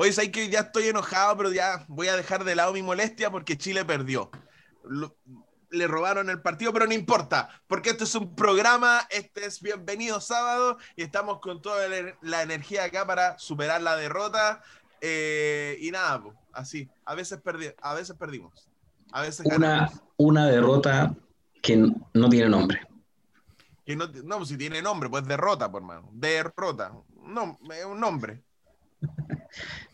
Oye, 0.00 0.12
sabes 0.12 0.30
que 0.30 0.48
ya 0.48 0.60
estoy 0.60 0.86
enojado, 0.86 1.36
pero 1.36 1.50
ya 1.50 1.84
voy 1.88 2.06
a 2.06 2.14
dejar 2.14 2.44
de 2.44 2.54
lado 2.54 2.72
mi 2.72 2.84
molestia 2.84 3.32
porque 3.32 3.58
Chile 3.58 3.84
perdió. 3.84 4.30
le 5.70 5.86
robaron 5.88 6.30
el 6.30 6.40
partido, 6.40 6.72
pero 6.72 6.86
no 6.86 6.94
importa, 6.94 7.48
porque 7.66 7.90
esto 7.90 8.04
es 8.04 8.14
un 8.14 8.36
programa, 8.36 9.08
este 9.10 9.44
es 9.44 9.60
Bienvenido 9.60 10.20
Sábado 10.20 10.78
y 10.94 11.02
estamos 11.02 11.40
con 11.40 11.60
toda 11.60 11.88
la 12.22 12.42
energía 12.42 12.84
acá 12.84 13.08
para 13.08 13.36
superar 13.40 13.82
la 13.82 13.96
derrota. 13.96 14.62
Eh, 15.00 15.76
y 15.80 15.90
nada, 15.90 16.22
así, 16.52 16.88
a 17.04 17.16
veces, 17.16 17.40
a 17.82 17.94
veces 17.94 18.16
perdimos, 18.16 18.68
a 19.10 19.22
veces 19.22 19.46
una, 19.46 19.90
una 20.16 20.46
derrota 20.46 21.12
que 21.60 21.76
no 21.76 22.28
tiene 22.28 22.48
nombre. 22.48 22.86
Que 23.84 23.96
no, 23.96 24.06
no, 24.06 24.44
si 24.44 24.56
tiene 24.56 24.80
nombre, 24.80 25.10
pues 25.10 25.26
derrota, 25.26 25.68
por 25.68 25.82
mano. 25.82 26.08
Derrota. 26.12 26.92
No, 27.20 27.58
es 27.74 27.84
un 27.84 27.98
nombre. 27.98 28.44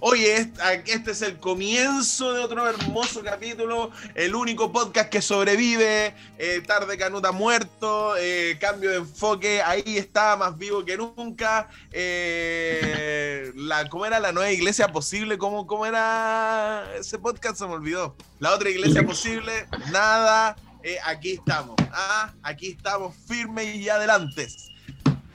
Oye, 0.00 0.52
este 0.86 1.10
es 1.10 1.22
el 1.22 1.38
comienzo 1.38 2.34
de 2.34 2.44
otro 2.44 2.68
hermoso 2.68 3.22
capítulo, 3.22 3.90
el 4.14 4.34
único 4.34 4.70
podcast 4.70 5.08
que 5.08 5.22
sobrevive, 5.22 6.14
eh, 6.38 6.62
tarde 6.66 6.98
canuta 6.98 7.32
muerto, 7.32 8.14
eh, 8.18 8.58
cambio 8.60 8.90
de 8.90 8.96
enfoque, 8.96 9.62
ahí 9.62 9.96
está, 9.96 10.36
más 10.36 10.58
vivo 10.58 10.84
que 10.84 10.98
nunca. 10.98 11.70
Eh, 11.92 13.52
¿Cómo 13.90 14.04
era 14.04 14.20
la 14.20 14.32
nueva 14.32 14.50
iglesia 14.50 14.88
posible? 14.88 15.38
¿Cómo, 15.38 15.66
¿Cómo 15.66 15.86
era 15.86 16.84
ese 16.98 17.18
podcast? 17.18 17.58
Se 17.58 17.66
me 17.66 17.72
olvidó. 17.72 18.14
La 18.38 18.52
otra 18.52 18.68
iglesia 18.68 19.04
posible, 19.04 19.66
nada, 19.90 20.56
aquí 21.04 21.32
estamos. 21.32 21.74
Ah, 21.90 22.34
aquí 22.42 22.68
estamos 22.68 23.14
firmes 23.26 23.76
y 23.76 23.88
adelantes 23.88 24.70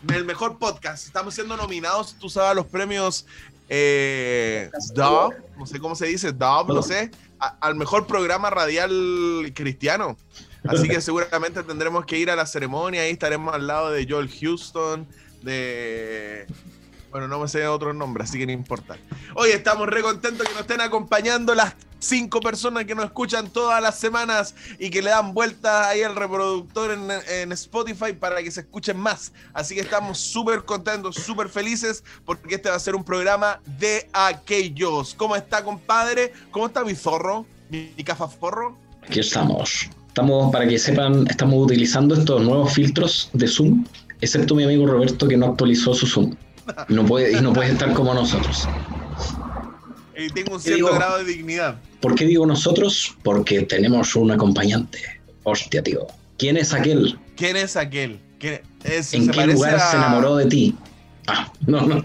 el 0.09 0.25
mejor 0.25 0.57
podcast. 0.57 1.05
Estamos 1.05 1.35
siendo 1.35 1.55
nominados, 1.55 2.15
tú 2.19 2.29
sabes, 2.29 2.55
los 2.55 2.65
premios 2.65 3.25
eh, 3.73 4.69
Dove, 4.93 5.37
no 5.57 5.65
sé 5.65 5.79
cómo 5.79 5.95
se 5.95 6.07
dice, 6.07 6.33
Dove, 6.33 6.73
no 6.73 6.83
sé, 6.83 7.09
al 7.39 7.75
mejor 7.75 8.05
programa 8.05 8.49
radial 8.49 9.53
cristiano. 9.55 10.17
Así 10.67 10.89
que 10.89 10.99
seguramente 10.99 11.63
tendremos 11.63 12.05
que 12.05 12.17
ir 12.17 12.29
a 12.29 12.35
la 12.35 12.45
ceremonia, 12.45 13.03
ahí 13.03 13.11
estaremos 13.11 13.55
al 13.55 13.67
lado 13.67 13.89
de 13.89 14.05
Joel 14.07 14.29
Houston, 14.29 15.07
de 15.41 16.45
bueno, 17.11 17.29
no 17.29 17.39
me 17.39 17.47
sé 17.47 17.65
otro 17.65 17.93
nombre, 17.93 18.25
así 18.25 18.37
que 18.37 18.45
no 18.45 18.51
importa. 18.51 18.97
Hoy 19.35 19.51
estamos 19.51 19.87
re 19.87 20.01
contentos 20.01 20.45
que 20.45 20.53
nos 20.53 20.61
estén 20.61 20.81
acompañando 20.81 21.55
las 21.55 21.73
cinco 22.01 22.39
personas 22.41 22.85
que 22.85 22.95
nos 22.95 23.05
escuchan 23.05 23.49
todas 23.49 23.81
las 23.81 23.97
semanas 23.97 24.55
y 24.79 24.89
que 24.89 25.01
le 25.01 25.11
dan 25.11 25.33
vuelta 25.33 25.87
ahí 25.87 26.01
al 26.01 26.15
reproductor 26.15 26.91
en, 26.91 27.51
Spotify 27.51 28.13
para 28.13 28.41
que 28.41 28.51
se 28.51 28.61
escuchen 28.61 28.97
más. 28.97 29.31
Así 29.53 29.75
que 29.75 29.81
estamos 29.81 30.17
súper 30.17 30.63
contentos, 30.63 31.15
súper 31.15 31.47
felices 31.47 32.03
porque 32.25 32.55
este 32.55 32.69
va 32.69 32.75
a 32.75 32.79
ser 32.79 32.95
un 32.95 33.03
programa 33.03 33.61
de 33.79 34.09
aquellos. 34.13 35.13
¿Cómo 35.13 35.35
está, 35.35 35.63
compadre? 35.63 36.33
¿Cómo 36.49 36.67
está 36.67 36.83
mi 36.83 36.95
zorro? 36.95 37.45
¿Mi, 37.69 37.93
mi 37.95 38.03
cafaforro? 38.03 38.77
Aquí 39.03 39.19
estamos. 39.19 39.89
Estamos, 40.07 40.51
para 40.51 40.67
que 40.67 40.77
sepan, 40.77 41.25
estamos 41.27 41.63
utilizando 41.63 42.15
estos 42.15 42.41
nuevos 42.41 42.73
filtros 42.73 43.29
de 43.31 43.47
Zoom, 43.47 43.85
excepto 44.19 44.55
mi 44.55 44.63
amigo 44.63 44.85
Roberto 44.85 45.27
que 45.27 45.37
no 45.37 45.45
actualizó 45.47 45.93
su 45.93 46.05
Zoom. 46.05 46.35
Y 46.89 46.93
no 46.93 47.05
puede, 47.05 47.37
y 47.37 47.41
no 47.41 47.53
puede 47.53 47.71
estar 47.71 47.93
como 47.93 48.13
nosotros. 48.13 48.67
Y 50.17 50.29
tengo 50.29 50.55
un 50.55 50.61
cierto 50.61 50.93
grado 50.93 51.19
de 51.19 51.25
dignidad. 51.25 51.79
¿Por 51.99 52.15
qué 52.15 52.25
digo 52.25 52.45
nosotros? 52.45 53.15
Porque 53.23 53.61
tenemos 53.61 54.15
un 54.15 54.31
acompañante. 54.31 54.99
Hostia, 55.43 55.81
tío. 55.81 56.07
¿Quién 56.37 56.57
es 56.57 56.73
aquel? 56.73 57.17
¿Quién 57.35 57.55
es 57.55 57.75
aquel? 57.75 58.19
¿En 58.41 59.29
qué 59.29 59.47
lugar 59.47 59.79
se 59.79 59.97
enamoró 59.97 60.35
de 60.37 60.45
ti? 60.47 60.75
Ah, 61.27 61.51
no, 61.67 61.81
no. 61.81 62.03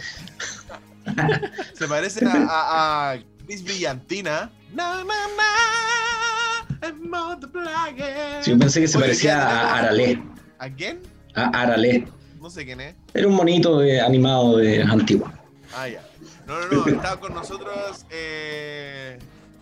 se 1.75 1.89
parece 1.89 2.25
a, 2.27 3.13
a, 3.13 3.19
Chris 3.47 3.65
Brillantina. 3.65 4.51
Na, 4.75 5.03
sí, 8.43 8.51
yo 8.51 8.59
pensé 8.59 8.81
que 8.81 8.89
se 8.89 8.99
parecía 8.99 9.41
a 9.41 9.79
Arale. 9.79 10.23
¿A 10.59 10.69
quién? 10.69 11.01
A 11.35 11.63
Arale. 11.63 12.07
No 12.41 12.51
sé 12.51 12.65
quién 12.67 12.81
es. 12.81 12.95
Era 13.15 13.27
un 13.27 13.35
monito 13.35 13.81
animado 14.05 14.59
de 14.59 14.83
antiguo. 14.83 15.33
Ah, 15.75 15.89
ya. 15.89 16.03
No, 16.47 16.61
no, 16.61 16.69
no. 16.69 16.87
Estaba 16.87 17.19
con 17.19 17.35
nosotros 17.35 18.07
eh, 18.11 19.19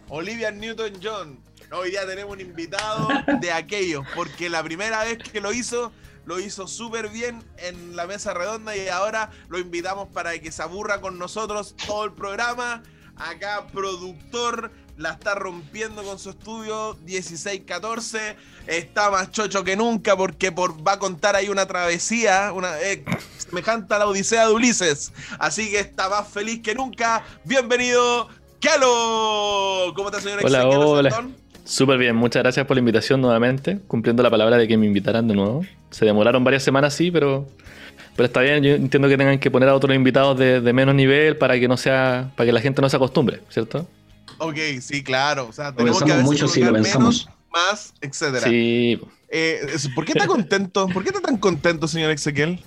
Olivia 0.09 0.51
Newton-John. 0.51 1.39
Hoy 1.73 1.91
día 1.91 2.07
tenemos 2.07 2.35
un 2.35 2.41
invitado 2.43 3.09
de 3.41 3.53
aquellos, 3.53 4.05
porque 4.15 4.51
la 4.51 4.63
primera 4.63 5.03
vez 5.03 5.19
que 5.19 5.41
lo 5.41 5.53
hizo, 5.55 5.93
lo 6.27 6.39
hizo 6.39 6.69
súper 6.69 7.09
bien 7.09 7.43
en 7.57 7.97
la 7.97 8.07
mesa 8.07 8.35
redonda 8.35 8.77
y 8.77 8.89
ahora 8.89 9.31
lo 9.49 9.59
invitamos 9.59 10.09
para 10.11 10.39
que 10.39 10.53
se 10.53 10.63
aburra 10.63 11.01
con 11.01 11.19
nosotros 11.19 11.75
todo 11.87 12.05
el 12.05 12.13
programa. 12.13 12.83
Acá, 13.17 13.67
productor, 13.73 14.71
la 14.97 15.11
está 15.11 15.35
rompiendo 15.35 16.03
con 16.03 16.19
su 16.19 16.31
estudio 16.31 16.97
16-14. 17.07 18.37
Está 18.67 19.11
más 19.11 19.31
chocho 19.31 19.65
que 19.65 19.77
nunca 19.77 20.17
porque 20.17 20.53
por, 20.53 20.87
va 20.87 20.93
a 20.93 20.99
contar 20.99 21.37
ahí 21.37 21.49
una 21.49 21.67
travesía 21.67 22.53
una, 22.53 22.81
eh, 22.81 23.05
semejante 23.37 23.95
a 23.95 23.99
la 23.99 24.07
Odisea 24.07 24.47
de 24.47 24.53
Ulises. 24.53 25.13
Así 25.39 25.71
que 25.71 25.81
está 25.81 26.09
más 26.09 26.29
feliz 26.29 26.61
que 26.63 26.75
nunca. 26.75 27.25
Bienvenido, 27.45 28.29
Kalo. 28.61 29.93
¿Cómo 29.95 30.09
estás, 30.09 30.23
señor 30.23 30.41
Hola, 30.45 30.67
hola. 30.69 31.29
Súper 31.65 31.97
bien, 31.97 32.15
muchas 32.15 32.43
gracias 32.43 32.67
por 32.67 32.77
la 32.77 32.81
invitación 32.81 33.23
nuevamente, 33.23 33.81
cumpliendo 33.87 34.23
la 34.23 34.31
palabra 34.31 34.59
de 34.59 34.69
que 34.69 34.77
me 34.77 34.87
invitaran 34.87 35.27
de 35.27 35.35
nuevo. 35.35 35.65
Se 35.91 36.05
demoraron 36.05 36.45
varias 36.45 36.63
semanas, 36.63 36.93
sí, 36.93 37.11
pero, 37.11 37.49
pero 38.15 38.27
está 38.27 38.43
bien. 38.43 38.63
Yo 38.63 38.75
entiendo 38.75 39.09
que 39.09 39.17
tengan 39.17 39.39
que 39.39 39.51
poner 39.51 39.71
a 39.71 39.75
otros 39.75 39.97
invitados 39.97 40.39
de, 40.39 40.61
de 40.61 40.73
menos 40.75 40.95
nivel 40.95 41.39
para 41.39 41.59
que 41.59 41.67
no 41.67 41.79
sea, 41.79 42.33
para 42.37 42.47
que 42.47 42.53
la 42.53 42.61
gente 42.61 42.83
no 42.83 42.89
se 42.91 42.97
acostumbre, 42.97 43.41
¿cierto? 43.49 43.89
Ok, 44.45 44.81
sí, 44.81 45.03
claro. 45.03 45.49
O 45.49 45.53
sea, 45.53 45.73
tenemos 45.73 46.03
que 46.03 46.15
mucho 46.15 46.49
si 46.49 46.63
lo 46.63 46.73
pensamos. 46.73 47.29
más, 47.53 47.95
etcétera. 48.01 48.49
Sí. 48.49 49.01
Eh, 49.29 49.67
¿Por 49.95 50.05
qué 50.05 50.13
está 50.13 50.27
contento? 50.27 50.87
¿Por 50.89 51.03
qué 51.03 51.09
está 51.09 51.21
tan 51.21 51.39
contento, 51.39 51.89
señor 51.89 52.11
Ezequiel? 52.11 52.61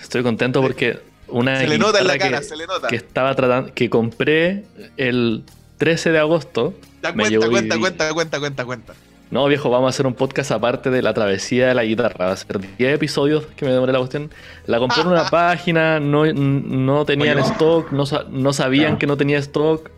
Estoy 0.00 0.22
contento 0.22 0.62
porque 0.62 1.00
una 1.26 1.58
se 1.58 1.66
le 1.66 1.78
nota 1.78 2.00
en 2.00 2.06
la 2.06 2.18
cara, 2.18 2.42
se 2.42 2.56
le 2.56 2.66
nota. 2.66 2.88
que 2.88 2.96
estaba 2.96 3.34
tratando, 3.34 3.74
que 3.74 3.90
compré 3.90 4.64
el 4.96 5.44
13 5.78 6.12
de 6.12 6.18
agosto. 6.18 6.74
Cuenta, 7.00 7.48
cuenta, 7.48 7.78
cuenta, 7.78 8.12
cuenta, 8.14 8.38
cuenta, 8.38 8.64
cuenta. 8.64 8.94
No, 9.30 9.46
viejo, 9.46 9.68
vamos 9.68 9.88
a 9.88 9.90
hacer 9.90 10.06
un 10.06 10.14
podcast 10.14 10.50
aparte 10.52 10.88
de 10.88 11.02
la 11.02 11.12
travesía 11.12 11.68
de 11.68 11.74
la 11.74 11.84
guitarra. 11.84 12.26
Va 12.26 12.32
a 12.32 12.36
ser 12.36 12.58
10 12.78 12.94
episodios 12.94 13.44
que 13.56 13.66
me 13.66 13.72
demoré 13.72 13.92
la 13.92 13.98
cuestión. 13.98 14.30
La 14.66 14.78
compré 14.78 15.02
en 15.02 15.08
una 15.08 15.24
página, 15.30 16.00
no, 16.00 16.24
no 16.32 17.04
tenían 17.04 17.38
stock, 17.40 17.92
no, 17.92 18.04
no 18.30 18.52
sabían 18.52 18.96
que 18.96 19.06
no 19.06 19.16
tenía 19.18 19.38
stock. 19.38 19.90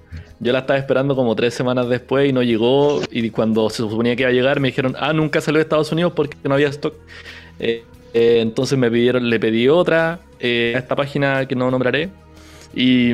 Yo 0.43 0.53
la 0.53 0.61
estaba 0.61 0.79
esperando 0.79 1.15
como 1.15 1.37
tres 1.37 1.53
semanas 1.53 1.91
después 1.91 2.29
y 2.29 2.33
no 2.33 2.43
llegó. 2.43 3.03
Y 3.11 3.29
cuando 3.29 3.69
se 3.69 3.77
suponía 3.77 4.17
que 4.17 4.23
iba 4.23 4.31
a 4.31 4.33
llegar, 4.33 4.59
me 4.59 4.69
dijeron, 4.69 4.97
ah, 4.99 5.13
nunca 5.13 5.43
salió 5.43 5.59
de 5.59 5.65
Estados 5.65 5.93
Unidos 5.93 6.15
porque 6.17 6.37
no 6.45 6.55
había 6.55 6.69
stock. 6.69 6.95
Eh, 7.59 7.85
eh, 8.15 8.39
entonces 8.41 8.79
me 8.79 8.91
pidieron, 8.91 9.29
le 9.29 9.39
pedí 9.39 9.69
otra 9.69 10.21
eh, 10.41 10.73
a 10.75 10.79
esta 10.79 10.97
página 10.97 11.47
que 11.47 11.55
no 11.55 11.71
nombraré. 11.71 12.09
Y 12.75 13.13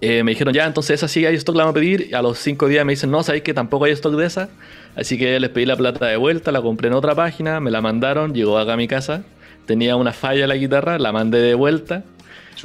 me 0.00 0.30
dijeron, 0.30 0.54
ya, 0.54 0.66
entonces 0.66 0.94
esa 0.94 1.08
sí 1.08 1.26
hay 1.26 1.34
stock, 1.34 1.54
la 1.54 1.64
vamos 1.64 1.76
a 1.76 1.80
pedir. 1.80 2.08
Y 2.10 2.14
a 2.14 2.22
los 2.22 2.38
cinco 2.38 2.66
días 2.66 2.86
me 2.86 2.94
dicen, 2.94 3.10
no, 3.10 3.22
sabéis 3.22 3.44
que 3.44 3.52
tampoco 3.52 3.84
hay 3.84 3.92
stock 3.92 4.14
de 4.14 4.24
esa. 4.24 4.48
Así 4.96 5.18
que 5.18 5.38
les 5.38 5.50
pedí 5.50 5.66
la 5.66 5.76
plata 5.76 6.06
de 6.06 6.16
vuelta, 6.16 6.50
la 6.50 6.62
compré 6.62 6.88
en 6.88 6.94
otra 6.94 7.14
página, 7.14 7.60
me 7.60 7.70
la 7.70 7.82
mandaron, 7.82 8.32
llegó 8.32 8.58
acá 8.58 8.72
a 8.72 8.76
mi 8.78 8.88
casa. 8.88 9.22
Tenía 9.66 9.96
una 9.96 10.14
falla 10.14 10.44
en 10.44 10.48
la 10.48 10.56
guitarra, 10.56 10.98
la 10.98 11.12
mandé 11.12 11.40
de 11.40 11.54
vuelta. 11.54 12.04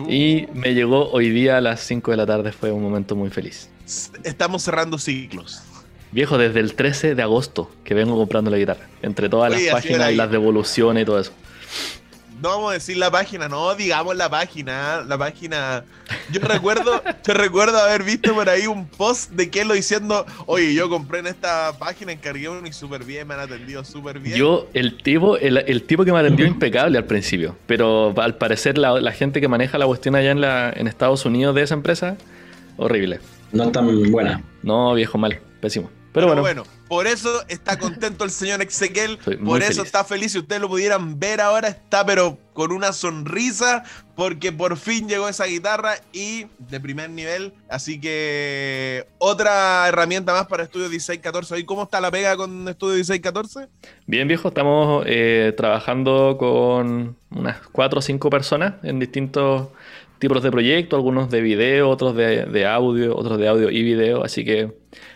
Y 0.07 0.45
me 0.53 0.73
llegó 0.73 1.09
hoy 1.11 1.31
día 1.31 1.57
a 1.57 1.61
las 1.61 1.81
5 1.81 2.11
de 2.11 2.17
la 2.17 2.25
tarde, 2.25 2.53
fue 2.53 2.71
un 2.71 2.81
momento 2.81 3.17
muy 3.17 3.29
feliz 3.29 3.69
estamos 4.23 4.63
cerrando 4.63 4.97
ciclos. 4.97 5.61
Viejo, 6.11 6.37
desde 6.37 6.59
el 6.59 6.73
13 6.73 7.13
de 7.13 7.21
agosto 7.21 7.69
que 7.83 7.93
vengo 7.93 8.15
comprando 8.17 8.49
la 8.49 8.57
guitarra. 8.57 8.87
Entre 9.01 9.29
todas 9.29 9.51
las 9.51 9.61
páginas 9.71 10.11
y 10.11 10.15
las 10.15 10.31
devoluciones 10.31 11.03
y 11.03 11.05
todo 11.05 11.19
eso. 11.19 11.31
No 12.41 12.49
vamos 12.49 12.71
a 12.71 12.73
decir 12.75 12.95
la 12.95 13.11
página, 13.11 13.49
no 13.49 13.75
digamos 13.75 14.15
la 14.15 14.29
página. 14.29 15.03
La 15.05 15.17
página. 15.17 15.83
Yo 16.31 16.39
recuerdo, 16.39 17.03
yo 17.27 17.33
recuerdo 17.33 17.77
haber 17.77 18.03
visto 18.03 18.33
por 18.33 18.49
ahí 18.49 18.65
un 18.65 18.87
post 18.87 19.31
de 19.31 19.49
Kelo 19.49 19.73
diciendo, 19.73 20.25
oye, 20.45 20.73
yo 20.73 20.89
compré 20.89 21.19
en 21.19 21.27
esta 21.27 21.73
página, 21.77 22.13
encargué 22.13 22.47
uno 22.47 22.65
y 22.65 22.71
súper 22.71 23.03
bien, 23.03 23.27
me 23.27 23.33
han 23.33 23.41
atendido 23.41 23.83
súper 23.83 24.19
bien. 24.19 24.37
Yo, 24.37 24.67
el 24.73 24.97
tipo, 25.03 25.37
el, 25.37 25.83
tipo 25.83 26.05
que 26.05 26.13
me 26.13 26.19
atendió 26.19 26.47
impecable 26.47 26.97
al 26.97 27.05
principio. 27.05 27.57
Pero 27.67 28.13
al 28.17 28.35
parecer 28.35 28.77
la, 28.77 29.11
gente 29.11 29.41
que 29.41 29.49
maneja 29.49 29.77
la 29.77 29.85
cuestión 29.85 30.15
allá 30.15 30.31
en, 30.31 30.41
la, 30.41 30.71
en 30.73 30.87
Estados 30.87 31.25
Unidos 31.25 31.53
de 31.55 31.63
esa 31.63 31.73
empresa, 31.73 32.17
horrible. 32.77 33.19
No 33.51 33.71
tan 33.71 34.11
buena. 34.11 34.43
No, 34.63 34.93
viejo, 34.93 35.17
mal, 35.17 35.39
pésimo. 35.61 35.89
Pero, 36.11 36.25
bueno, 36.25 36.41
bueno, 36.41 36.63
por 36.87 37.05
eso 37.05 37.29
está 37.47 37.77
contento 37.77 38.23
el 38.23 38.31
señor 38.31 38.63
Ezequiel, 38.63 39.19
Soy 39.23 39.37
por 39.37 39.61
eso 39.61 39.73
feliz. 39.73 39.85
está 39.85 40.03
feliz. 40.03 40.31
Si 40.31 40.39
ustedes 40.39 40.59
lo 40.59 40.67
pudieran 40.67 41.19
ver 41.19 41.39
ahora, 41.39 41.67
está 41.67 42.03
pero 42.03 42.39
con 42.53 42.71
una 42.71 42.93
sonrisa, 42.93 43.83
porque 44.15 44.51
por 44.51 44.75
fin 44.75 45.07
llegó 45.07 45.29
esa 45.29 45.45
guitarra 45.45 45.97
y 46.11 46.47
de 46.57 46.79
primer 46.79 47.11
nivel. 47.11 47.53
Así 47.69 48.01
que 48.01 49.05
otra 49.19 49.87
herramienta 49.87 50.33
más 50.33 50.47
para 50.47 50.63
Estudio 50.63 50.89
1614. 50.89 51.59
¿Y 51.59 51.63
cómo 51.63 51.83
está 51.83 52.01
la 52.01 52.09
pega 52.09 52.35
con 52.35 52.67
Estudio 52.67 52.95
1614? 52.95 53.67
bien 54.07 54.27
viejo, 54.27 54.47
estamos 54.47 55.03
eh, 55.07 55.53
trabajando 55.55 56.37
con 56.39 57.15
unas 57.29 57.59
cuatro 57.71 57.99
o 57.99 58.01
cinco 58.01 58.31
personas 58.31 58.73
en 58.81 58.97
distintos 58.97 59.67
tipos 60.19 60.43
de 60.43 60.51
proyectos, 60.51 60.97
algunos 60.97 61.29
de 61.29 61.41
video, 61.41 61.89
otros 61.89 62.15
de, 62.15 62.45
de 62.45 62.65
audio, 62.65 63.15
otros 63.15 63.39
de 63.39 63.47
audio 63.47 63.69
y 63.69 63.81
video, 63.83 64.23
así 64.23 64.45
que 64.45 64.71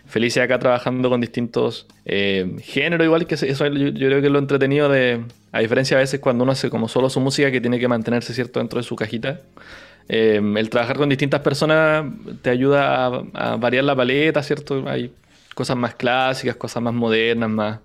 felices 0.06 0.42
acá 0.42 0.60
trabajando 0.60 1.10
con 1.10 1.22
distintos 1.22 1.88
eh, 2.06 2.56
géneros, 2.62 3.06
igual 3.06 3.28
que 3.28 3.36
eso 3.36 3.68
yo, 3.68 3.90
yo 3.90 4.08
creo 4.08 4.22
que 4.22 4.28
es 4.28 4.34
lo 4.34 4.40
entretenido 4.40 4.90
de, 4.90 5.22
a 5.52 5.60
diferencia 5.60 5.98
a 5.98 6.00
veces 6.00 6.20
cuando 6.20 6.44
uno 6.44 6.54
hace 6.54 6.70
como 6.70 6.88
solo 6.88 7.10
su 7.10 7.20
música 7.20 7.52
que 7.52 7.62
tiene 7.62 7.80
que 7.80 7.88
mantenerse 7.88 8.34
cierto 8.34 8.60
dentro 8.60 8.80
de 8.80 8.84
su 8.84 8.96
cajita, 8.96 9.42
eh, 10.10 10.42
el 10.56 10.70
trabajar 10.70 10.98
con 10.98 11.10
distintas 11.10 11.42
personas 11.42 12.06
te 12.42 12.50
ayuda 12.50 13.06
a, 13.06 13.24
a 13.34 13.56
variar 13.58 13.84
la 13.84 13.96
paleta, 13.96 14.42
¿cierto? 14.44 14.84
Hay 14.88 15.12
cosas 15.54 15.78
más 15.78 15.96
clásicas, 15.96 16.56
cosas 16.56 16.82
más 16.84 16.94
modernas, 16.94 17.50
más, 17.50 17.80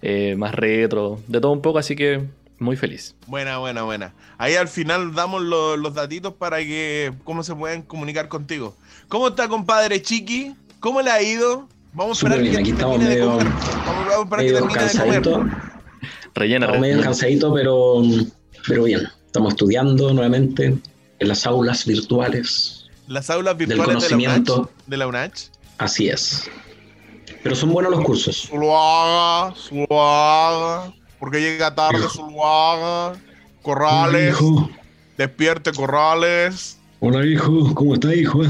eh, 0.00 0.34
más 0.36 0.54
retro, 0.54 1.20
de 1.26 1.40
todo 1.40 1.52
un 1.52 1.62
poco, 1.62 1.78
así 1.78 1.94
que 1.94 2.22
muy 2.62 2.76
feliz. 2.76 3.14
Buena, 3.26 3.58
buena, 3.58 3.82
buena. 3.82 4.14
Ahí 4.38 4.54
al 4.54 4.68
final 4.68 5.14
damos 5.14 5.42
lo- 5.42 5.76
los 5.76 5.94
datitos 5.94 6.34
para 6.34 6.58
que 6.58 7.12
cómo 7.24 7.42
se 7.42 7.54
pueden 7.54 7.82
comunicar 7.82 8.28
contigo. 8.28 8.74
¿Cómo 9.08 9.28
está, 9.28 9.48
compadre 9.48 10.00
Chiqui? 10.02 10.54
¿Cómo 10.80 11.02
le 11.02 11.10
ha 11.10 11.22
ido? 11.22 11.68
Vamos 11.92 12.22
a 12.22 12.26
esperar 12.26 12.40
bien, 12.42 12.54
que 12.54 12.60
aquí 12.60 12.70
estamos 12.70 12.98
termine 12.98 13.14
de 13.16 13.20
medio- 13.26 13.38
comer. 13.38 13.52
Vamos, 13.52 13.86
vamos 13.86 14.08
a 14.08 14.22
esperar 14.22 14.28
que 14.28 14.52
medio 14.52 14.58
termine 14.58 14.82
de 14.84 14.98
comer. 14.98 15.22
cansadito, 15.22 15.44
Rellena, 16.34 16.66
estamos 16.66 16.80
medio 16.80 17.02
cansadito, 17.02 17.54
pero, 17.54 18.02
pero 18.66 18.82
bien. 18.84 19.08
Estamos 19.26 19.52
estudiando 19.54 20.12
nuevamente 20.12 20.64
en 21.18 21.28
las 21.28 21.46
aulas 21.46 21.86
virtuales. 21.86 22.86
Las 23.08 23.28
aulas 23.30 23.56
Del 23.58 23.66
virtuales 23.68 24.02
de 24.04 24.10
la 24.10 24.16
UNACH. 24.16 24.32
conocimiento. 24.46 24.70
De 24.86 24.96
la 24.96 25.06
UNACH. 25.06 25.40
Así 25.78 26.08
es. 26.08 26.50
Pero 27.42 27.54
son 27.56 27.72
buenos 27.72 27.90
los 27.92 28.04
cursos. 28.04 28.48
Zuluaga, 28.48 29.54
Zuluaga. 29.56 30.92
Porque 31.22 31.40
llega 31.40 31.72
tarde 31.72 32.00
Hijo. 32.00 32.08
Zuluaga. 32.08 33.10
Hola, 33.10 33.18
Corrales. 33.62 34.30
hijo. 34.30 34.68
Despierte 35.16 35.70
Corrales. 35.70 36.78
Hola, 36.98 37.24
hijo. 37.24 37.72
¿Cómo 37.76 37.94
está, 37.94 38.12
hijo? 38.12 38.40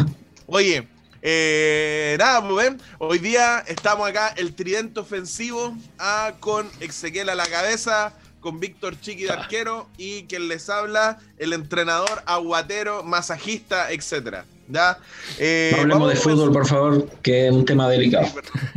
Oye, 0.46 0.88
eh, 1.20 2.16
nada, 2.18 2.40
pues 2.48 2.64
ven, 2.70 2.80
hoy 2.96 3.18
día 3.18 3.62
estamos 3.66 4.08
acá, 4.08 4.28
el 4.38 4.54
tridente 4.54 5.00
ofensivo, 5.00 5.76
ah, 5.98 6.32
con 6.40 6.66
Ezequiel 6.80 7.28
a 7.28 7.34
la 7.34 7.44
cabeza, 7.46 8.14
con 8.40 8.58
Víctor 8.58 8.98
Chiqui 8.98 9.24
de 9.24 9.32
arquero 9.32 9.86
y 9.98 10.22
quien 10.22 10.48
les 10.48 10.70
habla, 10.70 11.18
el 11.36 11.52
entrenador, 11.52 12.22
aguatero, 12.24 13.02
masajista, 13.02 13.90
etcétera. 13.92 14.46
¿Ya? 14.68 14.96
Eh, 15.38 15.72
No 15.74 15.82
hablemos 15.82 16.08
de 16.08 16.16
fútbol, 16.16 16.50
por 16.52 16.66
favor, 16.66 17.06
que 17.20 17.48
es 17.48 17.52
un 17.52 17.66
tema 17.66 17.86
delicado. 17.90 18.28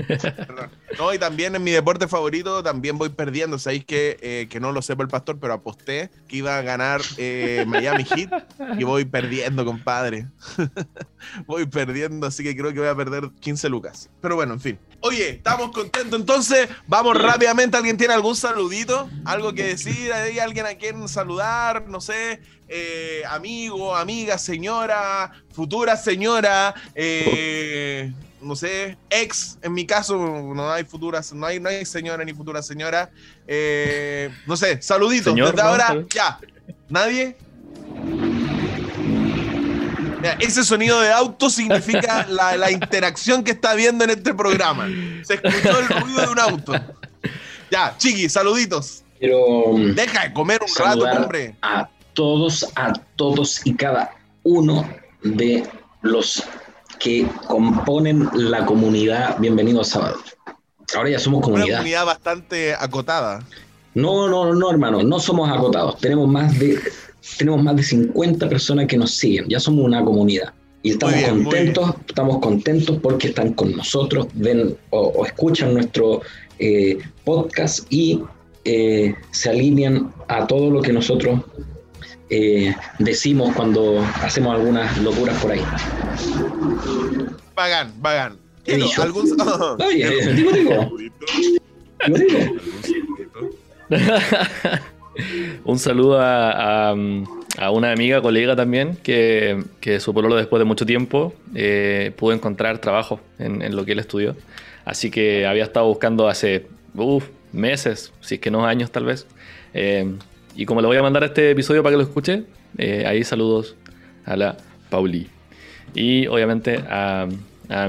Perdón. 0.07 0.69
No, 0.97 1.13
y 1.13 1.19
también 1.19 1.55
en 1.55 1.63
mi 1.63 1.71
deporte 1.71 2.07
favorito 2.07 2.63
también 2.63 2.97
voy 2.97 3.09
perdiendo. 3.09 3.59
Sabéis 3.59 3.85
que, 3.85 4.17
eh, 4.21 4.47
que 4.49 4.59
no 4.59 4.71
lo 4.71 4.81
sepa 4.81 5.03
el 5.03 5.09
pastor, 5.09 5.39
pero 5.39 5.53
aposté 5.53 6.09
que 6.27 6.37
iba 6.37 6.57
a 6.57 6.61
ganar 6.61 7.01
eh, 7.17 7.65
Miami 7.67 8.05
Heat 8.05 8.31
y 8.77 8.83
voy 8.83 9.05
perdiendo, 9.05 9.65
compadre. 9.65 10.27
voy 11.47 11.65
perdiendo, 11.65 12.27
así 12.27 12.43
que 12.43 12.55
creo 12.55 12.73
que 12.73 12.79
voy 12.79 12.89
a 12.89 12.95
perder 12.95 13.29
15 13.39 13.69
lucas. 13.69 14.09
Pero 14.21 14.35
bueno, 14.35 14.53
en 14.53 14.61
fin. 14.61 14.79
Oye, 15.01 15.29
estamos 15.29 15.71
contentos 15.71 16.19
entonces. 16.19 16.67
Vamos 16.87 17.17
rápidamente. 17.21 17.77
¿Alguien 17.77 17.97
tiene 17.97 18.13
algún 18.13 18.35
saludito? 18.35 19.09
¿Algo 19.25 19.53
que 19.53 19.63
decir? 19.67 20.11
¿Hay 20.13 20.39
alguien 20.39 20.65
a 20.65 20.75
quien 20.75 21.07
saludar? 21.07 21.87
No 21.87 21.99
sé. 22.01 22.41
eh, 22.67 23.21
amigo, 23.29 23.95
amiga, 23.95 24.37
señora, 24.37 25.31
futura 25.51 25.97
señora, 25.97 26.73
eh, 26.95 28.11
no 28.45 28.55
sé, 28.55 28.97
ex, 29.09 29.57
en 29.61 29.73
mi 29.73 29.85
caso, 29.85 30.15
no 30.17 30.71
hay 30.71 30.83
futuras, 30.83 31.33
no 31.33 31.45
hay, 31.45 31.59
no 31.59 31.67
hay 31.69 31.83
señora 31.85 32.23
ni 32.23 32.33
futura 32.33 32.61
señora. 32.61 33.09
Eh, 33.47 34.29
no 34.45 34.55
sé, 34.55 34.81
saluditos. 34.81 35.33
Señor, 35.33 35.51
Desde 35.51 35.63
¿no? 35.63 35.69
ahora, 35.69 36.05
ya. 36.13 36.39
¿Nadie? 36.87 37.35
Mira, 40.21 40.37
ese 40.39 40.63
sonido 40.63 41.01
de 41.01 41.11
auto 41.11 41.49
significa 41.49 42.25
la, 42.29 42.55
la 42.57 42.71
interacción 42.71 43.43
que 43.43 43.51
está 43.51 43.73
viendo 43.73 44.03
en 44.03 44.11
este 44.11 44.33
programa. 44.33 44.87
Se 45.23 45.35
escuchó 45.35 45.79
el 45.79 45.87
ruido 45.87 46.21
de 46.21 46.27
un 46.27 46.39
auto. 46.39 46.73
Ya, 47.71 47.95
chiqui, 47.97 48.29
saluditos. 48.29 49.03
Mm, 49.21 49.93
Deja 49.95 50.27
de 50.27 50.33
comer 50.33 50.61
un 50.61 50.83
rato, 50.85 51.03
hombre. 51.05 51.55
a 51.61 51.89
todos, 52.13 52.71
a 52.75 52.93
todos 53.15 53.65
y 53.65 53.73
cada 53.75 54.13
uno 54.43 54.87
de 55.23 55.63
los 56.01 56.43
que 56.99 57.27
componen 57.47 58.29
la 58.33 58.65
comunidad 58.65 59.37
Bienvenido 59.39 59.81
a 59.81 59.83
Sábado. 59.83 60.17
Ahora 60.95 61.09
ya 61.09 61.19
somos 61.19 61.39
Una 61.39 61.45
comunidad. 61.45 61.77
comunidad 61.77 62.05
bastante 62.05 62.73
acotada. 62.73 63.43
No, 63.93 64.27
no, 64.27 64.53
no, 64.53 64.69
hermano, 64.69 65.03
no 65.03 65.19
somos 65.19 65.49
acotados. 65.49 65.97
Tenemos 65.99 66.27
más 66.27 66.57
de 66.59 66.79
tenemos 67.37 67.63
más 67.63 67.75
de 67.75 67.83
50 67.83 68.47
personas 68.49 68.87
que 68.87 68.97
nos 68.97 69.11
siguen. 69.11 69.47
Ya 69.49 69.59
somos 69.59 69.83
una 69.85 70.03
comunidad. 70.03 70.53
Y 70.83 70.91
estamos 70.91 71.15
bien, 71.15 71.43
contentos, 71.43 71.95
estamos 72.07 72.39
contentos 72.39 72.99
porque 73.01 73.29
están 73.29 73.53
con 73.53 73.75
nosotros, 73.75 74.27
ven 74.35 74.77
o, 74.91 74.99
o 74.99 75.25
escuchan 75.25 75.73
nuestro 75.73 76.21
eh, 76.59 76.99
podcast 77.23 77.91
y 77.91 78.21
eh, 78.65 79.15
se 79.31 79.49
alinean 79.49 80.13
a 80.27 80.45
todo 80.45 80.69
lo 80.69 80.81
que 80.83 80.93
nosotros 80.93 81.41
eh, 82.29 82.73
decimos 82.99 83.53
cuando 83.55 83.99
hacemos 84.21 84.55
algunas 84.55 84.97
locuras 84.99 85.39
por 85.41 85.51
ahí. 85.51 85.61
Vagan, 87.55 87.91
vagan. 87.99 88.37
Algún- 89.03 89.37
Oye, 89.85 90.33
digo, 90.33 90.51
digo. 90.51 90.91
Digo, 92.07 92.17
digo. 92.17 92.39
Un 95.63 95.79
saludo 95.79 96.19
a, 96.19 96.89
a- 96.91 96.95
a 97.57 97.71
una 97.71 97.91
amiga, 97.93 98.21
colega 98.21 98.53
también, 98.55 98.97
que, 99.01 99.63
que 99.79 100.01
su 100.01 100.13
pololo 100.13 100.35
después 100.35 100.59
de 100.59 100.65
mucho 100.65 100.85
tiempo 100.85 101.33
eh, 101.53 102.11
pudo 102.17 102.33
encontrar 102.33 102.79
trabajo 102.79 103.21
en, 103.39 103.61
en 103.61 103.75
lo 103.77 103.85
que 103.85 103.93
él 103.93 103.99
estudió. 103.99 104.35
Así 104.83 105.09
que 105.09 105.45
había 105.45 105.63
estado 105.63 105.87
buscando 105.87 106.27
hace 106.27 106.67
uf, 106.95 107.25
meses, 107.53 108.11
si 108.19 108.35
es 108.35 108.41
que 108.41 108.51
no 108.51 108.65
años 108.65 108.91
tal 108.91 109.05
vez. 109.05 109.25
Eh, 109.73 110.15
y 110.55 110.65
como 110.65 110.81
le 110.81 110.87
voy 110.87 110.97
a 110.97 111.01
mandar 111.01 111.23
este 111.23 111.51
episodio 111.51 111.83
para 111.83 111.93
que 111.93 111.97
lo 111.97 112.03
escuche, 112.03 112.43
eh, 112.77 113.03
ahí 113.07 113.23
saludos 113.23 113.75
a 114.25 114.35
la 114.35 114.57
Pauli. 114.89 115.29
Y 115.93 116.27
obviamente 116.27 116.83
a, 116.89 117.27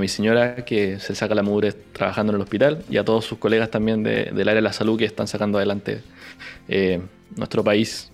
mi 0.00 0.08
señora 0.08 0.64
que 0.64 0.98
se 1.00 1.14
saca 1.14 1.34
la 1.34 1.42
mugre 1.42 1.72
trabajando 1.72 2.32
en 2.32 2.36
el 2.36 2.42
hospital 2.42 2.82
y 2.88 2.96
a 2.96 3.04
todos 3.04 3.24
sus 3.26 3.38
colegas 3.38 3.70
también 3.70 4.02
de- 4.02 4.24
del 4.32 4.48
área 4.48 4.54
de 4.56 4.62
la 4.62 4.72
salud 4.72 4.98
que 4.98 5.04
están 5.04 5.26
sacando 5.28 5.58
adelante 5.58 6.00
eh, 6.68 7.00
nuestro 7.36 7.62
país 7.62 8.10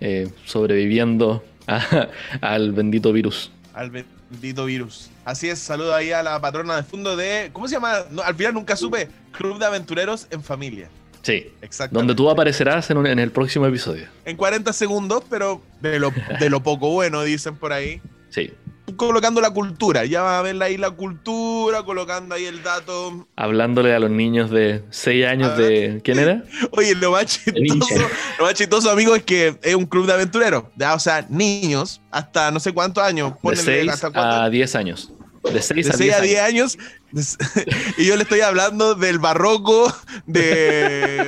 eh, 0.00 0.28
sobreviviendo 0.44 1.42
al 2.40 2.72
bendito 2.72 3.12
virus. 3.12 3.50
Al 3.74 3.90
bendito 3.90 4.64
virus. 4.66 5.10
Así 5.24 5.48
es, 5.48 5.58
saludo 5.58 5.94
ahí 5.94 6.10
a 6.12 6.22
la 6.22 6.40
patrona 6.40 6.76
de 6.76 6.82
fondo 6.82 7.16
de. 7.16 7.50
¿Cómo 7.52 7.68
se 7.68 7.74
llama? 7.74 8.04
No, 8.10 8.22
al 8.22 8.34
final 8.34 8.54
nunca 8.54 8.76
supe. 8.76 9.08
Club 9.32 9.58
de 9.58 9.66
Aventureros 9.66 10.26
en 10.30 10.42
Familia. 10.42 10.88
Sí, 11.22 11.52
Exacto. 11.62 11.96
donde 11.98 12.14
tú 12.14 12.30
aparecerás 12.30 12.90
en, 12.90 12.98
un- 12.98 13.06
en 13.06 13.18
el 13.18 13.30
próximo 13.30 13.66
episodio. 13.66 14.06
En 14.24 14.36
40 14.36 14.72
segundos, 14.72 15.22
pero 15.28 15.60
de 15.80 15.98
lo, 15.98 16.12
de 16.40 16.48
lo 16.50 16.62
poco 16.62 16.90
bueno, 16.90 17.22
dicen 17.22 17.56
por 17.56 17.72
ahí. 17.72 18.00
Sí, 18.30 18.52
Colocando 18.96 19.42
la 19.42 19.50
cultura. 19.50 20.06
Ya 20.06 20.22
va 20.22 20.38
a 20.38 20.42
ver 20.42 20.60
ahí 20.62 20.78
la 20.78 20.90
cultura, 20.90 21.82
colocando 21.82 22.34
ahí 22.34 22.46
el 22.46 22.62
dato. 22.62 23.26
hablándole 23.36 23.94
a 23.94 23.98
los 23.98 24.10
niños 24.10 24.50
de 24.50 24.82
6 24.88 25.26
años 25.26 25.58
de... 25.58 26.00
¿Quién 26.02 26.18
era? 26.18 26.42
Oye, 26.72 26.94
lo 26.94 27.10
más 27.12 27.26
chistoso, 27.26 27.94
lo 28.38 28.44
más 28.46 28.54
chistoso, 28.54 28.90
amigo, 28.90 29.14
es 29.14 29.22
que 29.24 29.58
es 29.62 29.74
un 29.74 29.84
club 29.84 30.06
de 30.06 30.14
aventureros. 30.14 30.64
O 30.94 30.98
sea, 30.98 31.26
niños, 31.28 32.00
hasta 32.10 32.50
no 32.50 32.60
sé 32.60 32.72
cuántos 32.72 33.04
años. 33.04 33.34
De 33.34 33.38
ponele 33.42 33.62
6 33.62 33.90
hasta 33.92 34.10
cuántos- 34.10 34.40
a 34.40 34.48
10 34.50 34.74
años. 34.74 35.12
De 35.52 35.62
6 35.62 35.86
de 35.86 35.92
a 35.92 35.96
6 35.96 36.22
10 36.22 36.40
a 36.40 36.44
años. 36.44 36.78
10 37.12 37.36
años. 37.38 37.38
y 37.98 38.06
yo 38.06 38.16
le 38.16 38.22
estoy 38.22 38.40
hablando 38.40 38.94
del 38.94 39.18
barroco, 39.18 39.94
de, 40.26 41.26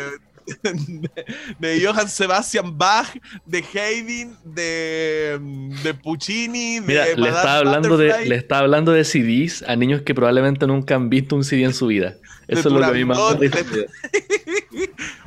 de, 1.58 1.84
Johann 1.84 2.08
Sebastian 2.08 2.76
Bach, 2.76 3.08
de 3.46 3.64
Haydn, 3.74 4.36
de, 4.44 5.38
de 5.82 5.94
Puccini, 5.94 6.80
de 6.80 6.86
Mira, 6.86 7.06
le 7.06 7.16
Madame 7.16 7.36
está, 7.36 7.58
hablando 7.58 7.96
de, 7.96 8.26
le 8.26 8.36
está 8.36 8.58
hablando 8.58 8.92
de 8.92 9.04
CDs 9.04 9.64
a 9.66 9.76
niños 9.76 10.02
que 10.02 10.14
probablemente 10.14 10.66
nunca 10.66 10.96
han 10.96 11.08
visto 11.08 11.36
un 11.36 11.44
CD 11.44 11.64
en 11.64 11.74
su 11.74 11.86
vida. 11.86 12.16
Eso 12.48 12.68
es 12.68 12.74
lo 12.74 12.80
que 12.80 12.86
a 12.86 12.90
mí 12.90 13.04
más 13.04 13.18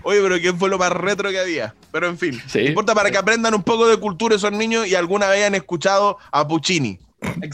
Oye, 0.04 0.20
pero 0.22 0.38
¿quién 0.40 0.60
fue 0.60 0.70
lo 0.70 0.78
más 0.78 0.92
retro 0.92 1.30
que 1.30 1.40
había? 1.40 1.74
Pero 1.92 2.10
en 2.10 2.18
fin, 2.18 2.42
Sí. 2.48 2.60
importa 2.60 2.94
para 2.94 3.10
que 3.12 3.18
aprendan 3.18 3.54
un 3.54 3.64
poco 3.64 3.88
de 3.88 3.96
cultura 3.98 4.36
esos 4.36 4.52
niños 4.52 4.86
y 4.88 4.96
alguna 4.96 5.28
vez 5.28 5.38
hayan 5.38 5.56
escuchado 5.56 6.18
a 6.32 6.46
Puccini. 6.46 7.00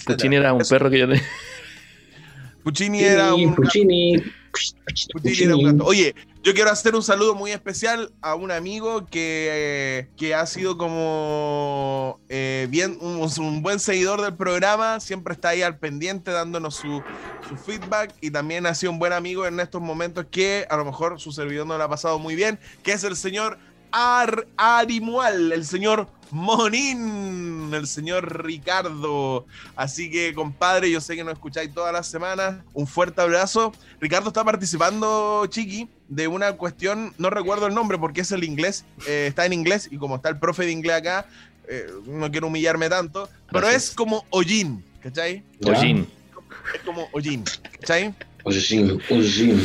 Puccini 0.05 0.35
era 0.35 0.53
un 0.53 0.63
perro 0.67 0.89
que 0.89 0.99
yo 0.99 1.07
tenía. 1.07 1.23
Puccini 2.63 3.01
era 3.01 3.33
un... 3.33 3.55
Puccini, 3.55 4.17
Puccini 5.13 5.43
era 5.43 5.55
un 5.55 5.63
gato. 5.63 5.85
Oye, 5.85 6.13
yo 6.43 6.53
quiero 6.53 6.71
hacer 6.71 6.95
un 6.95 7.03
saludo 7.03 7.35
muy 7.35 7.51
especial 7.51 8.11
a 8.21 8.35
un 8.35 8.51
amigo 8.51 9.05
que, 9.05 10.07
que 10.15 10.33
ha 10.33 10.45
sido 10.45 10.77
como 10.77 12.19
eh, 12.29 12.67
bien 12.69 12.97
un, 13.01 13.29
un 13.39 13.61
buen 13.61 13.79
seguidor 13.79 14.21
del 14.21 14.35
programa, 14.35 14.99
siempre 15.01 15.33
está 15.33 15.49
ahí 15.49 15.61
al 15.61 15.77
pendiente 15.79 16.31
dándonos 16.31 16.75
su, 16.75 17.03
su 17.47 17.57
feedback 17.57 18.13
y 18.21 18.31
también 18.31 18.65
ha 18.65 18.73
sido 18.73 18.93
un 18.93 18.99
buen 18.99 19.11
amigo 19.11 19.45
en 19.47 19.59
estos 19.59 19.81
momentos 19.81 20.27
que 20.31 20.65
a 20.69 20.77
lo 20.77 20.85
mejor 20.85 21.19
su 21.19 21.33
servidor 21.33 21.67
no 21.67 21.77
le 21.77 21.83
ha 21.83 21.89
pasado 21.89 22.19
muy 22.19 22.35
bien, 22.35 22.57
que 22.83 22.93
es 22.93 23.03
el 23.03 23.17
señor 23.17 23.59
Ar 23.91 24.47
Arimual, 24.55 25.51
el 25.51 25.65
señor 25.65 26.07
Monín, 26.31 27.73
el 27.73 27.87
señor 27.87 28.45
Ricardo. 28.45 29.45
Así 29.75 30.09
que, 30.11 30.33
compadre, 30.33 30.91
yo 30.91 31.01
sé 31.01 31.15
que 31.15 31.23
nos 31.23 31.33
escucháis 31.33 31.73
todas 31.73 31.93
las 31.93 32.07
semanas. 32.07 32.63
Un 32.73 32.87
fuerte 32.87 33.21
abrazo. 33.21 33.73
Ricardo 33.99 34.29
está 34.29 34.43
participando, 34.43 35.45
Chiqui, 35.47 35.89
de 36.07 36.27
una 36.27 36.53
cuestión, 36.53 37.13
no 37.17 37.29
recuerdo 37.29 37.67
el 37.67 37.73
nombre 37.73 37.97
porque 37.97 38.21
es 38.21 38.31
el 38.31 38.43
inglés, 38.43 38.85
eh, 39.07 39.27
está 39.27 39.45
en 39.45 39.53
inglés 39.53 39.87
y 39.91 39.97
como 39.97 40.15
está 40.15 40.29
el 40.29 40.39
profe 40.39 40.65
de 40.65 40.71
inglés 40.71 40.97
acá, 40.97 41.27
eh, 41.67 41.87
no 42.05 42.31
quiero 42.31 42.47
humillarme 42.47 42.89
tanto, 42.89 43.29
pero 43.51 43.69
es 43.69 43.91
como 43.91 44.25
Ojin, 44.31 44.83
¿cachai? 45.01 45.43
Ojin. 45.65 46.07
Es 46.73 46.81
como 46.81 47.07
Ojin, 47.13 47.43
¿cachai? 47.79 48.15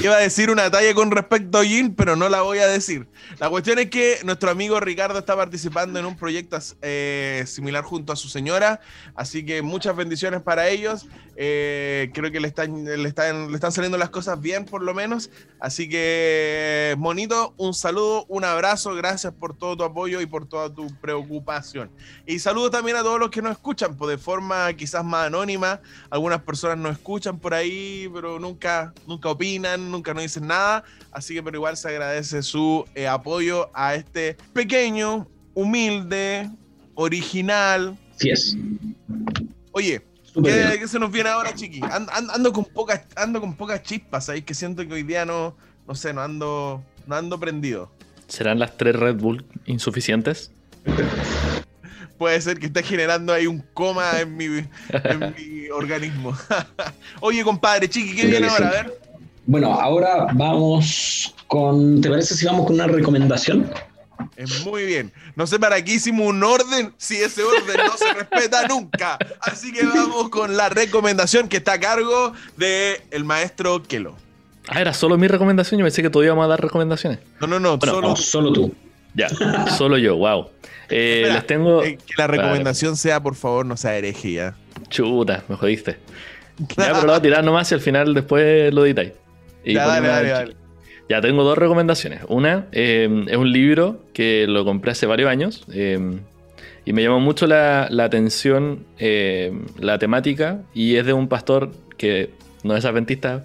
Iba 0.02 0.16
a 0.16 0.20
decir 0.20 0.50
una 0.50 0.70
talla 0.70 0.94
con 0.94 1.10
respecto 1.10 1.58
a 1.58 1.60
Ojin, 1.62 1.94
pero 1.94 2.16
no 2.16 2.28
la 2.28 2.42
voy 2.42 2.58
a 2.58 2.66
decir. 2.66 3.06
La 3.38 3.50
cuestión 3.50 3.78
es 3.78 3.90
que 3.90 4.18
nuestro 4.24 4.50
amigo 4.50 4.80
Ricardo 4.80 5.18
está 5.18 5.36
participando 5.36 5.98
en 5.98 6.06
un 6.06 6.16
proyecto 6.16 6.58
eh, 6.82 7.44
similar 7.46 7.84
junto 7.84 8.12
a 8.12 8.16
su 8.16 8.28
señora, 8.28 8.80
así 9.14 9.44
que 9.44 9.62
muchas 9.62 9.96
bendiciones 9.96 10.42
para 10.42 10.68
ellos. 10.68 11.06
Eh, 11.36 12.10
creo 12.14 12.30
que 12.30 12.38
le 12.38 12.48
están, 12.48 12.84
le, 12.84 13.08
están, 13.08 13.48
le 13.48 13.54
están 13.54 13.72
saliendo 13.72 13.98
las 13.98 14.10
cosas 14.10 14.40
bien, 14.40 14.64
por 14.64 14.82
lo 14.82 14.94
menos. 14.94 15.30
Así 15.58 15.88
que, 15.88 16.94
Monito, 16.98 17.54
un 17.56 17.74
saludo, 17.74 18.24
un 18.28 18.44
abrazo, 18.44 18.94
gracias 18.94 19.32
por 19.32 19.56
todo 19.56 19.76
tu 19.76 19.84
apoyo 19.84 20.20
y 20.20 20.26
por 20.26 20.46
toda 20.46 20.72
tu 20.72 20.86
preocupación. 21.00 21.90
Y 22.26 22.38
saludo 22.38 22.70
también 22.70 22.96
a 22.96 23.02
todos 23.02 23.18
los 23.18 23.30
que 23.30 23.42
nos 23.42 23.52
escuchan, 23.52 23.96
pues 23.96 24.16
de 24.16 24.18
forma 24.18 24.72
quizás 24.74 25.04
más 25.04 25.26
anónima. 25.26 25.80
Algunas 26.10 26.42
personas 26.42 26.78
nos 26.78 26.92
escuchan 26.92 27.38
por 27.38 27.54
ahí, 27.54 28.08
pero 28.12 28.38
nunca, 28.38 28.73
nunca 29.06 29.28
opinan, 29.28 29.90
nunca 29.90 30.14
nos 30.14 30.22
dicen 30.22 30.46
nada. 30.46 30.84
Así 31.12 31.34
que, 31.34 31.42
pero 31.42 31.58
igual 31.58 31.76
se 31.76 31.88
agradece 31.88 32.42
su 32.42 32.84
eh, 32.94 33.06
apoyo 33.06 33.70
a 33.74 33.94
este 33.94 34.36
pequeño, 34.52 35.28
humilde, 35.54 36.50
original. 36.94 37.98
Así 38.14 38.30
es. 38.30 38.56
Oye, 39.72 40.02
¿qué, 40.34 40.40
bien. 40.40 40.78
qué 40.78 40.88
se 40.88 40.98
nos 40.98 41.10
viene 41.10 41.30
ahora, 41.30 41.54
chiqui? 41.54 41.80
Ando, 41.90 42.12
ando 42.12 42.52
con 42.52 42.64
pocas, 42.64 43.02
ando 43.16 43.40
con 43.40 43.54
pocas 43.54 43.82
chispas, 43.82 44.26
¿sabéis? 44.26 44.44
Que 44.44 44.54
siento 44.54 44.86
que 44.86 44.94
hoy 44.94 45.02
día 45.02 45.24
no, 45.24 45.56
no 45.86 45.94
sé, 45.94 46.12
no 46.12 46.22
ando, 46.22 46.82
no 47.06 47.14
ando 47.16 47.38
prendido. 47.38 47.90
¿Serán 48.28 48.58
las 48.58 48.76
tres 48.76 48.96
Red 48.96 49.16
Bull 49.16 49.44
insuficientes? 49.66 50.50
Puede 52.18 52.40
ser 52.40 52.58
que 52.58 52.66
esté 52.66 52.82
generando 52.82 53.32
ahí 53.32 53.46
un 53.46 53.64
coma 53.74 54.20
en 54.20 54.36
mi, 54.36 54.44
en 54.44 55.34
mi 55.36 55.68
organismo. 55.72 56.36
Oye, 57.20 57.42
compadre, 57.42 57.88
chiqui, 57.88 58.14
¿qué 58.14 58.26
viene 58.26 58.48
ahora? 58.48 58.68
A 58.68 58.70
ver. 58.70 58.98
Bueno, 59.46 59.74
ahora 59.74 60.28
vamos 60.32 61.34
con. 61.48 62.00
¿Te 62.00 62.08
parece 62.08 62.34
si 62.34 62.46
vamos 62.46 62.66
con 62.66 62.74
una 62.76 62.86
recomendación? 62.86 63.70
Es 64.36 64.64
muy 64.64 64.86
bien. 64.86 65.12
No 65.36 65.46
sé 65.46 65.58
para 65.58 65.82
qué 65.84 65.94
hicimos 65.94 66.28
un 66.28 66.42
orden 66.42 66.94
si 66.96 67.16
ese 67.16 67.42
orden 67.42 67.76
no 67.84 67.96
se 67.96 68.12
respeta 68.12 68.66
nunca. 68.68 69.18
Así 69.40 69.72
que 69.72 69.84
vamos 69.84 70.28
con 70.30 70.56
la 70.56 70.68
recomendación 70.68 71.48
que 71.48 71.58
está 71.58 71.74
a 71.74 71.80
cargo 71.80 72.32
del 72.56 72.98
el 73.10 73.24
maestro 73.24 73.82
Kelo. 73.82 74.16
Ah, 74.68 74.80
era 74.80 74.94
solo 74.94 75.18
mi 75.18 75.28
recomendación. 75.28 75.78
Yo 75.78 75.84
pensé 75.84 76.00
que 76.00 76.10
todavía 76.10 76.28
íbamos 76.28 76.44
a 76.46 76.48
dar 76.48 76.60
recomendaciones. 76.60 77.18
No, 77.40 77.46
no, 77.46 77.60
no, 77.60 77.76
Bueno, 77.76 77.92
solo 77.94 78.08
No, 78.08 78.16
solo 78.16 78.52
tú. 78.52 78.74
Ya, 79.14 79.28
solo 79.76 79.96
yo, 79.98 80.16
wow. 80.16 80.48
Eh, 80.90 81.20
Espera, 81.22 81.34
les 81.34 81.46
tengo. 81.46 81.82
eh, 81.82 81.98
que 82.04 82.14
la 82.18 82.26
recomendación 82.26 82.96
sea, 82.96 83.22
por 83.22 83.34
favor, 83.34 83.64
no 83.66 83.76
sea 83.76 83.96
herejía. 83.96 84.54
Chuta, 84.88 85.44
me 85.48 85.56
jodiste. 85.56 85.98
Ya, 86.58 86.66
pero 86.76 87.00
lo 87.02 87.06
voy 87.08 87.16
a 87.16 87.22
tirar 87.22 87.44
nomás 87.44 87.70
y 87.70 87.74
al 87.74 87.80
final 87.80 88.14
después 88.14 88.72
lo 88.74 88.84
editáis. 88.84 89.12
Ya, 89.64 89.86
dale, 89.86 90.08
dale, 90.08 90.28
dale. 90.28 90.56
Ya 91.08 91.20
tengo 91.20 91.42
dos 91.44 91.56
recomendaciones. 91.58 92.20
Una 92.28 92.66
eh, 92.72 93.24
es 93.28 93.36
un 93.36 93.52
libro 93.52 94.00
que 94.14 94.46
lo 94.48 94.64
compré 94.64 94.92
hace 94.92 95.06
varios 95.06 95.28
años 95.30 95.64
eh, 95.72 95.98
y 96.86 96.92
me 96.92 97.02
llamó 97.02 97.20
mucho 97.20 97.46
la, 97.46 97.88
la 97.90 98.04
atención 98.04 98.86
eh, 98.98 99.52
la 99.78 99.98
temática 99.98 100.62
y 100.74 100.96
es 100.96 101.04
de 101.06 101.12
un 101.12 101.28
pastor 101.28 101.72
que 101.98 102.30
no 102.62 102.74
es 102.76 102.84
adventista, 102.86 103.44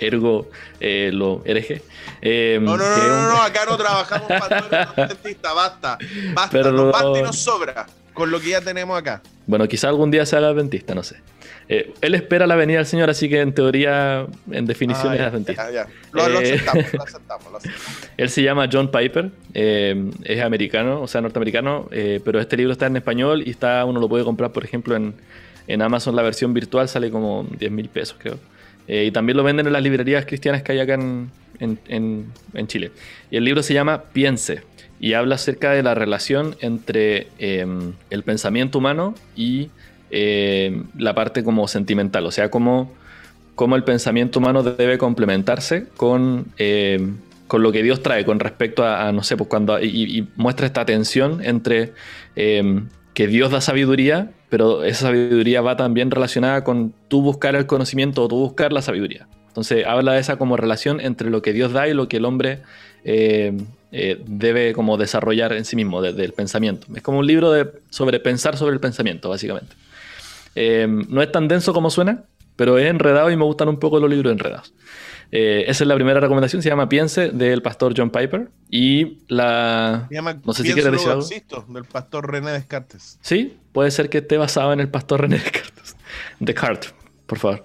ergo 0.00 0.48
eh, 0.80 1.10
lo 1.12 1.42
hereje. 1.44 1.82
Eh, 2.22 2.58
No, 2.60 2.76
no, 2.76 2.84
no, 2.84 2.96
no, 2.96 3.14
un- 3.18 3.28
no, 3.34 3.42
acá 3.42 3.60
no 3.68 3.76
trabajamos 3.76 4.28
pastores 4.28 4.88
no 4.96 5.06
dentistas, 5.06 5.54
basta. 5.54 5.98
Basta, 6.34 6.50
Pero- 6.50 6.72
nos 6.72 6.92
basta 6.92 7.18
y 7.18 7.22
nos 7.22 7.38
sobra 7.38 7.86
con 8.14 8.30
lo 8.30 8.40
que 8.40 8.50
ya 8.50 8.60
tenemos 8.60 8.98
acá. 8.98 9.22
Bueno, 9.46 9.66
quizá 9.68 9.88
algún 9.88 10.10
día 10.10 10.26
se 10.26 10.36
haga 10.36 10.48
adventista, 10.48 10.94
no 10.94 11.02
sé. 11.02 11.16
Eh, 11.72 11.94
él 12.00 12.14
espera 12.16 12.48
la 12.48 12.56
venida 12.56 12.78
del 12.78 12.86
Señor, 12.86 13.10
así 13.10 13.28
que 13.28 13.40
en 13.40 13.54
teoría, 13.54 14.26
en 14.50 14.66
definición, 14.66 15.12
Ah, 15.12 15.14
es 15.16 15.20
adventista. 15.22 15.70
ya, 15.70 15.84
ya. 15.84 15.86
Lo, 16.10 16.28
lo 16.28 16.40
Eh. 16.40 16.54
aceptamos, 16.54 16.92
lo 16.94 17.02
aceptamos, 17.04 17.52
lo 17.52 17.58
aceptamos. 17.58 18.10
Él 18.16 18.28
se 18.28 18.42
llama 18.42 18.68
John 18.70 18.90
Piper, 18.90 19.30
eh, 19.54 20.10
es 20.24 20.42
americano, 20.42 21.00
o 21.00 21.06
sea, 21.06 21.20
norteamericano, 21.20 21.88
eh, 21.92 22.20
pero 22.24 22.40
este 22.40 22.56
libro 22.56 22.72
está 22.72 22.86
en 22.86 22.96
español 22.96 23.44
y 23.46 23.50
está, 23.50 23.84
uno 23.84 24.00
lo 24.00 24.08
puede 24.08 24.24
comprar, 24.24 24.50
por 24.50 24.64
ejemplo, 24.64 24.96
en, 24.96 25.14
en 25.68 25.82
Amazon, 25.82 26.16
la 26.16 26.22
versión 26.22 26.52
virtual 26.52 26.88
sale 26.88 27.08
como 27.12 27.46
10 27.56 27.70
mil 27.70 27.88
pesos, 27.88 28.16
creo. 28.18 28.36
Eh, 28.92 29.04
y 29.04 29.10
también 29.12 29.36
lo 29.36 29.44
venden 29.44 29.68
en 29.68 29.72
las 29.72 29.84
librerías 29.84 30.26
cristianas 30.26 30.64
que 30.64 30.72
hay 30.72 30.80
acá 30.80 30.94
en, 30.94 31.30
en- 31.60 32.26
en- 32.54 32.66
Chile. 32.66 32.90
Y 33.30 33.36
el 33.36 33.44
libro 33.44 33.62
se 33.62 33.72
llama 33.72 34.02
Piense 34.12 34.62
y 34.98 35.12
habla 35.12 35.36
acerca 35.36 35.70
de 35.70 35.84
la 35.84 35.94
relación 35.94 36.56
entre 36.58 37.28
eh, 37.38 37.64
el 38.10 38.22
pensamiento 38.24 38.78
humano 38.78 39.14
y 39.36 39.70
eh, 40.10 40.82
la 40.98 41.14
parte 41.14 41.44
como 41.44 41.68
sentimental, 41.68 42.26
o 42.26 42.32
sea, 42.32 42.50
cómo, 42.50 42.92
cómo 43.54 43.76
el 43.76 43.84
pensamiento 43.84 44.40
humano 44.40 44.64
debe 44.64 44.98
complementarse 44.98 45.86
con, 45.96 46.46
eh, 46.58 46.98
con 47.46 47.62
lo 47.62 47.70
que 47.70 47.84
Dios 47.84 48.02
trae 48.02 48.24
con 48.24 48.40
respecto 48.40 48.84
a, 48.84 49.12
no 49.12 49.22
sé, 49.22 49.36
pues 49.36 49.48
cuando, 49.48 49.80
y, 49.80 50.26
muestra 50.34 50.66
esta 50.66 50.84
tensión 50.84 51.44
entre 51.44 51.92
que 52.34 53.26
Dios 53.28 53.52
da 53.52 53.60
sabiduría, 53.60 54.32
pero 54.50 54.84
esa 54.84 55.06
sabiduría 55.06 55.62
va 55.62 55.76
también 55.76 56.10
relacionada 56.10 56.64
con 56.64 56.92
tú 57.08 57.22
buscar 57.22 57.54
el 57.54 57.66
conocimiento 57.66 58.24
o 58.24 58.28
tú 58.28 58.36
buscar 58.36 58.72
la 58.72 58.82
sabiduría. 58.82 59.26
Entonces 59.48 59.86
habla 59.86 60.12
de 60.12 60.20
esa 60.20 60.36
como 60.36 60.56
relación 60.56 61.00
entre 61.00 61.30
lo 61.30 61.40
que 61.40 61.52
Dios 61.52 61.72
da 61.72 61.88
y 61.88 61.94
lo 61.94 62.08
que 62.08 62.18
el 62.18 62.24
hombre 62.24 62.60
eh, 63.04 63.56
eh, 63.92 64.22
debe 64.26 64.72
como 64.72 64.96
desarrollar 64.96 65.52
en 65.52 65.64
sí 65.64 65.76
mismo, 65.76 66.02
desde 66.02 66.24
el 66.24 66.32
pensamiento. 66.32 66.86
Es 66.94 67.02
como 67.02 67.18
un 67.20 67.26
libro 67.26 67.50
de, 67.52 67.68
sobre 67.90 68.20
pensar 68.20 68.56
sobre 68.56 68.74
el 68.74 68.80
pensamiento, 68.80 69.28
básicamente. 69.28 69.74
Eh, 70.54 70.86
no 70.88 71.22
es 71.22 71.32
tan 71.32 71.48
denso 71.48 71.72
como 71.72 71.90
suena, 71.90 72.24
pero 72.60 72.76
es 72.76 72.90
enredado 72.90 73.30
y 73.30 73.38
me 73.38 73.44
gustan 73.44 73.70
un 73.70 73.78
poco 73.78 73.98
los 74.00 74.10
libros 74.10 74.30
enredados. 74.30 74.74
Eh, 75.32 75.64
esa 75.66 75.82
es 75.82 75.88
la 75.88 75.94
primera 75.94 76.20
recomendación, 76.20 76.60
se 76.60 76.68
llama 76.68 76.90
Piense, 76.90 77.30
del 77.30 77.62
pastor 77.62 77.94
John 77.96 78.10
Piper. 78.10 78.50
Y 78.68 79.16
la... 79.28 80.04
Se 80.10 80.16
llama 80.16 80.38
No 80.44 80.52
sé 80.52 80.64
si 80.64 80.74
quieres 80.74 80.92
decir 80.92 81.08
algo. 81.08 81.26
del 81.72 81.84
pastor 81.86 82.30
René 82.30 82.50
Descartes. 82.50 83.18
Sí, 83.22 83.56
puede 83.72 83.90
ser 83.90 84.10
que 84.10 84.18
esté 84.18 84.36
basado 84.36 84.74
en 84.74 84.80
el 84.80 84.90
pastor 84.90 85.22
René 85.22 85.38
Descartes. 85.38 85.96
Descartes, 86.38 86.94
por 87.24 87.38
favor. 87.38 87.64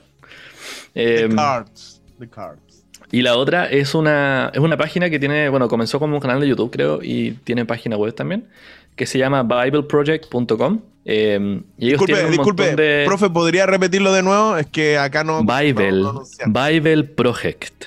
Eh. 0.93 1.27
The 1.27 2.29
Cards. 2.29 2.85
y 3.11 3.21
la 3.21 3.35
otra 3.35 3.65
es 3.65 3.95
una, 3.95 4.49
es 4.53 4.61
una 4.61 4.77
página 4.77 5.09
que 5.09 5.19
tiene, 5.19 5.49
bueno, 5.49 5.67
comenzó 5.67 5.99
como 5.99 6.15
un 6.15 6.21
canal 6.21 6.39
de 6.39 6.47
YouTube, 6.47 6.71
creo, 6.71 6.99
y 7.03 7.31
tiene 7.43 7.65
página 7.65 7.97
web 7.97 8.15
también, 8.15 8.47
que 8.95 9.05
se 9.05 9.17
llama 9.17 9.43
BibleProject.com. 9.43 10.79
Eh, 11.07 11.61
y 11.77 11.87
ellos 11.87 11.99
Disculpe, 11.99 12.05
tienen 12.13 12.25
un 12.25 12.31
disculpe, 12.31 12.61
montón 12.63 12.75
de... 12.77 13.03
profe, 13.05 13.29
¿podría 13.29 13.65
repetirlo 13.67 14.11
de 14.11 14.23
nuevo? 14.23 14.57
Es 14.57 14.65
que 14.67 14.97
acá 14.97 15.23
no... 15.23 15.43
Bible, 15.43 15.91
no- 15.91 16.01
no 16.01 16.09
anunciamos. 16.11 16.67
Bible 16.67 17.03
Project. 17.03 17.85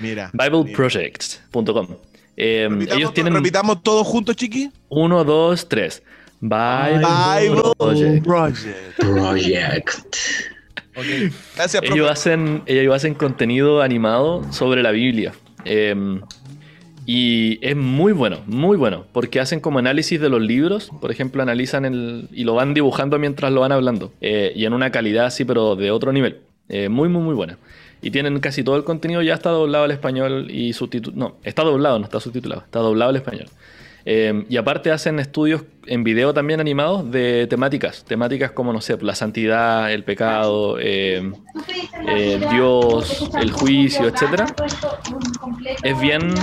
Mira. 0.00 0.30
BibleProject.com. 0.32 1.88
Eh, 2.36 2.66
Repitamos, 2.70 2.98
ellos 2.98 3.14
tienen 3.14 3.34
repitamos 3.34 3.82
todos 3.82 4.06
juntos, 4.06 4.36
chiqui. 4.36 4.70
uno, 4.90 5.24
dos, 5.24 5.68
tres. 5.68 6.02
Bible, 6.40 7.00
Bible 7.40 7.62
Project. 7.78 8.24
Project. 8.98 9.90
Gracias, 11.56 11.82
profe. 11.82 11.94
Ellos 11.94 12.10
hacen, 12.10 12.62
ellos 12.66 12.94
hacen 12.94 13.14
contenido 13.14 13.82
animado 13.82 14.44
sobre 14.52 14.82
la 14.82 14.90
Biblia. 14.90 15.32
Eh, 15.64 15.94
y 17.06 17.60
es 17.64 17.76
muy 17.76 18.12
bueno, 18.12 18.40
muy 18.46 18.76
bueno, 18.76 19.04
porque 19.12 19.38
hacen 19.38 19.60
como 19.60 19.78
análisis 19.78 20.20
de 20.20 20.28
los 20.28 20.40
libros, 20.42 20.90
por 21.00 21.12
ejemplo, 21.12 21.40
analizan 21.40 21.84
el, 21.84 22.28
y 22.32 22.42
lo 22.42 22.54
van 22.54 22.74
dibujando 22.74 23.16
mientras 23.20 23.52
lo 23.52 23.60
van 23.60 23.70
hablando, 23.70 24.12
eh, 24.20 24.52
y 24.56 24.64
en 24.64 24.72
una 24.72 24.90
calidad 24.90 25.26
así, 25.26 25.44
pero 25.44 25.76
de 25.76 25.92
otro 25.92 26.12
nivel. 26.12 26.40
Eh, 26.68 26.88
muy, 26.88 27.08
muy, 27.08 27.22
muy 27.22 27.34
buena. 27.34 27.58
Y 28.02 28.10
tienen 28.10 28.40
casi 28.40 28.64
todo 28.64 28.76
el 28.76 28.82
contenido 28.82 29.22
ya 29.22 29.34
está 29.34 29.50
doblado 29.50 29.84
al 29.84 29.92
español 29.92 30.50
y 30.50 30.72
subtitulado. 30.72 31.20
No, 31.20 31.36
está 31.44 31.62
doblado, 31.62 32.00
no 32.00 32.04
está 32.04 32.18
subtitulado, 32.18 32.62
está 32.62 32.80
doblado 32.80 33.10
al 33.10 33.16
español. 33.16 33.46
Eh, 34.04 34.44
y 34.48 34.56
aparte 34.56 34.90
hacen 34.90 35.20
estudios 35.20 35.62
en 35.86 36.02
video 36.02 36.34
también 36.34 36.58
animados 36.60 37.08
de 37.10 37.46
temáticas, 37.48 38.04
temáticas 38.04 38.50
como, 38.50 38.72
no 38.72 38.80
sé, 38.80 38.98
la 39.00 39.14
santidad, 39.14 39.92
el 39.92 40.02
pecado, 40.02 40.76
Dios, 42.50 43.30
el 43.40 43.52
juicio, 43.52 44.08
etc. 44.08 44.42
Es 45.82 46.00
bien, 46.00 46.34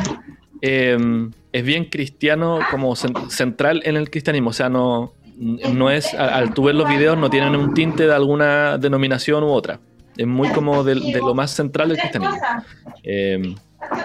es 0.65 1.63
bien 1.65 1.85
cristiano 1.85 2.59
como 2.71 2.95
central 2.95 3.81
en 3.85 3.97
el 3.97 4.09
cristianismo, 4.09 4.51
o 4.51 4.53
sea, 4.53 4.69
no, 4.69 5.13
no 5.37 5.89
es, 5.89 6.13
al 6.13 6.53
tú 6.53 6.63
ver 6.63 6.75
los 6.75 6.87
videos 6.87 7.17
no 7.17 7.29
tienen 7.29 7.55
un 7.55 7.73
tinte 7.73 8.07
de 8.07 8.13
alguna 8.13 8.77
denominación 8.77 9.43
u 9.43 9.49
otra. 9.49 9.79
Es 10.15 10.27
muy 10.27 10.49
como 10.49 10.83
de, 10.83 10.95
lo 10.95 11.33
más 11.33 11.51
central 11.51 11.89
del 11.89 11.97
cristianismo. 11.97 12.37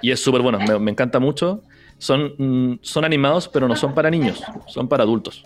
y 0.03 0.11
es 0.11 0.21
súper 0.21 0.43
bueno, 0.43 0.59
me 0.81 0.91
encanta 0.91 1.19
mucho 1.19 1.63
son, 1.99 2.35
mm, 2.39 2.79
son 2.81 3.05
animados, 3.05 3.49
pero 3.49 3.69
no 3.69 3.77
son 3.77 3.95
para 3.95 4.11
niños, 4.11 4.43
son 4.67 4.89
para 4.89 5.03
adultos. 5.03 5.45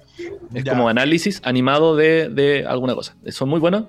Es 0.54 0.64
como 0.64 0.88
análisis 0.88 1.40
animado 1.44 1.96
de, 1.96 2.64
alguna 2.68 2.94
cosa. 2.94 3.16
Son 3.28 3.48
muy 3.48 3.58
buenos. 3.58 3.84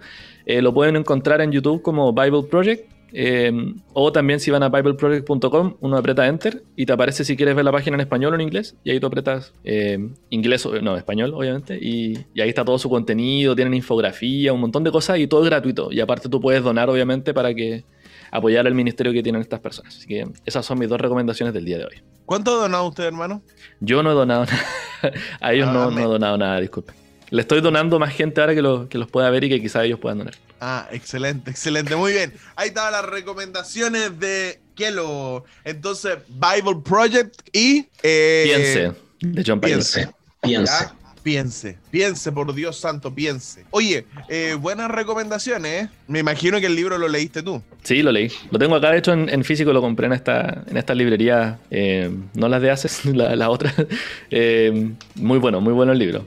Eh, 0.45 0.61
lo 0.61 0.73
pueden 0.73 0.95
encontrar 0.95 1.41
en 1.41 1.51
YouTube 1.51 1.81
como 1.81 2.13
Bible 2.13 2.43
Project. 2.49 2.89
Em, 3.15 3.75
o 3.93 4.11
también 4.11 4.39
si 4.39 4.49
van 4.49 4.63
a 4.63 4.69
bibleproject.com, 4.69 5.75
uno 5.79 5.97
aprieta 5.97 6.27
Enter 6.27 6.63
y 6.75 6.87
te 6.87 6.93
aparece 6.93 7.23
si 7.23 7.37
quieres 7.37 7.55
ver 7.55 7.63
la 7.63 7.71
página 7.71 7.95
en 7.95 8.01
español 8.01 8.33
o 8.33 8.35
en 8.35 8.41
inglés. 8.41 8.75
Y 8.83 8.91
ahí 8.91 8.99
tú 8.99 9.07
apretas 9.07 9.53
em, 9.63 10.13
inglés, 10.29 10.67
no, 10.81 10.97
español, 10.97 11.33
obviamente. 11.35 11.77
Y, 11.79 12.25
y, 12.33 12.41
ahí 12.41 12.49
está 12.49 12.65
todo 12.65 12.79
su 12.79 12.89
contenido, 12.89 13.55
tienen 13.55 13.75
infografía, 13.75 14.51
un 14.51 14.61
montón 14.61 14.83
de 14.83 14.91
cosas 14.91 15.19
y 15.19 15.27
todo 15.27 15.43
es 15.43 15.49
gratuito. 15.49 15.91
Y 15.91 15.99
aparte 15.99 16.27
tú 16.27 16.41
puedes 16.41 16.63
donar, 16.63 16.89
obviamente, 16.89 17.33
para 17.33 17.53
que 17.53 17.83
apoyar 18.31 18.65
el 18.65 18.73
ministerio 18.73 19.13
que 19.13 19.21
tienen 19.21 19.41
estas 19.41 19.59
personas. 19.59 19.95
Así 19.95 20.07
que 20.07 20.27
esas 20.45 20.65
son 20.65 20.79
mis 20.79 20.89
dos 20.89 20.99
recomendaciones 20.99 21.53
del 21.53 21.65
día 21.65 21.77
de 21.77 21.85
hoy. 21.85 22.01
¿Cuánto 22.25 22.51
ha 22.51 22.63
donado 22.63 22.87
usted, 22.87 23.03
hermano? 23.03 23.43
Yo 23.79 24.01
no 24.01 24.11
he 24.11 24.15
donado 24.15 24.45
nada. 25.01 25.13
A 25.39 25.53
ellos 25.53 25.71
no, 25.71 25.91
no, 25.91 25.99
he 25.99 26.03
donado 26.03 26.37
nada, 26.37 26.59
disculpe. 26.59 26.93
Le 27.29 27.41
estoy 27.41 27.61
donando 27.61 27.99
más 27.99 28.13
gente 28.13 28.41
ahora 28.41 28.55
que, 28.55 28.87
que 28.89 28.97
los 28.97 29.09
pueda 29.09 29.29
ver 29.29 29.43
y 29.43 29.49
que 29.49 29.61
quizás 29.61 29.85
ellos 29.85 29.99
puedan 29.99 30.19
donar. 30.19 30.33
Ah, 30.65 30.87
excelente, 30.93 31.51
excelente. 31.51 31.93
Muy 31.93 32.13
bien. 32.13 32.31
Ahí 32.55 32.69
estaban 32.69 32.93
las 32.93 33.03
recomendaciones 33.03 34.17
de 34.17 34.61
Kelo. 34.75 35.43
Entonces, 35.65 36.19
Bible 36.29 36.81
Project 36.85 37.35
y. 37.51 37.85
Eh, 38.01 38.43
piense, 38.45 38.93
de 39.19 39.43
John 39.45 39.59
Piense. 39.59 40.09
Piense 40.41 40.85
piense, 41.21 41.77
piense, 41.89 42.31
por 42.31 42.53
Dios 42.53 42.77
santo, 42.77 43.13
piense. 43.13 43.65
Oye, 43.71 44.05
eh, 44.29 44.57
buenas 44.59 44.91
recomendaciones, 44.91 45.85
¿eh? 45.85 45.89
Me 46.07 46.19
imagino 46.19 46.59
que 46.59 46.65
el 46.65 46.75
libro 46.75 46.97
lo 46.97 47.07
leíste 47.07 47.41
tú. 47.41 47.61
Sí, 47.81 48.01
lo 48.01 48.11
leí. 48.11 48.29
Lo 48.51 48.59
tengo 48.59 48.75
acá, 48.75 48.91
de 48.91 48.97
hecho, 48.99 49.13
en, 49.13 49.43
físico, 49.43 49.71
lo 49.71 49.81
compré 49.81 50.07
en 50.07 50.13
esta, 50.13 50.63
en 50.67 50.75
esta 50.75 50.93
librería, 50.93 51.59
eh, 51.71 52.09
no 52.33 52.49
las 52.49 52.61
de 52.61 52.71
Aces, 52.71 53.05
la, 53.05 53.35
la 53.35 53.49
otra. 53.49 53.73
muy 55.15 55.39
bueno, 55.39 55.61
muy 55.61 55.73
bueno 55.73 55.91
el 55.91 55.99
libro. 55.99 56.25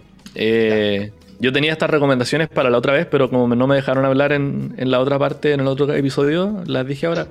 Yo 1.39 1.53
tenía 1.53 1.73
estas 1.73 1.91
recomendaciones 1.91 2.49
para 2.49 2.71
la 2.71 2.79
otra 2.79 2.93
vez, 2.93 3.07
pero 3.11 3.29
como 3.31 3.55
no 3.55 3.67
me 3.67 3.77
dejaron 3.77 4.05
hablar 4.05 4.33
en, 4.33 4.75
en 4.79 4.91
la 4.91 5.01
otra 5.01 5.19
parte, 5.19 5.53
en 5.53 5.61
el 5.61 5.67
otro 5.67 5.93
episodio, 5.93 6.63
las 6.67 6.87
dije 6.87 7.07
ahora. 7.07 7.27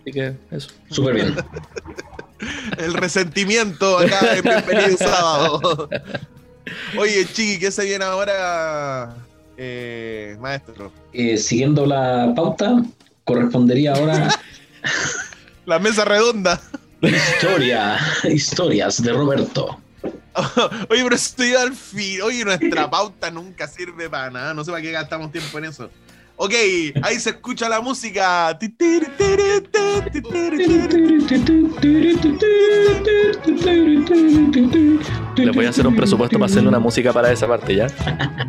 Así 0.00 0.12
que 0.12 0.34
eso. 0.50 0.70
Súper 0.90 1.14
bien. 1.14 1.36
el 2.78 2.94
resentimiento 2.94 3.98
acá 3.98 4.36
en 4.36 4.42
Bienvenido 4.42 4.96
Sábado. 4.96 5.88
Oye, 6.98 7.26
Chiqui, 7.26 7.58
¿qué 7.58 7.70
se 7.70 7.84
viene 7.84 8.04
ahora, 8.04 9.14
eh, 9.56 10.36
maestro? 10.40 10.92
Eh, 11.12 11.36
siguiendo 11.36 11.86
la 11.86 12.32
pauta, 12.34 12.82
correspondería 13.24 13.94
ahora. 13.94 14.28
la 15.66 15.78
mesa 15.78 16.04
redonda. 16.04 16.60
Historia, 17.02 17.98
historias 18.24 19.02
de 19.02 19.12
Roberto. 19.12 19.80
Oye, 20.88 21.02
pero 21.02 21.14
estoy 21.14 21.54
al 21.54 21.74
fin. 21.74 22.22
Oye, 22.22 22.44
nuestra 22.44 22.88
pauta 22.88 23.30
nunca 23.30 23.66
sirve 23.66 24.08
para 24.08 24.30
nada. 24.30 24.54
No 24.54 24.64
sé 24.64 24.70
para 24.70 24.82
qué 24.82 24.92
gastamos 24.92 25.32
tiempo 25.32 25.58
en 25.58 25.66
eso. 25.66 25.90
Ok, 26.42 26.54
ahí 27.02 27.20
se 27.20 27.30
escucha 27.30 27.68
la 27.68 27.82
música. 27.82 28.58
Le 35.36 35.50
voy 35.52 35.66
a 35.66 35.68
hacer 35.68 35.86
un 35.86 35.94
presupuesto 35.94 36.38
para 36.38 36.50
hacerle 36.50 36.70
una 36.70 36.78
música 36.78 37.12
para 37.12 37.30
esa 37.30 37.46
parte, 37.46 37.76
¿ya? 37.76 37.88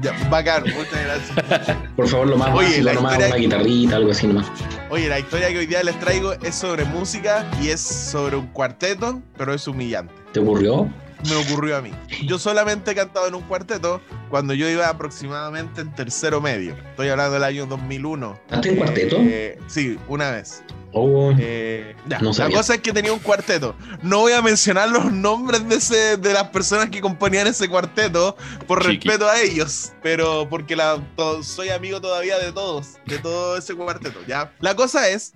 ya 0.01 0.13
bacán, 0.29 0.63
muchas 0.73 1.03
gracias. 1.03 1.77
Por 1.97 2.07
favor, 2.07 2.27
lo 2.27 2.38
más 2.38 2.55
Oye, 2.55 2.81
la 2.81 2.93
nomás 2.93 3.17
una 3.17 3.35
guitarrita, 3.35 3.97
algo 3.97 4.11
así 4.11 4.25
nomás. 4.25 4.50
Oye, 4.89 5.09
la 5.09 5.19
historia 5.19 5.50
que 5.50 5.57
hoy 5.57 5.65
día 5.65 5.83
les 5.83 6.00
traigo 6.00 6.31
es 6.31 6.55
sobre 6.55 6.85
música 6.85 7.45
y 7.61 7.71
es 7.71 7.81
sobre 7.81 8.38
un 8.38 8.47
cuarteto, 8.47 9.21
pero 9.38 9.53
es 9.53 9.67
humillante. 9.67 10.13
¿Te 10.31 10.39
ocurrió? 10.39 10.89
Me 11.29 11.35
ocurrió 11.35 11.77
a 11.77 11.81
mí. 11.81 11.91
Yo 12.25 12.39
solamente 12.39 12.91
he 12.91 12.95
cantado 12.95 13.27
en 13.27 13.35
un 13.35 13.43
cuarteto 13.43 14.01
cuando 14.29 14.53
yo 14.53 14.69
iba 14.69 14.87
aproximadamente 14.87 15.81
en 15.81 15.93
tercero 15.93 16.41
medio. 16.41 16.75
Estoy 16.89 17.09
hablando 17.09 17.33
del 17.33 17.43
año 17.43 17.65
2001. 17.65 18.39
¿Cantaste 18.47 18.69
en 18.69 18.75
cuarteto? 18.75 19.17
Eh, 19.19 19.59
sí, 19.67 19.98
una 20.07 20.31
vez. 20.31 20.63
Oh, 20.93 21.33
eh, 21.39 21.95
la 22.07 22.19
cosa 22.19 22.75
es 22.75 22.81
que 22.81 22.91
tenía 22.91 23.13
un 23.13 23.19
cuarteto. 23.19 23.75
No 24.01 24.19
voy 24.19 24.33
a 24.33 24.41
mencionar 24.41 24.89
los 24.89 25.11
nombres 25.11 25.67
de, 25.67 25.75
ese, 25.75 26.17
de 26.17 26.33
las 26.33 26.49
personas 26.49 26.89
que 26.89 27.01
componían 27.01 27.47
ese 27.47 27.69
cuarteto 27.69 28.35
por 28.67 28.85
respeto 28.85 29.27
a 29.27 29.39
ellos, 29.39 29.93
pero 30.03 30.47
porque 30.49 30.75
la, 30.75 31.01
soy 31.43 31.69
amigo 31.69 32.01
todavía 32.01 32.37
de 32.39 32.51
todos, 32.51 32.97
de 33.05 33.19
todo 33.19 33.57
ese 33.57 33.75
cuarteto. 33.75 34.19
¿ya? 34.27 34.53
La 34.59 34.75
cosa 34.75 35.07
es 35.09 35.33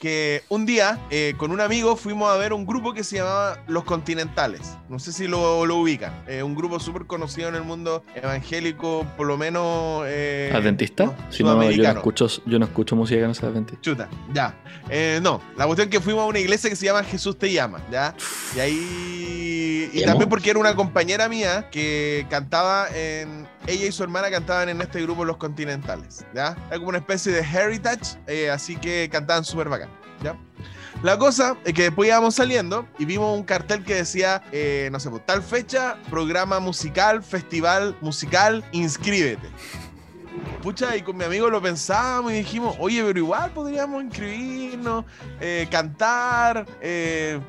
que 0.00 0.42
un 0.48 0.66
día 0.66 0.98
eh, 1.10 1.34
con 1.36 1.50
un 1.50 1.60
amigo 1.60 1.96
fuimos 1.96 2.30
a 2.30 2.36
ver 2.36 2.52
un 2.52 2.66
grupo 2.66 2.92
que 2.92 3.04
se 3.04 3.16
llamaba 3.16 3.62
Los 3.66 3.84
Continentales. 3.84 4.76
No 4.88 4.98
sé 4.98 5.12
si 5.12 5.26
lo, 5.26 5.66
lo 5.66 5.76
ubican. 5.76 6.24
Eh, 6.26 6.42
un 6.42 6.54
grupo 6.54 6.78
súper 6.80 7.06
conocido 7.06 7.48
en 7.48 7.56
el 7.56 7.62
mundo 7.62 8.02
evangélico, 8.14 9.06
por 9.16 9.26
lo 9.26 9.36
menos... 9.36 10.04
Eh, 10.06 10.52
¿Adventista? 10.54 11.14
si 11.30 11.42
no, 11.42 11.70
yo 11.70 11.82
no, 11.82 11.90
escucho, 11.90 12.28
yo 12.46 12.58
no 12.58 12.66
escucho 12.66 12.96
música 12.96 13.20
que 13.20 13.26
no 13.26 13.34
sea 13.34 13.48
adventista. 13.48 13.82
Chuta, 13.82 14.08
ya. 14.32 14.54
Eh, 14.98 15.20
no, 15.22 15.42
la 15.58 15.66
cuestión 15.66 15.88
es 15.88 15.92
que 15.92 16.00
fuimos 16.00 16.22
a 16.22 16.24
una 16.24 16.38
iglesia 16.38 16.70
que 16.70 16.76
se 16.76 16.86
llama 16.86 17.04
Jesús 17.04 17.38
te 17.38 17.52
llama, 17.52 17.82
¿ya? 17.92 18.14
Y 18.54 18.60
ahí... 18.60 19.90
Y 19.92 20.02
también 20.06 20.30
porque 20.30 20.48
era 20.48 20.58
una 20.58 20.74
compañera 20.74 21.28
mía 21.28 21.68
que 21.70 22.26
cantaba 22.30 22.88
en 22.94 23.46
ella 23.66 23.84
y 23.84 23.92
su 23.92 24.02
hermana 24.02 24.30
cantaban 24.30 24.70
en 24.70 24.80
este 24.80 25.02
grupo 25.02 25.26
Los 25.26 25.36
Continentales, 25.36 26.24
¿ya? 26.34 26.56
Era 26.68 26.78
como 26.78 26.88
una 26.88 26.98
especie 26.98 27.30
de 27.30 27.40
heritage, 27.40 28.16
eh, 28.26 28.48
así 28.48 28.76
que 28.76 29.10
cantaban 29.12 29.44
súper 29.44 29.68
bacán, 29.68 29.90
¿ya? 30.24 30.34
La 31.02 31.18
cosa 31.18 31.58
es 31.66 31.74
que 31.74 31.82
después 31.82 32.08
íbamos 32.08 32.34
saliendo 32.34 32.88
y 32.98 33.04
vimos 33.04 33.36
un 33.36 33.44
cartel 33.44 33.84
que 33.84 33.96
decía, 33.96 34.42
eh, 34.50 34.88
no 34.92 34.98
sé, 34.98 35.10
por 35.10 35.20
pues, 35.20 35.26
tal 35.26 35.42
fecha, 35.42 35.98
programa 36.08 36.58
musical, 36.58 37.22
festival 37.22 37.94
musical, 38.00 38.64
inscríbete. 38.72 39.50
Pucha, 40.62 40.96
y 40.96 41.02
con 41.02 41.16
mi 41.16 41.24
amigo 41.24 41.48
lo 41.48 41.62
pensábamos 41.62 42.32
y 42.32 42.36
dijimos, 42.36 42.76
oye, 42.78 43.02
pero 43.04 43.18
igual 43.18 43.50
podríamos 43.52 44.02
eh, 45.40 45.66
cantar, 45.70 46.66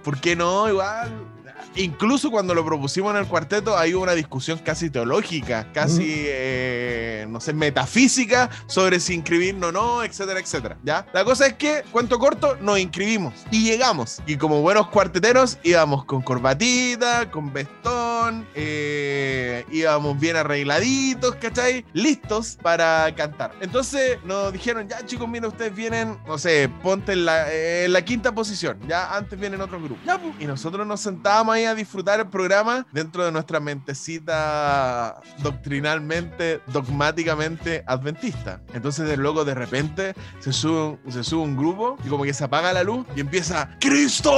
¿por 0.03 0.19
qué 0.19 0.35
no? 0.35 0.69
Igual 0.69 1.36
incluso 1.75 2.31
cuando 2.31 2.53
lo 2.53 2.65
propusimos 2.65 3.11
en 3.11 3.17
el 3.17 3.27
cuarteto, 3.27 3.77
hay 3.77 3.93
una 3.93 4.13
discusión 4.13 4.59
casi 4.59 4.89
teológica, 4.89 5.71
casi, 5.73 6.23
eh, 6.27 7.25
no 7.29 7.39
sé, 7.39 7.53
metafísica 7.53 8.49
sobre 8.67 8.99
si 8.99 9.13
inscribirnos 9.13 9.69
o 9.69 9.71
no, 9.71 10.03
etcétera, 10.03 10.39
etcétera. 10.39 10.77
¿ya? 10.83 11.05
La 11.13 11.23
cosa 11.23 11.47
es 11.47 11.53
que, 11.53 11.83
cuento 11.91 12.19
corto, 12.19 12.57
nos 12.61 12.79
inscribimos 12.79 13.33
y 13.51 13.63
llegamos. 13.63 14.21
Y 14.25 14.37
como 14.37 14.61
buenos 14.61 14.87
cuarteteros, 14.87 15.57
íbamos 15.63 16.05
con 16.05 16.21
corbatita, 16.21 17.29
con 17.31 17.51
vestón, 17.51 18.47
eh, 18.55 19.65
íbamos 19.71 20.19
bien 20.19 20.35
arregladitos, 20.35 21.35
¿cachai? 21.35 21.85
Listos 21.93 22.57
para 22.61 23.13
cantar. 23.15 23.53
Entonces 23.61 24.17
nos 24.23 24.53
dijeron, 24.53 24.87
ya 24.87 25.05
chicos, 25.05 25.27
mira, 25.27 25.47
ustedes 25.47 25.75
vienen, 25.75 26.17
no 26.27 26.37
sé, 26.37 26.69
ponte 26.81 27.13
en 27.13 27.25
la, 27.25 27.51
en 27.53 27.93
la 27.93 28.03
quinta 28.03 28.33
posición, 28.33 28.79
ya 28.87 29.15
antes 29.15 29.39
vienen 29.39 29.61
otros 29.61 29.81
grupos. 29.81 30.05
Ya, 30.05 30.17
pues. 30.17 30.33
Y 30.39 30.45
nosotros 30.45 30.85
nos 30.85 31.01
sentábamos 31.01 31.56
ahí 31.57 31.65
a 31.65 31.75
disfrutar 31.75 32.19
el 32.19 32.27
programa 32.27 32.85
dentro 32.91 33.25
de 33.25 33.31
nuestra 33.31 33.59
mentecita 33.59 35.21
doctrinalmente, 35.39 36.61
dogmáticamente 36.67 37.83
adventista. 37.85 38.61
Entonces, 38.73 39.07
de 39.07 39.17
luego, 39.17 39.45
de 39.45 39.53
repente, 39.53 40.13
se 40.39 40.53
sube, 40.53 40.97
se 41.11 41.23
sube 41.23 41.41
un 41.43 41.57
grupo 41.57 41.97
y 42.05 42.09
como 42.09 42.23
que 42.23 42.33
se 42.33 42.43
apaga 42.43 42.73
la 42.73 42.83
luz 42.83 43.05
y 43.15 43.21
empieza 43.21 43.69
¡Cristo! 43.79 44.33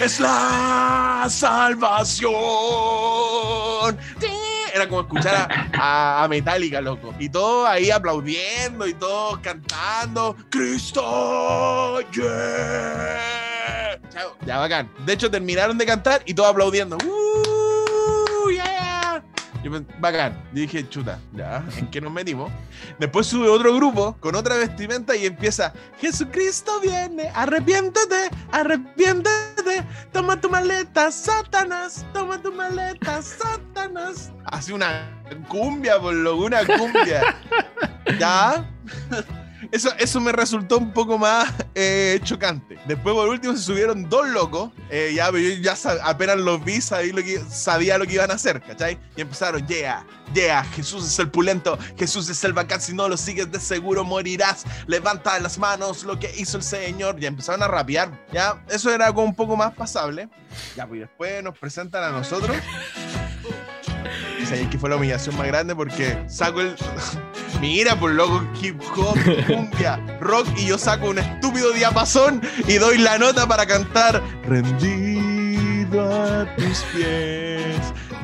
Es 0.00 0.20
la 0.20 1.26
salvación 1.28 2.30
era 4.74 4.88
como 4.88 5.02
escuchar 5.02 5.48
a, 5.74 6.24
a, 6.24 6.28
Metallica, 6.28 6.80
loco. 6.80 7.14
Y 7.18 7.28
todos 7.28 7.68
ahí 7.68 7.90
aplaudiendo 7.90 8.86
y 8.86 8.94
todos 8.94 9.38
cantando. 9.40 10.36
¡Cristo! 10.50 12.00
¡Yeah! 12.12 13.98
Ya 14.46 14.58
bacán. 14.58 14.90
De 15.04 15.12
hecho, 15.12 15.30
terminaron 15.30 15.78
de 15.78 15.86
cantar 15.86 16.22
y 16.26 16.34
todos 16.34 16.50
aplaudiendo. 16.50 16.96
¡Uh! 17.04 17.49
Yo 19.62 19.70
Yo 19.70 19.70
pen- 19.70 19.86
bacán. 19.98 20.42
Dije, 20.52 20.88
chuta, 20.88 21.18
ya, 21.32 21.62
¿en 21.76 21.90
qué 21.90 22.00
nos 22.00 22.12
metimos? 22.12 22.50
Después 22.98 23.26
sube 23.26 23.48
otro 23.48 23.74
grupo 23.74 24.16
con 24.20 24.34
otra 24.34 24.56
vestimenta 24.56 25.14
y 25.16 25.26
empieza, 25.26 25.72
Jesucristo 26.00 26.80
viene, 26.80 27.30
arrepiéntete, 27.34 28.30
arrepiéntete, 28.52 29.84
toma 30.12 30.40
tu 30.40 30.48
maleta, 30.48 31.10
Satanás, 31.10 32.06
toma 32.12 32.40
tu 32.40 32.52
maleta, 32.52 33.20
Satanás. 33.22 34.32
Hace 34.46 34.72
una 34.72 35.22
cumbia, 35.48 35.98
por 36.00 36.14
lo 36.14 36.36
una 36.36 36.64
cumbia. 36.66 37.36
¿Ya? 38.18 38.66
Eso, 39.72 39.90
eso 39.98 40.20
me 40.20 40.32
resultó 40.32 40.78
un 40.78 40.92
poco 40.92 41.16
más 41.16 41.52
eh, 41.74 42.18
chocante. 42.24 42.78
Después, 42.86 43.14
por 43.14 43.28
último, 43.28 43.56
se 43.56 43.62
subieron 43.62 44.08
dos 44.08 44.28
locos. 44.28 44.72
eh, 44.90 45.12
ya, 45.14 45.30
yo 45.30 45.38
ya 45.38 45.76
apenas 46.02 46.38
los 46.38 46.64
vi, 46.64 46.80
sabía 46.80 47.12
lo, 47.12 47.22
que, 47.22 47.40
sabía 47.48 47.96
lo 47.96 48.06
que 48.06 48.14
iban 48.14 48.30
a 48.30 48.34
hacer, 48.34 48.60
¿cachai? 48.60 48.98
Y 49.16 49.20
empezaron, 49.20 49.64
yeah, 49.68 50.04
yeah, 50.34 50.64
Jesús 50.64 51.06
es 51.06 51.18
el 51.18 51.30
pulento, 51.30 51.78
Jesús 51.96 52.28
es 52.28 52.42
el 52.42 52.52
bacán, 52.52 52.80
si 52.80 52.94
no 52.94 53.08
lo 53.08 53.16
sigues 53.16 53.50
de 53.52 53.60
seguro 53.60 54.02
morirás. 54.04 54.64
Levanta 54.86 55.38
las 55.38 55.58
manos, 55.58 56.02
lo 56.02 56.18
que 56.18 56.32
hizo 56.36 56.56
el 56.56 56.62
Señor. 56.64 57.20
Ya 57.20 57.28
empezaron 57.28 57.62
a 57.62 57.68
rapear, 57.68 58.26
ya. 58.32 58.64
Eso 58.68 58.92
era 58.92 59.12
como 59.12 59.26
un 59.26 59.34
poco 59.34 59.56
más 59.56 59.72
pasable. 59.74 60.28
Ya, 60.76 60.86
pues 60.86 61.00
después 61.00 61.42
nos 61.44 61.56
presentan 61.56 62.02
a 62.02 62.10
nosotros. 62.10 62.56
Y 64.50 64.52
sabéis 64.52 64.68
que 64.70 64.78
fue 64.80 64.90
la 64.90 64.96
humillación 64.96 65.36
más 65.36 65.46
grande 65.46 65.76
porque 65.76 66.24
saco 66.26 66.60
el. 66.60 66.74
Mira, 67.60 67.94
por 67.94 68.10
loco, 68.10 68.44
hip 68.60 68.80
hop, 68.96 69.16
cumbia, 69.46 69.96
rock, 70.18 70.48
y 70.56 70.66
yo 70.66 70.76
saco 70.76 71.10
un 71.10 71.20
estúpido 71.20 71.70
diapasón 71.70 72.42
y 72.66 72.74
doy 72.78 72.98
la 72.98 73.16
nota 73.16 73.46
para 73.46 73.64
cantar 73.64 74.20
Rendido 74.42 76.12
a 76.12 76.52
tus 76.56 76.80
pies, 76.92 77.76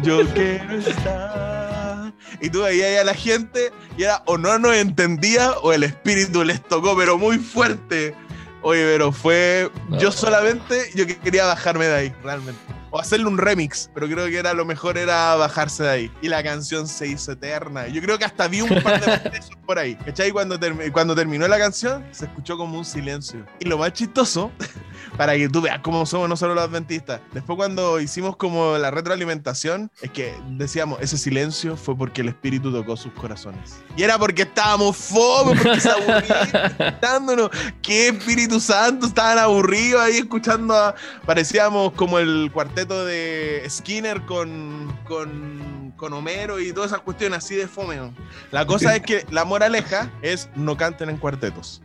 yo 0.03 0.27
quiero 0.35 0.79
estar. 0.79 2.13
Y 2.41 2.51
tú 2.51 2.63
veías 2.63 3.01
a 3.01 3.05
la 3.05 3.15
gente 3.15 3.71
y 3.97 4.03
era 4.03 4.25
o 4.27 4.37
no 4.37 4.59
nos 4.59 4.75
entendía 4.75 5.53
o 5.63 5.73
el 5.73 5.85
espíritu 5.85 6.43
les 6.43 6.61
tocó, 6.61 6.97
pero 6.97 7.19
muy 7.19 7.39
fuerte. 7.39 8.17
Oye, 8.63 8.83
pero 8.83 9.13
fue. 9.13 9.71
Yo 10.01 10.11
solamente 10.11 10.91
yo 10.97 11.07
que 11.07 11.17
quería 11.19 11.45
bajarme 11.45 11.87
de 11.87 11.95
ahí, 11.95 12.15
realmente. 12.25 12.59
O 12.97 13.01
hacerle 13.01 13.27
un 13.27 13.37
remix, 13.37 13.91
pero 13.93 14.07
creo 14.09 14.25
que 14.27 14.39
era 14.39 14.55
lo 14.55 14.65
mejor 14.65 14.97
era 14.97 15.35
bajarse 15.35 15.83
de 15.83 15.91
ahí. 15.91 16.11
Y 16.23 16.29
la 16.29 16.43
canción 16.43 16.87
se 16.89 17.07
hizo 17.07 17.33
eterna. 17.33 17.89
Yo 17.89 18.01
creo 18.01 18.19
que 18.19 18.25
hasta 18.25 18.49
vi 18.49 18.63
un 18.63 18.71
par 18.83 19.05
de 19.05 19.29
besos 19.31 19.55
por 19.67 19.79
ahí. 19.79 19.97
¿Cachai? 19.97 20.31
Cuando, 20.31 20.59
termi- 20.59 20.91
cuando 20.91 21.15
terminó 21.15 21.47
la 21.47 21.59
canción, 21.59 22.07
se 22.11 22.25
escuchó 22.25 22.57
como 22.57 22.79
un 22.79 22.87
silencio. 22.87 23.45
Y 23.61 23.67
lo 23.67 23.77
más 23.77 23.93
chistoso, 23.93 24.51
para 25.19 25.35
que 25.37 25.47
tú 25.51 25.61
veas 25.61 25.81
cómo 25.81 26.07
somos 26.07 26.27
nosotros 26.27 26.55
los 26.55 26.65
adventistas. 26.65 27.21
Después 27.33 27.59
cuando 27.59 28.01
hicimos 28.01 28.37
como 28.37 28.79
la 28.79 28.91
retroalimentación, 28.91 29.91
es 30.01 30.11
que 30.11 30.35
decíamos, 30.53 30.99
ese 31.03 31.19
silencio 31.19 31.77
fue 31.77 31.99
porque 31.99 32.23
el 32.23 32.29
espíritu 32.29 32.73
tocó 32.73 32.97
sus 32.97 33.13
corazones. 33.13 33.83
Y 33.95 34.05
era 34.05 34.19
porque 34.19 34.43
estábamos 34.43 34.97
fome, 34.97 35.55
porque 35.61 35.81
se 35.83 35.91
aburrían. 35.91 37.51
¿Qué 37.83 38.09
Espíritu 38.09 38.59
Santo? 38.59 39.07
Estaban 39.07 39.39
aburridos 39.39 40.01
ahí 40.01 40.17
escuchando 40.19 40.75
a... 40.75 40.95
Parecíamos 41.27 41.93
como 41.93 42.19
el 42.19 42.51
cuarteto 42.53 42.86
de 42.95 43.65
Skinner 43.69 44.23
con, 44.23 44.97
con, 45.05 45.93
con 45.97 46.13
Homero 46.13 46.61
y 46.61 46.73
todas 46.73 46.93
esas 46.93 47.03
cuestiones 47.03 47.39
así 47.39 47.55
de 47.55 47.67
fome. 47.67 47.97
¿no? 47.97 48.15
La 48.53 48.67
cosa 48.67 48.95
es 48.97 49.03
que 49.03 49.25
la 49.31 49.45
moraleja 49.45 50.11
es 50.23 50.49
no 50.55 50.77
canten 50.77 51.11
en 51.11 51.17
cuartetos. 51.17 51.83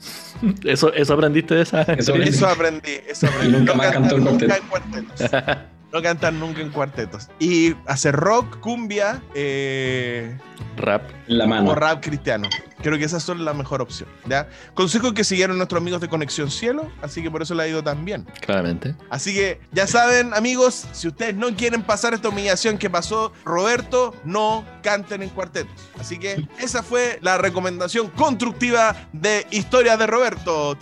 Eso, 0.64 0.94
eso 0.94 1.14
aprendiste 1.14 1.56
de 1.56 1.62
esa. 1.64 1.82
Eso 1.82 2.14
aprendí, 2.48 2.92
eso 3.08 3.28
aprendí. 3.28 3.48
Y 3.48 3.52
nunca 3.52 3.74
no 3.74 3.78
más 3.78 3.92
cantar 3.92 4.02
cantó 4.02 4.16
en 4.18 4.24
nunca 4.24 4.58
en 4.58 4.68
cuartetos. 4.68 5.32
No 5.92 6.02
cantar 6.02 6.34
nunca 6.34 6.62
en 6.62 6.70
cuartetos. 6.70 7.28
Y 7.38 7.76
hacer 7.86 8.16
rock, 8.16 8.60
cumbia 8.60 9.22
eh, 9.36 10.38
Rap. 10.78 11.04
En 11.28 11.38
la 11.38 11.48
mano. 11.48 11.72
o 11.72 11.76
rap 11.76 12.02
cristiano. 12.02 12.48
Creo 12.82 12.98
que 12.98 13.06
esas 13.06 13.24
son 13.24 13.46
la 13.46 13.54
mejor 13.54 13.82
opción. 13.82 14.10
¿ya? 14.28 14.50
Consejo 14.74 15.14
que 15.14 15.24
siguieron 15.24 15.58
nuestros 15.58 15.82
amigos 15.82 16.02
de 16.02 16.10
Conexión 16.10 16.50
Cielo, 16.52 16.92
así 17.02 17.22
que 17.22 17.32
por 17.32 17.42
eso 17.42 17.54
le 17.56 17.64
ha 17.64 17.68
ido 17.68 17.84
tan 17.84 18.06
bien. 18.06 18.26
Claramente. 18.42 18.96
Así 19.10 19.34
que 19.34 19.60
ya 19.72 19.88
saben, 19.88 20.34
amigos, 20.34 20.88
si 20.92 21.08
ustedes 21.08 21.36
no 21.36 21.56
quieren 21.56 21.84
pasar 21.84 22.14
esta 22.14 22.30
humillación 22.30 22.78
que 22.78 22.90
pasó 22.90 23.34
Roberto, 23.46 24.16
no 24.24 24.66
canten 24.82 25.24
en 25.24 25.30
cuartetos. 25.30 25.72
Así 26.00 26.18
que 26.18 26.48
esa 26.60 26.84
fue 26.84 27.20
la 27.22 27.38
recomendación 27.38 28.10
constructiva 28.10 28.96
de 29.14 29.46
Historias 29.52 30.00
de 30.00 30.08
Roberto. 30.08 30.78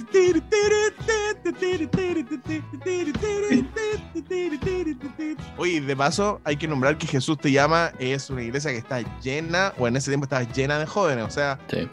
Oye, 5.57 5.81
de 5.81 5.95
paso, 5.95 6.41
hay 6.43 6.57
que 6.57 6.67
nombrar 6.67 6.97
que 6.97 7.07
Jesús 7.07 7.37
te 7.37 7.51
llama 7.51 7.91
es 7.99 8.29
una 8.29 8.43
iglesia 8.43 8.71
que 8.71 8.77
está 8.77 9.01
llena, 9.21 9.73
o 9.77 9.87
en 9.87 9.95
ese 9.95 10.09
tiempo 10.11 10.25
estaba 10.25 10.43
llena 10.43 10.79
de 10.79 10.85
jóvenes, 10.85 11.25
o 11.25 11.29
sea, 11.29 11.59
Sí. 11.69 11.88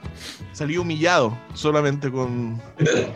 Salí 0.52 0.76
humillado 0.78 1.36
solamente 1.54 2.10
con... 2.10 2.60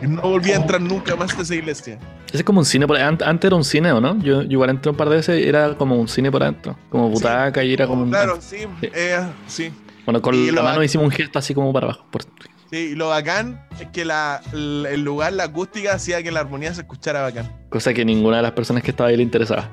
No 0.01 0.21
volví 0.21 0.51
a 0.51 0.55
entrar 0.57 0.81
nunca 0.81 1.15
más 1.15 1.37
a 1.37 1.41
esa 1.41 1.55
iglesia. 1.55 1.99
Ese 2.27 2.37
es 2.37 2.43
como 2.43 2.59
un 2.59 2.65
cine 2.65 2.87
por 2.87 2.97
Antes 2.97 3.27
antes 3.27 3.47
era 3.47 3.55
un 3.55 3.63
cine, 3.63 3.91
¿o 3.91 3.99
no? 3.99 4.17
Yo, 4.19 4.41
yo 4.43 4.51
igual 4.51 4.69
entré 4.69 4.89
un 4.91 4.95
par 4.97 5.09
de 5.09 5.17
veces 5.17 5.45
era 5.45 5.75
como 5.77 5.95
un 5.95 6.07
cine 6.07 6.31
por 6.31 6.43
adentro. 6.43 6.77
Como 6.89 7.09
butaca 7.09 7.63
y 7.63 7.73
era 7.73 7.87
como 7.87 8.03
un. 8.03 8.09
Claro, 8.09 8.37
sí, 8.39 8.59
Sí. 8.79 8.89
eh, 8.93 9.19
sí. 9.47 9.71
Bueno, 10.05 10.21
con 10.21 10.33
Y 10.35 10.49
la 10.51 10.63
mano 10.63 10.81
hicimos 10.83 11.05
un 11.05 11.11
gesto 11.11 11.39
así 11.39 11.53
como 11.53 11.71
para 11.73 11.87
abajo. 11.87 12.05
por- 12.11 12.23
Sí, 12.71 12.77
y 12.91 12.95
lo 12.95 13.09
bacán 13.09 13.61
es 13.81 13.87
que 13.89 14.05
la, 14.05 14.41
el 14.53 14.87
el 14.89 15.01
lugar, 15.01 15.33
la 15.33 15.43
acústica, 15.43 15.93
hacía 15.93 16.23
que 16.23 16.31
la 16.31 16.39
armonía 16.39 16.73
se 16.73 16.81
escuchara 16.81 17.21
bacán. 17.21 17.51
Cosa 17.69 17.93
que 17.93 18.05
ninguna 18.05 18.37
de 18.37 18.43
las 18.43 18.53
personas 18.53 18.81
que 18.81 18.91
estaba 18.91 19.09
ahí 19.09 19.17
le 19.17 19.23
interesaba. 19.23 19.69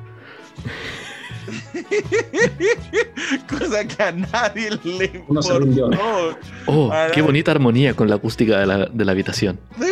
Cosa 3.49 3.87
que 3.87 4.03
a 4.03 4.13
nadie 4.13 4.71
le 4.85 5.25
Uno 5.29 5.43
se 5.43 5.59
rindió. 5.59 5.87
importó. 5.93 6.39
Oh, 6.67 6.91
Ah, 6.93 7.09
qué 7.13 7.21
no. 7.21 7.27
bonita 7.27 7.51
armonía 7.51 7.95
con 7.95 8.09
la 8.09 8.17
acústica 8.17 8.59
de 8.59 8.67
la, 8.67 8.87
de 8.87 9.05
la 9.05 9.13
habitación. 9.13 9.59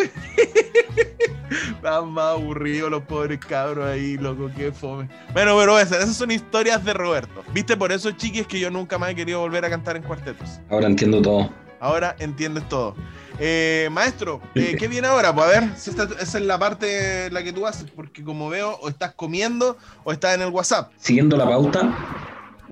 Estaban 1.77 2.11
más 2.11 2.35
aburridos 2.35 2.91
los 2.91 3.03
pobres 3.05 3.39
cabros 3.39 3.87
ahí, 3.87 4.17
loco, 4.19 4.51
qué 4.57 4.73
fome. 4.73 5.09
Bueno, 5.33 5.57
pero 5.57 5.79
esas, 5.79 6.03
esas 6.03 6.17
son 6.17 6.31
historias 6.33 6.85
de 6.85 6.93
Roberto. 6.93 7.45
Viste, 7.53 7.77
por 7.77 7.93
eso, 7.93 8.11
chiquis, 8.13 8.47
que 8.47 8.59
yo 8.59 8.71
nunca 8.71 8.99
más 8.99 9.11
he 9.11 9.15
querido 9.15 9.41
volver 9.41 9.65
a 9.65 9.71
cantar 9.71 9.97
en 9.97 10.03
cuartetos. 10.03 10.61
Ahora 10.69 10.87
entiendo 10.89 11.23
todo. 11.23 11.49
Ahora 11.79 12.17
entiendes 12.19 12.69
todo. 12.69 12.97
Eh, 13.39 13.89
maestro, 13.93 14.41
eh, 14.55 14.77
¿qué 14.79 14.89
viene 14.89 15.09
ahora? 15.09 15.35
Pues 15.35 15.47
a 15.47 15.61
ver, 15.61 15.71
si 15.77 15.91
esta, 15.91 16.05
esa 16.21 16.39
es 16.39 16.45
la 16.45 16.59
parte 16.59 17.31
la 17.31 17.43
que 17.43 17.53
tú 17.53 17.67
haces, 17.67 17.87
porque 17.95 18.25
como 18.25 18.49
veo, 18.49 18.79
o 18.81 18.89
estás 18.89 19.13
comiendo 19.15 19.77
o 20.05 20.13
estás 20.13 20.35
en 20.35 20.43
el 20.43 20.49
WhatsApp. 20.49 20.91
Siguiendo 20.97 21.37
la 21.37 21.45
pauta, 21.45 21.95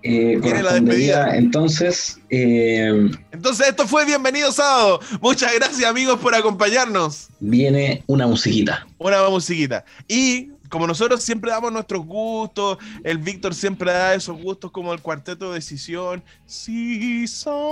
eh, 0.02 0.38
Viene 0.42 0.62
la 0.62 0.74
despedida. 0.74 1.34
entonces 1.36 2.18
eh, 2.28 3.10
Entonces, 3.32 3.68
esto 3.68 3.86
fue 3.86 4.04
Bienvenido 4.04 4.52
Sábado. 4.52 5.00
Muchas 5.20 5.54
gracias, 5.54 5.84
amigos, 5.88 6.18
por 6.20 6.34
acompañarnos. 6.34 7.28
viene 7.40 8.02
una 8.06 8.26
musiquita. 8.26 8.86
Una 8.98 9.28
musiquita. 9.28 9.84
Y 10.08 10.50
como 10.74 10.88
nosotros 10.88 11.22
siempre 11.22 11.52
damos 11.52 11.70
nuestros 11.70 12.04
gustos, 12.04 12.78
el 13.04 13.18
Víctor 13.18 13.54
siempre 13.54 13.92
da 13.92 14.12
esos 14.12 14.36
gustos 14.42 14.72
como 14.72 14.92
el 14.92 15.00
cuarteto 15.00 15.50
de 15.50 15.54
decisión. 15.54 16.20
Si 16.46 17.28
sonaré. 17.28 17.64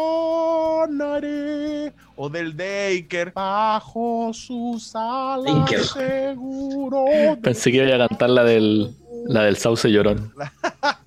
O 2.15 2.29
del 2.31 2.57
Daker. 2.57 3.33
Bajo 3.33 4.31
sus 4.33 4.95
alas 4.95 5.69
seguro. 5.93 7.07
Pensé 7.43 7.73
que 7.73 7.79
iba 7.79 8.05
a 8.05 8.07
cantar 8.07 8.31
la 8.31 8.45
del, 8.45 8.95
la 9.27 9.43
del 9.43 9.57
sauce 9.57 9.91
llorón. 9.91 10.33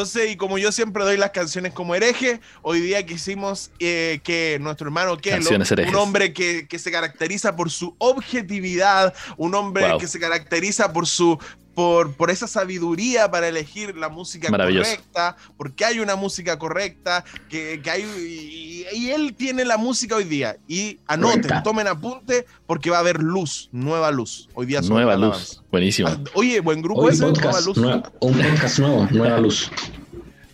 Entonces, 0.00 0.30
y 0.30 0.36
como 0.36 0.56
yo 0.56 0.72
siempre 0.72 1.04
doy 1.04 1.18
las 1.18 1.30
canciones 1.32 1.74
como 1.74 1.94
hereje, 1.94 2.40
hoy 2.62 2.80
día 2.80 3.04
quisimos 3.04 3.70
eh, 3.80 4.20
que 4.24 4.56
nuestro 4.58 4.86
hermano 4.86 5.18
Kelo, 5.18 5.46
un 5.88 5.94
hombre 5.94 6.32
que, 6.32 6.66
que 6.66 6.78
se 6.78 6.90
caracteriza 6.90 7.54
por 7.54 7.70
su 7.70 7.94
objetividad, 7.98 9.12
un 9.36 9.54
hombre 9.54 9.90
Wow. 9.90 9.98
que 9.98 10.06
se 10.06 10.18
caracteriza 10.18 10.90
por 10.94 11.06
su 11.06 11.38
por, 11.80 12.12
por 12.12 12.30
esa 12.30 12.46
sabiduría 12.46 13.30
para 13.30 13.48
elegir 13.48 13.96
la 13.96 14.10
música 14.10 14.48
correcta, 14.50 15.36
porque 15.56 15.86
hay 15.86 15.98
una 15.98 16.14
música 16.14 16.58
correcta, 16.58 17.24
que, 17.48 17.80
que 17.82 17.90
hay, 17.90 18.02
y, 18.02 18.84
y 18.98 19.10
él 19.10 19.34
tiene 19.34 19.64
la 19.64 19.78
música 19.78 20.14
hoy 20.16 20.24
día. 20.24 20.58
Y 20.68 20.98
anoten, 21.06 21.40
Correcta. 21.42 21.62
tomen 21.62 21.86
apunte, 21.88 22.44
porque 22.66 22.90
va 22.90 22.98
a 22.98 23.00
haber 23.00 23.22
luz, 23.22 23.70
nueva 23.72 24.10
luz. 24.10 24.50
Hoy 24.52 24.66
día 24.66 24.82
sobre 24.82 24.96
Nueva 25.04 25.12
la 25.12 25.26
luz. 25.28 25.36
alabanza. 25.36 25.62
Buenísimo. 25.70 26.08
Ah, 26.10 26.18
Oye, 26.34 26.60
buen 26.60 26.82
grupo 26.82 27.00
Hoy 27.00 27.12
ese, 27.14 27.22
nueva 27.22 27.34
podcast, 27.40 27.66
luz. 27.66 27.78
nue- 27.78 28.02
un 28.20 28.32
podcast 28.34 28.78
nuevo, 28.78 29.08
Nueva 29.10 29.38
Luz. 29.40 29.70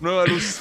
Nueva 0.01 0.27
luz. 0.27 0.59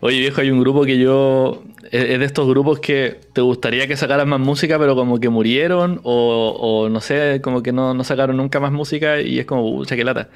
Oye, 0.00 0.18
viejo, 0.18 0.40
hay 0.40 0.50
un 0.50 0.58
grupo 0.60 0.84
que 0.84 0.98
yo. 0.98 1.62
Es 1.90 2.18
de 2.18 2.24
estos 2.24 2.46
grupos 2.48 2.80
que 2.80 3.18
te 3.32 3.40
gustaría 3.40 3.86
que 3.86 3.96
sacaran 3.96 4.28
más 4.28 4.40
música, 4.40 4.78
pero 4.78 4.94
como 4.94 5.18
que 5.20 5.28
murieron, 5.28 6.00
o, 6.02 6.56
o 6.60 6.88
no 6.88 7.00
sé, 7.00 7.40
como 7.42 7.62
que 7.62 7.72
no, 7.72 7.94
no 7.94 8.04
sacaron 8.04 8.36
nunca 8.36 8.60
más 8.60 8.72
música 8.72 9.20
y 9.20 9.38
es 9.38 9.46
como, 9.46 9.62
pucha, 9.74 9.96
qué 9.96 10.04
lata. 10.04 10.28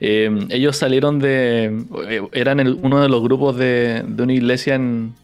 Eh, 0.00 0.30
ellos 0.50 0.76
salieron 0.76 1.18
de. 1.18 1.84
eh, 2.08 2.22
Eran 2.32 2.60
el- 2.60 2.78
uno 2.82 3.02
de 3.02 3.08
los 3.08 3.22
grupos 3.22 3.56
de, 3.56 4.02
de 4.06 4.22
una 4.22 4.32
iglesia 4.32 4.74
en, 4.76 5.14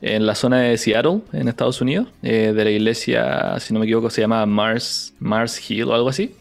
en 0.00 0.26
la 0.26 0.34
zona 0.34 0.60
de 0.60 0.78
Seattle, 0.78 1.20
en 1.32 1.48
Estados 1.48 1.80
Unidos, 1.80 2.08
eh, 2.22 2.52
de 2.54 2.64
la 2.64 2.70
iglesia, 2.70 3.56
si 3.60 3.74
no 3.74 3.80
me 3.80 3.86
equivoco, 3.86 4.10
se 4.10 4.20
llama 4.22 4.46
Mars, 4.46 5.12
Mars 5.18 5.70
Hill 5.70 5.84
o 5.84 5.94
algo 5.94 6.08
así. 6.08 6.34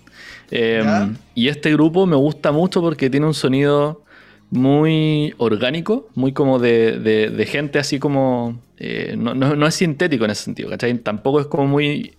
Eh, 0.51 0.81
Ya. 0.83 1.09
y 1.35 1.49
este 1.49 1.73
grupo 1.73 2.05
me 2.05 2.15
gusta 2.15 2.51
mucho 2.53 2.81
porque 2.81 3.09
tiene 3.09 3.25
un 3.25 3.33
sonido 3.33 4.03
muy 4.49 5.33
orgánico, 5.37 6.07
muy 6.15 6.31
como 6.33 6.59
de, 6.59 6.99
de- 6.99 7.29
de 7.29 7.45
gente 7.45 7.79
así 7.79 7.99
como... 7.99 8.59
eh, 8.77 9.15
no, 9.17 9.33
no- 9.33 9.55
no 9.55 9.67
es 9.67 9.75
sintético 9.75 10.25
en 10.25 10.31
ese 10.31 10.43
sentido, 10.43 10.69
¿cachai? 10.69 10.97
Tampoco 10.99 11.39
es 11.41 11.47
como 11.47 11.67
muy... 11.67 12.13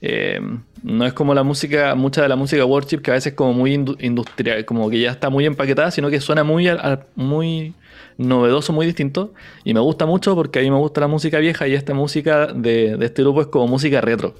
eh, 0.00 0.40
no 0.82 1.06
es 1.06 1.12
como 1.14 1.34
la 1.34 1.42
música, 1.42 1.94
mucha 1.94 2.22
de 2.22 2.28
la 2.28 2.36
música 2.36 2.64
worship 2.64 2.98
que 3.00 3.10
a 3.10 3.14
veces 3.14 3.32
es 3.32 3.36
como 3.36 3.52
muy 3.54 3.74
indu- 3.74 3.96
industrial, 4.00 4.64
como 4.64 4.88
que 4.90 5.00
ya 5.00 5.10
está 5.10 5.30
muy 5.30 5.46
empaquetada, 5.46 5.90
sino 5.90 6.10
que 6.10 6.20
suena 6.20 6.44
muy, 6.44 6.68
muy 7.16 7.74
novedoso, 8.18 8.72
muy 8.72 8.86
distinto. 8.86 9.32
Y 9.64 9.74
me 9.74 9.80
gusta 9.80 10.06
mucho 10.06 10.34
porque 10.34 10.58
a 10.60 10.62
mí 10.62 10.70
me 10.70 10.76
gusta 10.78 11.00
la 11.00 11.08
música 11.08 11.38
vieja 11.38 11.66
y 11.68 11.74
esta 11.74 11.94
música 11.94 12.46
de, 12.48 12.96
de 12.96 13.06
este 13.06 13.22
grupo 13.22 13.40
es 13.42 13.46
como 13.48 13.66
música 13.66 14.00
retro. 14.00 14.34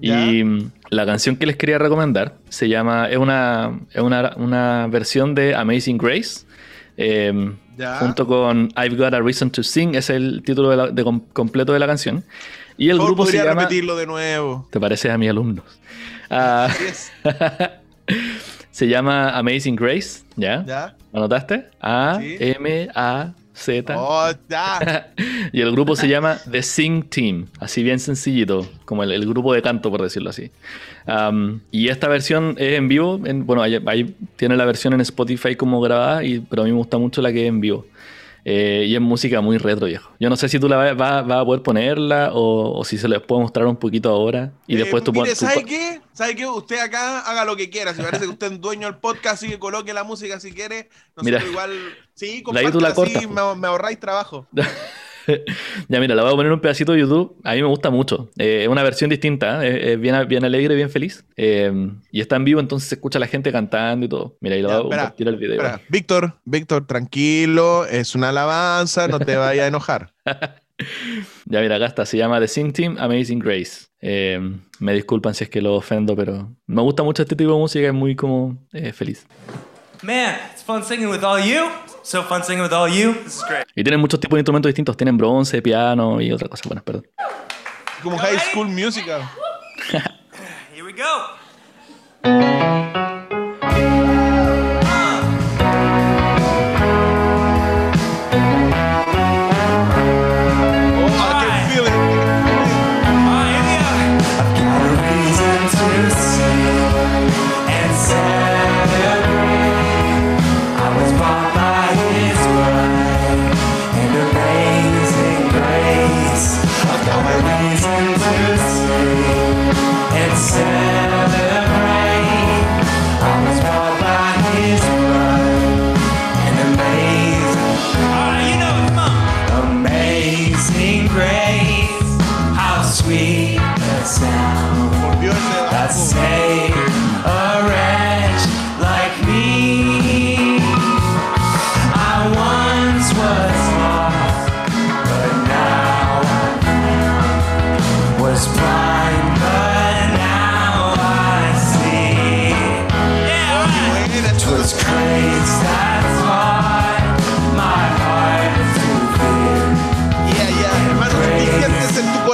Ya. 0.00 0.26
Y 0.26 0.70
la 0.90 1.06
canción 1.06 1.36
que 1.36 1.46
les 1.46 1.56
quería 1.56 1.78
recomendar 1.78 2.34
se 2.48 2.68
llama, 2.68 3.08
es 3.10 3.18
una, 3.18 3.80
es 3.92 4.02
una, 4.02 4.34
una 4.36 4.88
versión 4.88 5.34
de 5.34 5.54
Amazing 5.54 5.98
Grace. 5.98 6.46
Eh, 6.96 7.52
Ya. 7.78 7.96
junto 7.96 8.26
con 8.26 8.68
I've 8.76 8.96
Got 8.96 9.14
a 9.14 9.20
Reason 9.20 9.50
to 9.50 9.62
Sing, 9.62 9.94
es 9.94 10.10
el 10.10 10.42
título 10.44 10.70
de 10.70 10.76
la- 10.76 10.88
de 10.90 11.02
com- 11.04 11.22
completo 11.32 11.72
de 11.72 11.78
la 11.78 11.86
canción. 11.86 12.24
Y 12.78 12.90
el 12.90 12.98
grupo 12.98 13.26
se 13.26 13.36
llama. 13.38 13.62
repetirlo 13.62 13.96
de 13.96 14.06
nuevo. 14.06 14.66
Te 14.70 14.78
pareces 14.80 15.10
a 15.10 15.18
mis 15.18 15.30
alumnos. 15.30 15.64
Es. 16.88 17.12
se 18.70 18.88
llama 18.88 19.30
Amazing 19.36 19.76
Grace, 19.76 20.22
¿ya? 20.36 20.64
¿Ya? 20.66 20.96
¿Lo 21.12 21.18
anotaste? 21.20 21.66
A, 21.80 22.18
Sí. 22.20 22.36
M, 22.40 22.88
A, 22.94 23.32
Z. 23.54 23.94
Oh, 23.98 24.30
y 25.52 25.60
el 25.60 25.72
grupo 25.72 25.94
se 25.96 26.08
llama 26.08 26.38
The 26.50 26.62
Sing 26.62 27.04
Team, 27.04 27.46
así 27.60 27.82
bien 27.82 27.98
sencillito, 27.98 28.66
como 28.84 29.02
el, 29.02 29.12
el 29.12 29.26
grupo 29.26 29.52
de 29.52 29.62
canto, 29.62 29.90
por 29.90 30.02
decirlo 30.02 30.30
así. 30.30 30.50
Um, 31.06 31.60
y 31.70 31.88
esta 31.88 32.08
versión 32.08 32.54
es 32.58 32.78
en 32.78 32.88
vivo, 32.88 33.20
en- 33.24 33.44
bueno, 33.46 33.62
ahí, 33.62 33.78
ahí 33.86 34.14
tiene 34.36 34.56
la 34.56 34.64
versión 34.64 34.92
en 34.94 35.00
Spotify 35.00 35.54
como 35.56 35.80
grabada, 35.80 36.24
y, 36.24 36.40
pero 36.40 36.62
a 36.62 36.64
mí 36.64 36.70
me 36.70 36.78
gusta 36.78 36.98
mucho 36.98 37.20
la 37.22 37.32
que 37.32 37.42
es 37.42 37.48
en 37.48 37.60
vivo. 37.60 37.86
Eh, 38.44 38.86
y 38.88 38.94
es 38.96 39.00
música 39.00 39.40
muy 39.40 39.56
retro, 39.58 39.86
viejo. 39.86 40.10
Yo 40.18 40.28
no 40.28 40.34
sé 40.36 40.48
si 40.48 40.58
tú 40.58 40.68
la 40.68 40.76
vas 40.76 41.00
va, 41.00 41.22
va 41.22 41.40
a 41.40 41.44
poder 41.44 41.62
ponerla 41.62 42.30
o, 42.32 42.76
o 42.78 42.84
si 42.84 42.98
se 42.98 43.08
les 43.08 43.20
puedo 43.20 43.40
mostrar 43.40 43.66
un 43.66 43.76
poquito 43.76 44.08
ahora. 44.10 44.52
Y 44.66 44.74
Eh, 44.74 44.78
después 44.78 45.04
tú 45.04 45.12
pones. 45.12 45.38
¿sabe 45.38 45.64
qué? 45.64 46.00
¿Sabe 46.12 46.34
qué? 46.34 46.46
Usted 46.46 46.78
acá 46.80 47.20
haga 47.20 47.44
lo 47.44 47.54
que 47.56 47.70
quiera. 47.70 47.94
Si 47.94 48.02
parece 48.02 48.24
que 48.24 48.30
usted 48.30 48.52
es 48.52 48.60
dueño 48.60 48.88
del 48.88 48.96
podcast, 48.96 49.34
así 49.36 49.48
que 49.48 49.58
coloque 49.60 49.94
la 49.94 50.02
música 50.04 50.40
si 50.40 50.52
quiere. 50.52 50.88
Nosotros 51.16 51.24
Mira. 51.24 51.44
igual. 51.44 51.70
Sí, 52.14 52.42
La 52.52 52.60
ahí 52.60 52.70
tú 52.70 52.80
la 52.80 52.92
compártela 52.94 53.18
así, 53.20 53.58
me 53.60 53.66
ahorráis 53.68 54.00
trabajo. 54.00 54.46
ya, 55.88 56.00
mira, 56.00 56.14
la 56.14 56.22
voy 56.22 56.32
a 56.32 56.36
poner 56.36 56.52
un 56.52 56.60
pedacito 56.60 56.92
de 56.92 57.00
YouTube. 57.00 57.36
A 57.44 57.54
mí 57.54 57.62
me 57.62 57.68
gusta 57.68 57.90
mucho. 57.90 58.30
Eh, 58.38 58.62
es 58.62 58.68
una 58.68 58.82
versión 58.82 59.10
distinta, 59.10 59.66
¿eh? 59.66 59.92
es, 59.92 60.00
bien, 60.00 60.26
bien 60.28 60.44
alegre, 60.44 60.74
bien 60.74 60.90
feliz. 60.90 61.24
Eh, 61.36 61.72
y 62.10 62.20
está 62.20 62.36
en 62.36 62.44
vivo, 62.44 62.60
entonces 62.60 62.88
se 62.88 62.94
escucha 62.96 63.18
a 63.18 63.20
la 63.20 63.26
gente 63.26 63.52
cantando 63.52 64.06
y 64.06 64.08
todo. 64.08 64.36
Mira, 64.40 64.56
ahí 64.56 64.62
lo 64.62 64.68
Ya, 64.68 64.78
voy 64.78 64.86
a 64.92 64.96
compartir 64.96 65.28
el 65.28 65.36
video. 65.36 65.54
Espera, 65.54 65.80
Víctor, 65.88 66.34
Víctor, 66.44 66.86
tranquilo, 66.86 67.86
es 67.86 68.14
una 68.14 68.30
alabanza, 68.30 69.08
no 69.08 69.18
te 69.18 69.36
vayas 69.36 69.64
a 69.64 69.68
enojar. 69.68 70.12
Ya, 71.46 71.60
mira, 71.60 71.76
acá 71.76 71.86
está. 71.86 72.06
Se 72.06 72.16
llama 72.16 72.40
The 72.40 72.48
Sing 72.48 72.72
Team 72.72 72.96
Amazing 72.98 73.38
Grace. 73.38 73.86
Eh, 74.00 74.40
me 74.78 74.94
disculpan 74.94 75.34
si 75.34 75.44
es 75.44 75.50
que 75.50 75.62
lo 75.62 75.74
ofendo, 75.74 76.16
pero 76.16 76.50
me 76.66 76.82
gusta 76.82 77.02
mucho 77.02 77.22
este 77.22 77.36
tipo 77.36 77.52
de 77.52 77.58
música. 77.58 77.86
Es 77.86 77.94
muy 77.94 78.16
como 78.16 78.58
eh, 78.72 78.92
feliz. 78.92 79.26
Man, 80.02 80.36
it's 80.52 80.62
fun 80.62 80.82
singing 80.82 81.08
with 81.08 81.22
all 81.22 81.40
you. 81.40 81.91
So 82.02 82.22
fun 82.24 82.42
singing 82.42 82.62
with 82.62 82.72
all 82.72 82.88
you. 82.88 83.14
This 83.24 83.36
is 83.36 83.44
great. 83.48 83.66
Y 83.76 83.84
tienen 83.84 84.00
muchos 84.00 84.18
tipos 84.18 84.36
de 84.36 84.40
instrumentos 84.40 84.68
distintos. 84.68 84.96
Tienen 84.96 85.16
bronce, 85.16 85.62
piano 85.62 86.20
y 86.20 86.32
otra 86.32 86.48
cosa. 86.48 86.64
Bueno, 86.66 86.82
perdón. 86.82 87.06
Como 88.02 88.18
High 88.18 88.38
School 88.50 88.68
Musical. 88.68 89.22
Here 90.74 90.84
we 90.84 90.92
go. 90.92 93.01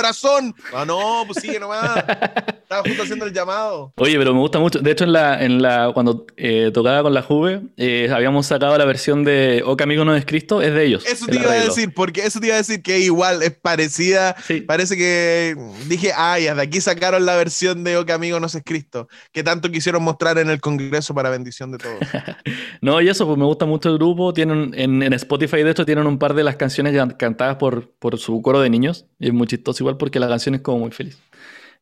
Corazón? 0.09 0.55
Ah, 0.75 0.85
no, 0.87 1.25
pues 1.27 1.41
sigue 1.43 1.61
nomás. 1.61 1.97
Estaba 2.69 2.83
justo 2.83 3.03
haciendo 3.03 3.25
el 3.25 3.33
llamado. 3.33 3.93
Oye, 3.97 4.19
pero 4.19 4.35
me 4.35 4.41
gusta 4.41 4.59
mucho. 4.59 4.79
De 4.81 4.91
hecho, 4.91 5.05
en 5.05 5.13
la, 5.15 5.43
en 5.43 5.63
la, 5.63 5.91
cuando 5.95 6.27
eh, 6.37 6.71
tocaba 6.73 7.03
con 7.03 7.15
la 7.15 7.23
Juve, 7.23 7.63
eh, 7.79 8.11
habíamos 8.13 8.47
sacado 8.47 8.77
la 8.77 8.85
versión 8.85 9.25
de 9.25 9.63
O 9.65 9.75
que 9.77 9.85
amigo 9.85 10.05
no 10.05 10.15
es 10.15 10.27
Cristo, 10.27 10.61
es 10.61 10.75
de 10.75 10.85
ellos. 10.85 11.07
Eso 11.07 11.27
te 11.27 11.37
iba 11.37 11.51
a 11.51 11.55
decir, 11.55 11.93
porque 11.95 12.27
eso 12.27 12.41
te 12.41 12.47
iba 12.49 12.57
a 12.57 12.59
decir 12.59 12.83
que 12.83 12.99
igual 12.99 13.43
es 13.43 13.53
parecida. 13.59 14.37
Sí. 14.47 14.61
Parece 14.61 14.97
que 14.99 15.57
dije, 15.89 16.09
ya, 16.09 16.55
de 16.55 16.63
aquí 16.63 16.81
sacaron 16.83 17.25
la 17.25 17.37
versión 17.37 17.85
de 17.85 17.97
O 17.97 18.05
que 18.05 18.13
amigo 18.13 18.39
no 18.39 18.47
es 18.47 18.59
Cristo, 18.65 19.09
que 19.33 19.43
tanto 19.43 19.71
quisieron 19.71 20.03
mostrar 20.03 20.37
en 20.39 20.51
el 20.51 20.61
Congreso 20.61 21.15
para 21.15 21.31
bendición 21.31 21.73
de 21.73 21.79
todos. 21.79 21.99
No, 22.81 23.01
y 23.01 23.09
eso, 23.09 23.27
pues 23.27 23.37
me 23.37 23.45
gusta 23.45 23.67
mucho 23.67 23.89
el 23.89 23.97
grupo. 23.97 24.33
Tienen, 24.33 24.73
en, 24.77 25.03
en 25.03 25.13
Spotify, 25.15 25.65
de 25.65 25.73
hecho, 25.73 25.85
tienen 25.85 26.07
un 26.07 26.17
par 26.17 26.35
de 26.35 26.45
las 26.45 26.55
canciones 26.55 26.95
can- 26.95 27.11
cantadas 27.11 27.57
por, 27.57 27.91
por 27.99 28.19
su 28.19 28.41
coro 28.41 28.61
de 28.61 28.71
niños. 28.71 29.07
Y 29.19 29.27
es 29.29 29.33
muy 29.35 29.49
chistoso 29.49 29.83
igual 29.83 29.97
porque 29.99 30.19
la 30.21 30.29
canción 30.29 30.55
es 30.55 30.61
como 30.63 30.79
muy 30.79 30.91
feliz. 30.91 31.19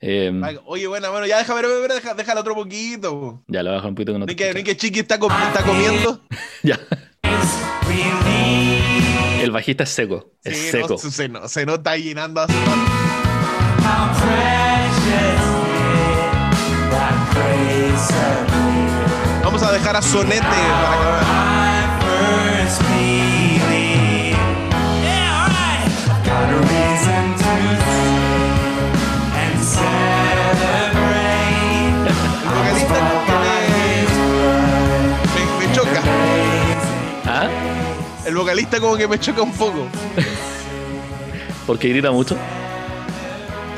Eh, 0.01 0.31
Ay, 0.45 0.59
Oye, 0.67 0.87
bueno, 0.89 1.11
bueno, 1.11 1.27
ya 1.27 1.39
déjame, 1.39 1.63
ver, 1.63 1.91
deja, 1.93 2.15
déjala 2.15 2.41
otro 2.41 2.55
poquito. 2.55 3.11
po. 3.19 3.45
ya 3.49 3.63
lo 3.63 3.73
bajo 3.73 3.89
un 3.89 3.95
poquito 3.95 4.13
que 4.13 4.19
no 4.19 4.27
te 4.27 4.33
Ni 4.33 4.37
que, 4.37 4.53
ni 4.55 4.63
que 4.63 4.77
Chiqui 4.77 5.01
está, 5.01 5.19
com- 5.19 5.33
está 5.33 5.63
comiendo. 5.63 6.21
Ya. 6.63 6.79
El 9.41 9.51
bajista 9.53 9.85
es 9.85 9.91
seco. 9.91 10.33
Es 10.43 10.57
Sí, 10.57 10.71
seco. 10.73 10.89
no, 10.95 10.99
se, 10.99 11.29
no- 11.29 11.49
se 11.49 11.65
nota 11.67 11.97
llenando 11.97 12.41
appear. 12.41 12.57
Vamos 19.43 19.63
a 19.63 19.73
dejar 19.73 19.97
a 19.97 20.03
Sonete 20.03 20.41
para 20.41 20.93
acabar. 20.93 21.36
El 38.27 38.35
vocalista 38.35 38.81
como 38.81 38.97
que 38.97 39.07
me 39.07 39.21
choca 39.21 39.43
un 39.43 39.53
poco. 39.53 39.87
Porque 41.67 41.89
grita 41.89 42.11
mucho. 42.11 42.37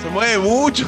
Se 0.02 0.08
mueve 0.08 0.38
mucho. 0.38 0.87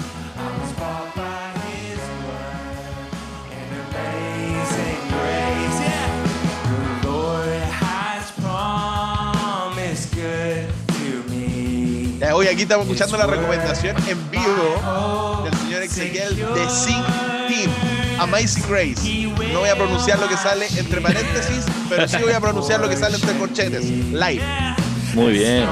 Ya, 12.18 12.35
Hoy 12.35 12.46
aquí 12.46 12.62
estamos 12.62 12.87
escuchando 12.87 13.16
la 13.18 13.27
recomendación 13.27 13.96
en 14.09 14.31
vivo 14.31 15.42
del 15.44 15.55
señor 15.59 15.83
Ezequiel 15.83 16.37
de 16.37 16.70
Sing 16.70 17.05
Team, 17.49 17.70
Amazing 18.20 18.64
Grace. 18.68 19.26
No 19.52 19.61
voy 19.61 19.68
a 19.70 19.74
pronunciar 19.74 20.18
lo 20.18 20.28
que 20.28 20.37
sale 20.37 20.66
entre 20.76 21.00
paréntesis, 21.00 21.64
pero 21.88 22.06
sí 22.06 22.18
voy 22.22 22.33
a 22.33 22.40
pronunciar 22.40 22.80
lo 22.80 22.88
que 22.88 22.96
sale 22.96 23.16
entre 23.16 23.35
corchetes. 23.38 23.85
Live. 23.85 24.42
Muy 25.14 25.33
bien. 25.33 25.66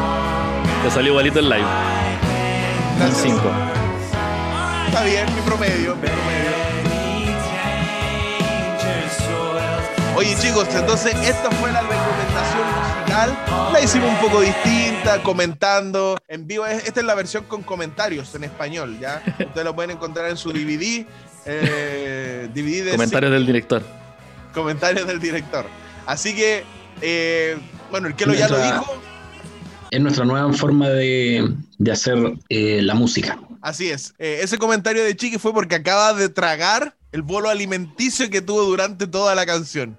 Te 0.83 0.91
salió 0.91 1.11
igualito 1.11 1.41
el 1.41 1.49
live. 1.49 1.65
Un 1.65 2.99
Gracias. 2.99 3.23
5. 3.23 3.41
Está 4.87 5.05
bien, 5.05 5.27
mi 5.35 5.43
promedio, 5.43 5.95
mi 5.97 6.09
promedio. 6.09 6.49
Oye 10.17 10.35
chicos, 10.41 10.67
entonces 10.75 11.15
esta 11.23 11.49
fue 11.53 11.71
la 11.71 11.81
recomendación 11.81 12.67
musical. 12.67 13.39
La 13.73 13.81
hicimos 13.81 14.11
un 14.11 14.17
poco 14.17 14.41
distinta, 14.41 15.23
comentando 15.23 16.19
en 16.27 16.47
vivo. 16.47 16.67
Esta 16.67 16.99
es 16.99 17.07
la 17.07 17.15
versión 17.15 17.45
con 17.45 17.63
comentarios 17.63 18.35
en 18.35 18.43
español, 18.43 18.99
¿ya? 18.99 19.23
Ustedes 19.39 19.65
lo 19.65 19.77
pueden 19.77 19.93
encontrar 19.93 20.29
en 20.29 20.37
su 20.37 20.51
DVD. 20.51 21.07
Eh, 21.49 22.49
Comentarios 22.93 23.33
del 23.33 23.47
director. 23.47 23.83
comentarios 24.55 25.07
del 25.07 25.21
director. 25.21 25.67
Así 26.07 26.35
que, 26.35 26.65
eh, 27.01 27.57
bueno, 27.91 28.09
el 28.09 28.15
que 28.15 28.27
lo 28.27 28.35
ya 28.35 28.49
lo 28.49 28.59
dijo. 28.63 29.01
Es 29.91 30.01
nuestra 30.01 30.25
nueva 30.25 30.53
forma 30.53 30.89
de, 30.89 31.51
de 31.79 31.93
hacer 31.93 32.19
eh, 32.49 32.83
la 32.83 32.95
música. 32.95 33.39
Así 33.63 33.91
es. 33.91 34.15
Eh, 34.19 34.41
ese 34.43 34.59
comentario 34.59 35.03
de 35.03 35.17
Chiqui 35.17 35.39
fue 35.39 35.53
porque 35.55 35.77
acaba 35.77 36.13
de 36.15 36.29
tragar 36.29 36.95
el 37.13 37.23
bolo 37.23 37.49
alimenticio 37.49 38.29
que 38.29 38.43
tuvo 38.43 38.65
durante 38.65 39.07
toda 39.07 39.35
la 39.35 39.47
canción. 39.47 39.97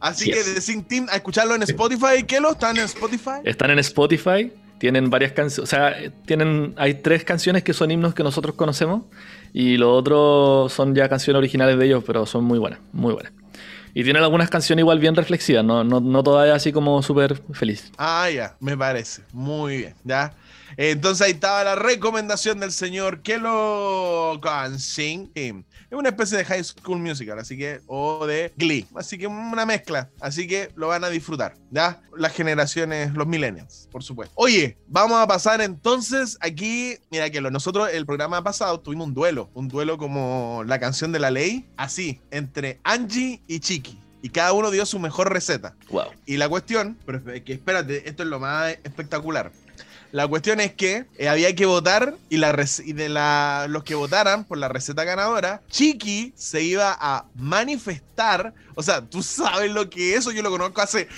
Así 0.00 0.30
que 0.30 0.42
de 0.42 0.60
Sing 0.60 0.82
Team 0.84 1.06
a 1.10 1.16
escucharlo 1.16 1.54
en 1.54 1.62
Spotify. 1.62 2.24
¿Qué 2.26 2.40
lo 2.40 2.52
están 2.52 2.76
en 2.76 2.84
Spotify? 2.84 3.40
Están 3.44 3.70
en 3.70 3.78
Spotify, 3.78 4.52
tienen 4.78 5.10
varias 5.10 5.32
canciones, 5.32 5.58
o 5.60 5.66
sea, 5.70 5.94
tienen, 6.26 6.74
hay 6.76 6.94
tres 6.94 7.22
canciones 7.24 7.62
que 7.62 7.72
son 7.72 7.90
himnos 7.90 8.12
que 8.12 8.24
nosotros 8.24 8.56
conocemos 8.56 9.04
y 9.52 9.76
los 9.76 9.90
otros 9.90 10.72
son 10.72 10.94
ya 10.94 11.08
canciones 11.08 11.38
originales 11.38 11.78
de 11.78 11.86
ellos, 11.86 12.04
pero 12.06 12.26
son 12.26 12.44
muy 12.44 12.58
buenas, 12.58 12.80
muy 12.92 13.12
buenas. 13.12 13.32
Y 13.94 14.04
tienen 14.04 14.22
algunas 14.22 14.48
canciones 14.48 14.82
igual 14.82 14.98
bien 14.98 15.14
reflexivas, 15.14 15.64
no, 15.64 15.84
no, 15.84 16.00
no 16.00 16.22
todas 16.22 16.50
así 16.50 16.72
como 16.72 17.02
súper 17.02 17.42
feliz. 17.52 17.92
Ah, 17.98 18.30
ya, 18.30 18.56
me 18.60 18.76
parece. 18.76 19.22
Muy 19.32 19.78
bien, 19.78 19.94
ya. 20.04 20.32
Entonces 20.76 21.26
ahí 21.26 21.32
estaba 21.32 21.64
la 21.64 21.74
recomendación 21.74 22.60
del 22.60 22.72
señor 22.72 23.22
Kelo 23.22 24.40
Sing 24.78 25.32
Team. 25.32 25.64
Es 25.90 25.98
una 25.98 26.08
especie 26.08 26.38
de 26.38 26.44
High 26.44 26.64
School 26.64 26.98
Musical, 26.98 27.38
así 27.38 27.58
que, 27.58 27.80
o 27.86 28.26
de 28.26 28.52
Glee. 28.56 28.86
Así 28.94 29.18
que 29.18 29.26
una 29.26 29.66
mezcla. 29.66 30.08
Así 30.20 30.46
que 30.46 30.70
lo 30.74 30.88
van 30.88 31.04
a 31.04 31.10
disfrutar, 31.10 31.54
¿ya? 31.70 32.00
Las 32.16 32.32
generaciones, 32.32 33.12
los 33.12 33.26
millennials, 33.26 33.88
por 33.92 34.02
supuesto. 34.02 34.32
Oye, 34.36 34.78
vamos 34.86 35.18
a 35.18 35.26
pasar 35.26 35.60
entonces 35.60 36.38
aquí. 36.40 36.96
Mira 37.10 37.28
que 37.28 37.40
nosotros 37.42 37.90
el 37.92 38.06
programa 38.06 38.42
pasado 38.42 38.80
tuvimos 38.80 39.08
un 39.08 39.14
duelo. 39.14 39.50
Un 39.52 39.68
duelo 39.68 39.98
como 39.98 40.62
la 40.66 40.80
canción 40.80 41.12
de 41.12 41.18
la 41.18 41.30
ley, 41.30 41.68
así, 41.76 42.20
entre 42.30 42.80
Angie 42.84 43.42
y 43.46 43.60
Chiqui. 43.60 43.98
Y 44.24 44.28
cada 44.28 44.52
uno 44.52 44.70
dio 44.70 44.86
su 44.86 45.00
mejor 45.00 45.32
receta. 45.32 45.74
Wow. 45.90 46.04
Y 46.26 46.36
la 46.36 46.48
cuestión, 46.48 46.96
pero 47.04 47.22
que 47.24 47.52
espérate, 47.52 48.08
esto 48.08 48.22
es 48.22 48.28
lo 48.28 48.38
más 48.38 48.78
espectacular. 48.84 49.50
La 50.12 50.28
cuestión 50.28 50.60
es 50.60 50.74
que 50.74 51.06
eh, 51.16 51.28
había 51.30 51.54
que 51.54 51.64
votar 51.64 52.16
y, 52.28 52.36
la 52.36 52.54
y 52.84 52.92
de 52.92 53.08
los 53.68 53.82
que 53.82 53.94
votaran 53.94 54.44
por 54.44 54.58
la 54.58 54.68
receta 54.68 55.04
ganadora, 55.04 55.62
Chiqui 55.70 56.34
se 56.36 56.62
iba 56.62 56.94
a 57.00 57.24
manifestar. 57.34 58.52
O 58.74 58.82
sea, 58.82 59.00
tú 59.00 59.22
sabes 59.22 59.72
lo 59.72 59.88
que 59.88 60.12
es 60.12 60.20
eso, 60.20 60.30
yo 60.30 60.42
lo 60.42 60.50
conozco 60.50 60.82
hace 60.82 61.08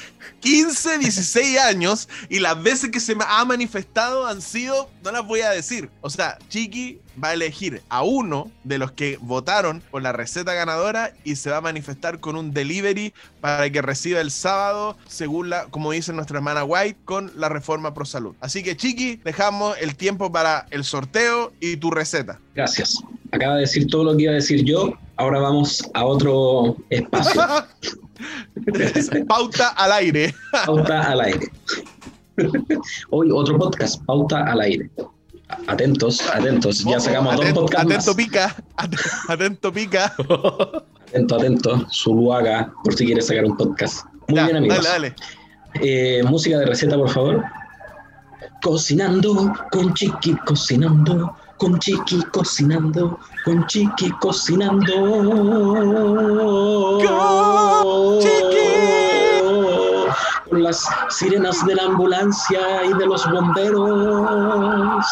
15, 0.40 0.98
16 0.98 1.58
años 1.58 2.08
y 2.28 2.38
las 2.38 2.62
veces 2.62 2.90
que 2.90 3.00
se 3.00 3.16
ha 3.26 3.44
manifestado 3.44 4.28
han 4.28 4.40
sido, 4.40 4.88
no 5.02 5.10
las 5.10 5.26
voy 5.26 5.40
a 5.40 5.50
decir. 5.50 5.90
O 6.00 6.08
sea, 6.08 6.38
Chiqui 6.48 7.00
va 7.22 7.28
a 7.28 7.34
elegir 7.34 7.82
a 7.88 8.02
uno 8.02 8.50
de 8.64 8.78
los 8.78 8.92
que 8.92 9.18
votaron 9.20 9.82
por 9.90 10.02
la 10.02 10.12
receta 10.12 10.54
ganadora 10.54 11.12
y 11.24 11.36
se 11.36 11.50
va 11.50 11.58
a 11.58 11.60
manifestar 11.60 12.20
con 12.20 12.36
un 12.36 12.52
delivery 12.52 13.12
para 13.40 13.70
que 13.70 13.82
reciba 13.82 14.20
el 14.20 14.30
sábado, 14.30 14.96
según 15.08 15.50
la, 15.50 15.66
como 15.66 15.92
dice 15.92 16.12
nuestra 16.12 16.38
hermana 16.38 16.64
White, 16.64 16.98
con 17.04 17.32
la 17.36 17.48
reforma 17.48 17.94
pro 17.94 18.04
salud. 18.04 18.34
Así 18.40 18.62
que, 18.62 18.76
Chiqui, 18.84 19.18
dejamos 19.24 19.78
el 19.80 19.96
tiempo 19.96 20.30
para 20.30 20.66
el 20.70 20.84
sorteo 20.84 21.54
y 21.58 21.78
tu 21.78 21.90
receta. 21.90 22.38
Gracias. 22.54 22.98
Acaba 23.32 23.54
de 23.54 23.62
decir 23.62 23.86
todo 23.86 24.04
lo 24.04 24.14
que 24.14 24.24
iba 24.24 24.32
a 24.32 24.34
decir 24.34 24.62
yo. 24.62 24.92
Ahora 25.16 25.38
vamos 25.40 25.82
a 25.94 26.04
otro 26.04 26.76
espacio. 26.90 27.40
Pauta 29.26 29.68
al 29.70 29.90
aire. 29.92 30.34
Pauta 30.66 31.00
al 31.12 31.20
aire. 31.22 31.50
Hoy 33.08 33.30
otro 33.32 33.56
podcast, 33.58 34.04
Pauta 34.04 34.44
al 34.44 34.60
aire. 34.60 34.90
Atentos, 35.66 36.20
atentos. 36.28 36.84
Ya 36.84 37.00
sacamos 37.00 37.36
dos 37.36 37.40
atento, 37.46 37.60
podcasts 37.62 37.86
atento 37.86 38.10
más. 38.10 38.16
pica. 38.16 38.56
at- 38.76 38.94
Atento 39.30 39.72
pica. 39.72 40.14
Atento, 41.08 41.36
atento. 41.36 41.86
Zuluaga, 41.90 42.70
por 42.84 42.94
si 42.94 43.06
quieres 43.06 43.28
sacar 43.28 43.46
un 43.46 43.56
podcast. 43.56 44.04
Muy 44.28 44.36
Ya, 44.36 44.44
bien, 44.44 44.56
amigos. 44.58 44.76
Dale, 44.84 45.14
dale. 45.14 45.14
Eh, 45.80 46.22
música 46.24 46.58
de 46.58 46.66
receta, 46.66 46.96
por 46.98 47.08
favor. 47.08 47.42
Cocinando 48.64 49.52
con 49.70 49.92
Chiqui, 49.92 50.34
cocinando 50.46 51.36
con 51.58 51.78
Chiqui, 51.78 52.22
cocinando 52.32 53.18
con 53.44 53.66
Chiqui, 53.66 54.10
cocinando. 54.22 54.94
Con 57.82 58.18
Chiqui. 58.20 58.64
Con 60.48 60.62
las 60.62 60.88
sirenas 61.10 61.66
de 61.66 61.74
la 61.74 61.82
ambulancia 61.82 62.84
y 62.86 62.94
de 62.94 63.06
los 63.06 63.30
bomberos. 63.30 65.04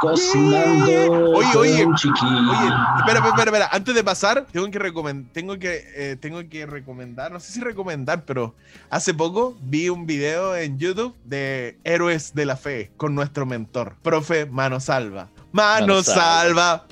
Cocinando 0.00 1.32
Oye, 1.32 1.56
oye. 1.56 1.84
Oye, 1.84 1.84
espera, 1.84 3.18
espera, 3.18 3.28
espera, 3.28 3.44
espera. 3.44 3.68
Antes 3.72 3.94
de 3.94 4.04
pasar, 4.04 4.46
tengo 4.52 4.70
que 4.70 4.78
recomendar, 4.78 5.32
tengo 5.32 5.58
que, 5.58 5.84
eh, 5.94 6.16
tengo 6.20 6.48
que 6.48 6.66
recomendar, 6.66 7.32
no 7.32 7.40
sé 7.40 7.52
si 7.52 7.60
recomendar, 7.60 8.24
pero 8.24 8.54
hace 8.90 9.14
poco 9.14 9.56
vi 9.60 9.88
un 9.88 10.06
video 10.06 10.56
en 10.56 10.78
YouTube 10.78 11.14
de 11.24 11.78
Héroes 11.84 12.34
de 12.34 12.46
la 12.46 12.56
Fe 12.56 12.90
con 12.96 13.14
nuestro 13.14 13.46
mentor, 13.46 13.96
profe 14.02 14.46
Mano 14.46 14.80
Salva. 14.80 15.28
Mano, 15.52 15.86
Mano 15.86 16.02
Salva. 16.02 16.86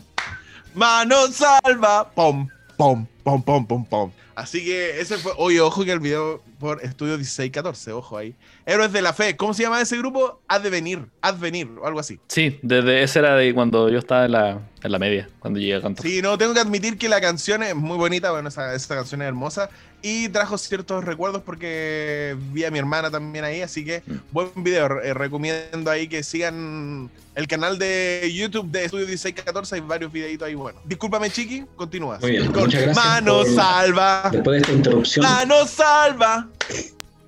Mano 0.75 1.27
Salva. 1.29 2.11
Pom, 2.15 2.49
pom, 2.77 3.07
pom, 3.23 3.43
pom, 3.43 3.67
pom, 3.67 3.85
pom. 3.85 4.13
Así 4.35 4.65
que 4.65 5.01
ese 5.01 5.17
fue, 5.17 5.33
oye, 5.39 5.61
ojo 5.61 5.85
que 5.85 5.93
el 5.93 6.01
video 6.01 6.43
por 6.59 6.83
Estudio 6.85 7.15
1614, 7.17 7.93
ojo 7.93 8.19
ahí. 8.19 8.35
Héroes 8.65 8.93
de 8.93 9.03
la 9.03 9.13
Fe, 9.13 9.37
¿cómo 9.37 9.55
se 9.55 9.63
llama 9.63 9.81
ese 9.81 9.97
grupo? 9.99 10.41
Advenir, 10.49 11.07
Advenir, 11.21 11.69
o 11.81 11.87
algo 11.87 12.01
así. 12.01 12.19
Sí, 12.29 12.59
desde 12.63 13.03
ese 13.03 13.19
era 13.21 13.35
de 13.37 13.53
cuando 13.55 13.89
yo 13.91 13.99
estaba 13.99 14.25
en 14.27 14.33
la, 14.33 14.61
en 14.83 14.93
la 14.93 14.99
media, 14.99 15.29
cuando 15.39 15.59
llegué 15.61 15.75
a 15.77 15.81
cantar. 15.83 16.05
Sí, 16.07 16.21
no, 16.23 16.37
tengo 16.39 16.55
que 16.55 16.61
admitir 16.61 16.99
que 16.99 17.09
la 17.09 17.21
canción 17.21 17.63
es 17.63 17.75
muy 17.75 17.97
bonita, 17.97 18.31
bueno, 18.33 18.49
esa, 18.49 18.75
esa 18.75 18.95
canción 18.97 19.23
es 19.23 19.29
hermosa 19.29 19.69
y 20.03 20.29
trajo 20.29 20.57
ciertos 20.59 21.05
recuerdos 21.05 21.43
porque 21.43 22.37
vi 22.53 22.65
a 22.65 22.71
mi 22.71 22.79
hermana 22.79 23.11
también 23.11 23.45
ahí, 23.45 23.63
así 23.63 23.85
que 23.85 24.03
Mm. 24.07 24.13
buen 24.31 24.51
video, 24.57 25.01
eh, 25.03 25.15
recomiendo 25.15 25.91
ahí 25.91 26.07
que 26.07 26.23
sigan 26.23 27.11
el 27.35 27.49
canal 27.49 27.79
de 27.79 28.31
YouTube 28.35 28.71
de 28.71 28.85
Estudio 28.85 29.07
1614, 29.07 29.75
hay 29.75 29.81
varios 29.81 30.13
videitos 30.13 30.47
ahí, 30.47 30.55
bueno. 30.55 30.79
Discúlpame, 30.85 31.29
Chiqui, 31.31 31.65
continúas. 31.77 32.21
Muy 32.23 32.31
bien, 32.33 32.47
Con 32.53 32.65
muchas 32.65 32.83
gracias 32.83 33.05
Mano 33.05 33.39
por- 33.43 33.55
salva, 33.55 34.29
Después 34.33 34.53
de 34.55 34.61
esta 34.63 34.73
interrupción, 34.73 35.25
mano 35.27 35.67
salva. 35.67 36.46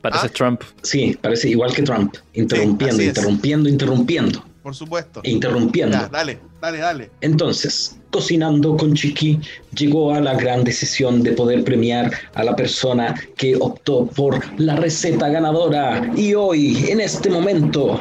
Parece 0.01 0.27
Ah. 0.27 0.31
Trump. 0.33 0.63
sí, 0.83 1.19
parece 1.21 1.49
igual 1.51 1.73
que 1.75 1.83
Trump. 1.83 2.15
Interrumpiendo, 2.35 3.03
interrumpiendo, 3.03 3.69
interrumpiendo. 3.69 4.45
Por 4.63 4.75
supuesto. 4.75 5.21
Interrumpiendo. 5.25 5.97
Ya, 5.97 6.09
dale, 6.09 6.39
dale, 6.61 6.79
dale. 6.79 7.11
Entonces, 7.21 7.97
cocinando 8.11 8.77
con 8.77 8.95
Chiqui, 8.95 9.41
llegó 9.75 10.15
a 10.15 10.21
la 10.21 10.35
gran 10.35 10.63
decisión 10.63 11.23
de 11.23 11.33
poder 11.33 11.65
premiar 11.65 12.13
a 12.35 12.45
la 12.45 12.55
persona 12.55 13.15
que 13.37 13.57
optó 13.57 14.07
por 14.07 14.41
la 14.61 14.77
receta 14.77 15.29
ganadora. 15.29 16.13
Y 16.17 16.35
hoy, 16.35 16.85
en 16.89 17.01
este 17.01 17.31
momento, 17.31 17.99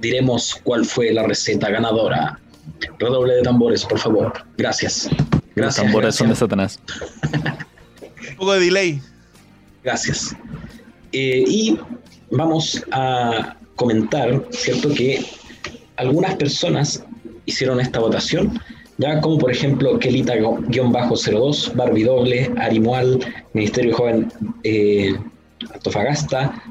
diremos 0.00 0.56
cuál 0.62 0.84
fue 0.84 1.12
la 1.12 1.22
receta 1.22 1.70
ganadora. 1.70 2.38
Redoble 2.98 3.34
de 3.34 3.42
tambores, 3.42 3.84
por 3.84 3.98
favor. 3.98 4.32
Gracias. 4.58 5.08
Los 5.10 5.40
Gracias. 5.56 5.84
tambores 5.86 6.14
son 6.16 6.28
de. 6.28 6.36
Satanás. 6.36 6.78
Un 8.30 8.36
poco 8.36 8.52
de 8.54 8.60
delay. 8.60 9.00
Gracias. 9.84 10.34
Eh, 11.12 11.44
y 11.46 11.78
vamos 12.30 12.82
a 12.90 13.56
comentar, 13.76 14.42
¿cierto? 14.50 14.88
Que 14.94 15.24
algunas 15.96 16.36
hicieron 17.44 17.80
esta 17.80 18.00
votación, 18.00 18.58
ya 18.96 19.20
como 19.20 19.38
por 19.38 19.50
ejemplo 19.50 19.98
Kelita-02, 20.00 21.74
Barbie 21.74 22.04
Doble, 22.04 22.50
Arimual, 22.56 23.20
Ministerio 23.52 23.94
Joven 23.94 24.32
eh, 24.62 25.14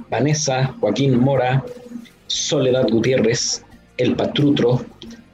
Vanessa, 0.09 0.75
Joaquín 0.79 1.19
Mora, 1.19 1.63
Soledad 2.27 2.89
Gutiérrez, 2.89 3.63
El 3.97 4.15
Patrutro, 4.15 4.83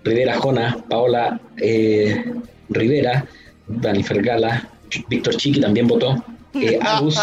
Rivera 0.03 0.37
Jona, 0.37 0.77
Paola 0.89 1.39
eh, 1.57 2.25
Rivera, 2.69 3.25
Dani 3.67 4.03
Fergala, 4.03 4.67
Víctor 5.09 5.37
Chiqui 5.37 5.61
también 5.61 5.87
votó, 5.87 6.21
eh, 6.53 6.79
Agus 6.83 7.19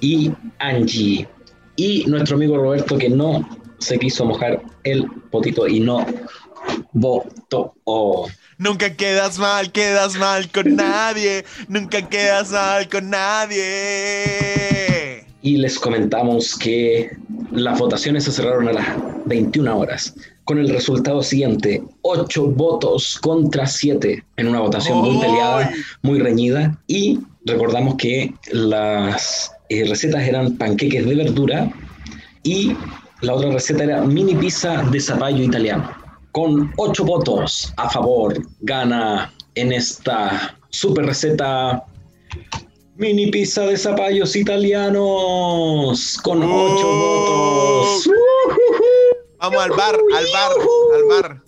y 0.00 0.30
Angie. 0.58 1.28
Y 1.76 2.04
nuestro 2.06 2.36
amigo 2.36 2.56
Roberto 2.56 2.98
que 2.98 3.08
no 3.08 3.48
se 3.78 3.98
quiso 3.98 4.24
mojar 4.24 4.62
el 4.84 5.06
potito 5.30 5.66
y 5.68 5.80
no 5.80 6.04
votó. 6.92 7.74
Nunca 8.58 8.94
quedas 8.94 9.38
mal, 9.38 9.70
quedas 9.70 10.16
mal 10.16 10.50
con 10.50 10.74
nadie. 10.76 11.44
Nunca 11.68 12.08
quedas 12.08 12.50
mal 12.50 12.88
con 12.88 13.10
nadie. 13.10 13.64
Y 15.42 15.56
les 15.58 15.78
comentamos 15.78 16.58
que 16.58 17.16
las 17.52 17.78
votaciones 17.78 18.24
se 18.24 18.32
cerraron 18.32 18.66
a 18.68 18.72
las 18.72 18.88
21 19.26 19.78
horas, 19.78 20.14
con 20.44 20.58
el 20.58 20.68
resultado 20.68 21.22
siguiente, 21.22 21.80
8 22.02 22.46
votos 22.48 23.16
contra 23.20 23.64
7, 23.66 24.24
en 24.36 24.48
una 24.48 24.58
votación 24.60 24.98
muy 24.98 25.20
peleada, 25.20 25.70
muy 26.02 26.18
reñida. 26.18 26.76
Y 26.88 27.20
recordamos 27.48 27.96
que 27.96 28.32
las 28.52 29.50
eh, 29.68 29.84
recetas 29.88 30.26
eran 30.26 30.56
panqueques 30.56 31.06
de 31.06 31.14
verdura 31.14 31.70
y 32.42 32.76
la 33.22 33.34
otra 33.34 33.50
receta 33.50 33.84
era 33.84 34.02
mini 34.02 34.34
pizza 34.34 34.82
de 34.90 35.00
zapallo 35.00 35.42
italiano. 35.42 35.90
Con 36.32 36.72
ocho 36.76 37.04
votos 37.04 37.72
a 37.76 37.88
favor, 37.90 38.40
gana 38.60 39.32
en 39.54 39.72
esta 39.72 40.56
super 40.70 41.06
receta 41.06 41.84
mini 42.96 43.28
pizza 43.28 43.62
de 43.62 43.76
zapallos 43.76 44.36
italianos. 44.36 46.18
Con 46.22 46.42
ocho 46.42 46.86
Oh. 46.86 47.94
votos. 47.94 48.10
Vamos 49.40 49.62
al 49.62 49.70
bar, 49.70 49.94
al 50.16 50.26
bar, 50.32 50.52
al 50.96 51.04
bar. 51.22 51.42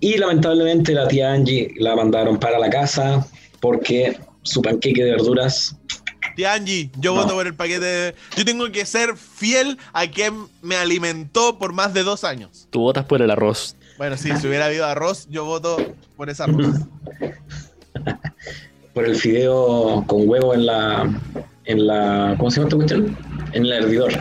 Y 0.00 0.16
lamentablemente 0.18 0.92
la 0.92 1.08
tía 1.08 1.32
Angie 1.32 1.72
la 1.78 1.94
mandaron 1.94 2.38
para 2.38 2.58
la 2.58 2.68
casa 2.68 3.26
porque 3.60 4.18
su 4.42 4.62
panqueque 4.62 5.04
de 5.04 5.10
verduras. 5.12 5.76
Tía 6.36 6.54
Angie, 6.54 6.90
yo 6.98 7.14
No. 7.14 7.22
voto 7.22 7.34
por 7.34 7.46
el 7.46 7.54
paquete. 7.54 7.84
de- 7.84 8.14
Yo 8.36 8.44
tengo 8.44 8.70
que 8.72 8.86
ser 8.86 9.16
fiel 9.16 9.78
a 9.92 10.06
quien 10.06 10.46
me 10.62 10.76
alimentó 10.76 11.58
por 11.58 11.72
más 11.72 11.92
de 11.92 12.02
dos 12.04 12.24
años. 12.24 12.68
Tú 12.70 12.80
votas 12.80 13.04
por 13.04 13.20
el 13.20 13.30
arroz. 13.30 13.76
Bueno, 13.98 14.16
sí, 14.16 14.30
si 14.40 14.46
hubiera 14.46 14.66
habido 14.66 14.86
arroz, 14.86 15.26
yo 15.30 15.44
voto 15.44 15.76
por 16.16 16.30
ese 16.30 16.42
arroz. 16.42 16.74
por 18.94 19.04
el 19.06 19.16
fideo 19.16 20.04
con 20.06 20.28
huevo 20.28 20.54
en 20.54 20.66
la. 20.66 21.20
en 21.66 21.86
la. 21.86 22.34
¿Cómo 22.38 22.50
se 22.50 22.56
llama 22.60 22.68
esta 22.68 22.76
cuestión? 22.76 23.18
En 23.52 23.66
el 23.66 23.72
hervidor. 23.72 24.12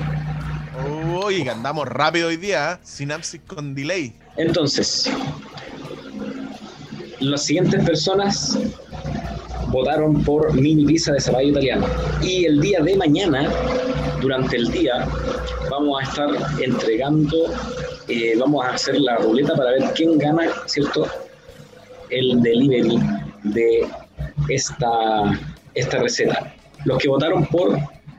Uy, 1.24 1.44
que 1.44 1.50
andamos 1.50 1.88
rápido 1.88 2.28
hoy 2.28 2.38
día, 2.38 2.74
¿eh? 2.74 2.78
Sinapsis 2.84 3.42
con 3.48 3.74
delay. 3.76 4.14
Entonces, 4.38 5.10
las 7.20 7.44
siguientes 7.46 7.84
personas 7.86 8.58
votaron 9.68 10.24
por 10.24 10.54
mini 10.54 10.86
pizza 10.86 11.14
de 11.14 11.22
zapallo 11.22 11.50
italiano. 11.50 11.86
Y 12.22 12.46
el 12.46 12.60
día 12.62 12.82
de 12.82 12.96
mañana, 12.96 13.50
durante 14.22 14.58
el 14.58 14.72
día, 14.72 15.08
vamos 15.70 16.02
a 16.02 16.04
estar 16.04 16.30
entregando, 16.62 17.38
eh, 18.08 18.36
vamos 18.40 18.66
a 18.66 18.74
hacer 18.74 19.00
la 19.00 19.18
ruleta 19.18 19.56
para 19.56 19.72
ver 19.72 19.84
quién 19.96 20.18
gana, 20.18 20.44
¿cierto? 20.66 21.08
El 22.10 22.42
delivery 22.42 23.00
de 23.44 23.88
esta, 24.50 25.40
esta 25.74 26.00
receta. 26.00 26.54
Los 26.86 26.98
que 26.98 27.08
votaron 27.08 27.46
por 27.48 27.78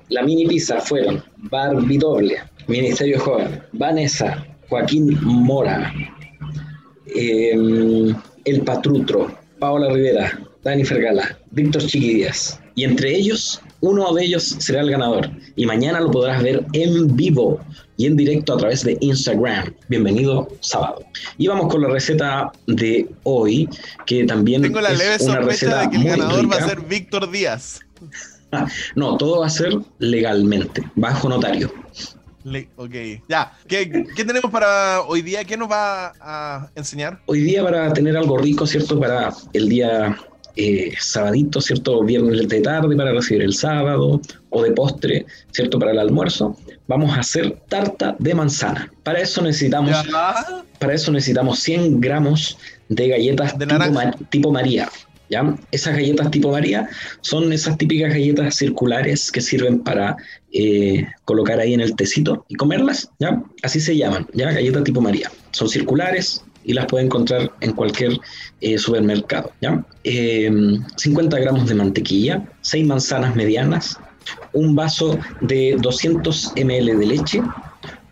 la 0.09 0.23
mini 0.23 0.47
pizza 0.47 0.81
fueron 0.81 1.23
Barbie 1.37 1.99
Doble, 1.99 2.37
Ministerio 2.69 3.19
Joven, 3.19 3.63
Vanessa, 3.73 4.47
Joaquín 4.69 5.19
Mora, 5.23 5.93
eh, 7.15 7.53
El 8.45 8.61
Patrutro, 8.63 9.31
Paola 9.59 9.91
Rivera, 9.91 10.39
Dani 10.63 10.85
Fergala, 10.85 11.37
Víctor 11.51 11.83
Chiquidías. 11.87 12.61
Y 12.75 12.85
entre 12.85 13.15
ellos, 13.15 13.61
uno 13.81 14.13
de 14.15 14.25
ellos 14.25 14.45
será 14.61 14.81
el 14.83 14.91
ganador. 14.91 15.29
Y 15.57 15.67
mañana 15.67 16.01
lo 16.01 16.11
podrás 16.11 16.43
ver 16.43 16.65
en 16.73 17.15
vivo 17.17 17.61
y 17.97 18.07
en 18.07 18.17
directo 18.17 18.55
a 18.55 18.57
través 18.59 18.85
de 18.85 18.97
Instagram. 19.01 19.75
Bienvenido 19.89 20.49
sábado. 20.61 21.03
Y 21.37 21.49
vamos 21.49 21.71
con 21.71 21.83
la 21.83 21.89
receta 21.89 22.53
de 22.69 23.09
hoy, 23.25 23.69
que 24.07 24.25
también 24.25 24.63
Tengo 24.63 24.81
la 24.81 24.93
es 24.93 24.99
leve 24.99 25.17
una 25.25 25.41
receta 25.41 25.81
de 25.83 25.91
que 25.91 25.97
el 25.97 26.03
muy 26.03 26.11
ganador 26.11 26.51
va 26.51 26.57
a 26.57 26.59
rica. 26.61 26.69
ser 26.69 26.81
Víctor 26.83 27.31
Díaz. 27.31 27.81
No, 28.95 29.17
todo 29.17 29.41
va 29.41 29.47
a 29.47 29.49
ser 29.49 29.73
legalmente, 29.99 30.83
bajo 30.95 31.27
notario. 31.27 31.73
Le- 32.45 32.69
ok, 32.77 32.95
ya. 33.27 33.57
¿Qué, 33.67 34.05
qué 34.15 34.25
tenemos 34.27 34.51
para 34.51 35.01
hoy 35.09 35.23
día? 35.23 35.43
¿Qué 35.43 35.57
nos 35.57 35.71
va 35.71 36.13
a 36.21 36.71
enseñar? 36.75 37.19
Hoy 37.25 37.41
día 37.41 37.63
para 37.65 37.91
tener 37.95 38.15
algo 38.15 38.37
rico, 38.37 38.67
¿cierto? 38.67 39.01
Para 39.01 39.33
el 39.55 39.71
día 39.71 40.15
eh, 40.57 40.93
sabadito, 41.01 41.61
¿cierto? 41.61 42.03
Viernes 42.05 42.49
de 42.49 42.61
tarde 42.61 42.97
para 42.97 43.13
recibir 43.13 43.43
el 43.43 43.55
sábado 43.55 44.21
o 44.51 44.63
de 44.63 44.73
postre, 44.73 45.27
¿cierto? 45.51 45.79
Para 45.79 45.93
el 45.93 45.99
almuerzo. 45.99 46.57
Vamos 46.89 47.17
a 47.17 47.21
hacer 47.21 47.57
tarta 47.69 48.17
de 48.19 48.35
manzana. 48.35 48.93
Para 49.03 49.21
eso 49.21 49.41
necesitamos, 49.43 49.91
Ya. 49.91 50.65
para 50.79 50.95
eso 50.95 51.11
necesitamos 51.13 51.59
100 51.61 52.01
gramos 52.01 52.59
de 52.89 53.09
galletas 53.09 53.59
De 53.59 53.67
tipo, 53.67 53.79
naranja. 53.79 53.93
Ma- 54.19 54.29
tipo 54.31 54.53
María. 54.53 54.89
¿Ya? 55.31 55.57
Esas 55.71 55.95
galletas 55.97 56.31
tipo 56.31 56.51
María 56.53 56.91
son 57.23 57.51
esas 57.55 57.79
típicas 57.79 58.11
galletas 58.13 58.55
circulares 58.55 59.33
que 59.33 59.41
sirven 59.41 59.79
para 59.83 60.15
eh, 60.53 61.07
colocar 61.25 61.59
ahí 61.59 61.73
en 61.73 61.81
el 61.81 61.97
tecito 61.97 62.45
y 62.49 62.55
comerlas, 62.57 63.09
¿ya? 63.19 63.43
Así 63.63 63.81
se 63.81 63.97
llaman, 63.97 64.27
¿ya? 64.35 64.53
Galletas 64.53 64.85
tipo 64.85 65.01
María. 65.01 65.31
Son 65.53 65.71
circulares 65.71 66.45
y 66.65 66.73
las 66.73 66.87
puede 66.87 67.05
encontrar 67.05 67.53
en 67.61 67.73
cualquier 67.73 68.19
eh, 68.61 68.79
supermercado, 68.79 69.53
¿ya? 69.61 69.85
Eh, 70.05 70.51
50 70.97 71.39
gramos 71.39 71.69
de 71.69 71.75
mantequilla, 71.75 72.49
6 72.63 72.87
manzanas 72.87 73.35
medianas, 73.35 73.99
un 74.53 74.75
vaso 74.75 75.19
de 75.41 75.77
200 75.81 76.53
ml 76.57 76.99
de 76.99 77.07
leche, 77.07 77.43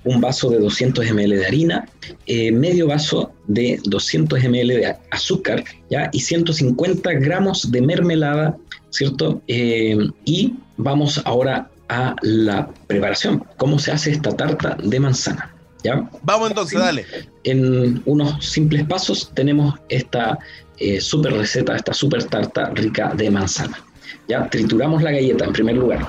un 0.05 0.21
vaso 0.21 0.51
de 0.51 0.59
200 0.59 1.11
ml 1.13 1.37
de 1.37 1.47
harina, 1.47 1.89
eh, 2.27 2.53
medio 2.53 2.87
vaso 2.87 3.33
de 3.47 3.79
200 3.85 4.43
ml 4.45 4.69
de 4.69 4.97
azúcar, 5.11 5.65
¿ya? 5.91 6.09
Y 6.13 6.21
150 6.21 7.13
gramos 7.15 7.71
de 7.71 7.83
mermelada, 7.83 8.57
¿cierto? 8.91 9.43
Eh, 9.47 9.97
y 10.25 10.55
vamos 10.77 11.21
ahora 11.25 11.71
a 11.89 12.17
la 12.23 12.71
preparación. 12.87 13.45
¿Cómo 13.57 13.79
se 13.79 13.93
hace 13.93 14.13
esta 14.13 14.35
tarta 14.37 14.77
de 14.83 15.01
manzana? 15.01 15.55
¿Ya? 15.83 16.09
Vamos 16.23 16.51
entonces, 16.51 16.79
dale. 16.79 17.07
En 17.45 18.03
unos 18.05 18.45
simples 18.45 18.85
pasos 18.87 19.31
tenemos 19.35 19.75
esta 19.89 20.39
eh, 20.79 21.01
super 21.01 21.33
receta, 21.33 21.77
esta 21.77 21.93
super 21.95 22.23
tarta 22.25 22.71
rica 22.71 23.13
de 23.15 23.31
manzana. 23.31 23.83
¿ya? 24.29 24.49
Trituramos 24.49 25.03
la 25.03 25.11
galleta 25.13 25.45
en 25.45 25.53
primer 25.53 25.77
lugar. 25.77 26.07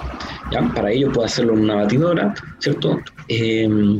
¿ya? 0.51 0.61
Para 0.75 0.91
ello 0.91 1.11
puedo 1.11 1.25
hacerlo 1.25 1.53
en 1.53 1.61
una 1.61 1.75
batidora, 1.75 2.33
¿cierto? 2.59 2.99
Em, 3.27 3.99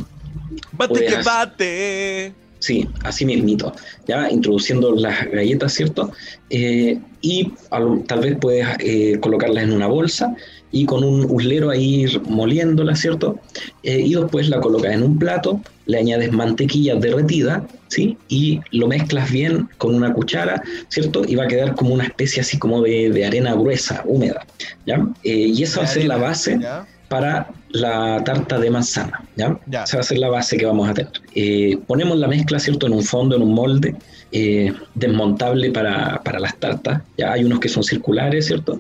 Bate 0.74 1.00
que 1.00 1.08
hacer- 1.08 1.24
bate. 1.24 2.34
Sí, 2.60 2.88
así 3.04 3.26
mismito, 3.26 3.74
ya 4.08 4.30
introduciendo 4.30 4.94
las 4.96 5.26
galletas, 5.32 5.74
¿cierto? 5.74 6.12
Eh, 6.52 7.00
y 7.22 7.52
al- 7.72 8.04
tal 8.06 8.20
vez 8.20 8.38
puedes 8.40 8.68
eh, 8.80 9.18
colocarlas 9.20 9.64
en 9.64 9.74
una 9.74 9.88
bolsa 9.88 10.36
y 10.72 10.86
con 10.86 11.04
un 11.04 11.26
uslero 11.30 11.70
ahí 11.70 12.02
ir 12.02 12.22
moliéndolas, 12.24 13.00
¿cierto? 13.00 13.40
Eh, 13.84 14.00
y 14.00 14.16
después 14.16 14.50
la 14.50 14.60
colocas 14.60 14.94
en 14.94 15.04
un 15.04 15.20
plato, 15.20 15.62
le 15.86 15.98
añades 15.98 16.32
mantequilla 16.32 16.96
derretida, 16.96 17.68
¿sí? 17.88 18.18
Y 18.30 18.62
lo 18.72 18.88
mezclas 18.88 19.32
bien 19.32 19.70
con 19.78 19.96
una 19.96 20.14
cuchara, 20.14 20.64
¿cierto? 20.88 21.24
Y 21.28 21.36
va 21.36 21.44
a 21.44 21.48
quedar 21.48 21.76
como 21.76 21.94
una 21.94 22.06
especie 22.06 22.42
así 22.42 22.58
como 22.58 22.82
de, 22.82 23.10
de 23.10 23.26
arena 23.26 23.54
gruesa, 23.54 24.02
húmeda, 24.06 24.46
¿ya? 24.86 25.06
Eh, 25.24 25.52
y 25.54 25.64
esa 25.64 25.80
va 25.80 25.86
a 25.86 25.90
ser 25.90 26.06
la 26.06 26.18
base 26.18 26.58
¿Ya? 26.62 26.88
para 27.10 27.50
la 27.72 28.24
tarta 28.24 28.58
de 28.58 28.70
manzana, 28.70 29.22
¿ya? 29.36 29.60
Ya. 29.68 29.84
Esa 29.84 29.98
va 29.98 30.02
a 30.02 30.06
ser 30.06 30.20
la 30.20 30.30
base 30.30 30.58
que 30.58 30.66
vamos 30.66 30.90
a 30.90 30.94
tener. 30.94 31.12
Eh, 31.36 31.78
ponemos 31.88 32.18
la 32.18 32.28
mezcla, 32.28 32.60
¿cierto? 32.60 32.88
En 32.88 32.94
un 32.94 33.04
fondo, 33.04 33.36
en 33.36 33.42
un 33.42 33.54
molde 33.54 33.96
eh, 34.32 34.74
desmontable 34.96 35.72
para, 35.72 36.22
para 36.24 36.40
las 36.40 36.56
tartas. 36.58 37.02
Ya 37.18 37.34
hay 37.34 37.44
unos 37.44 37.60
que 37.60 37.68
son 37.68 37.84
circulares, 37.84 38.46
¿cierto? 38.48 38.80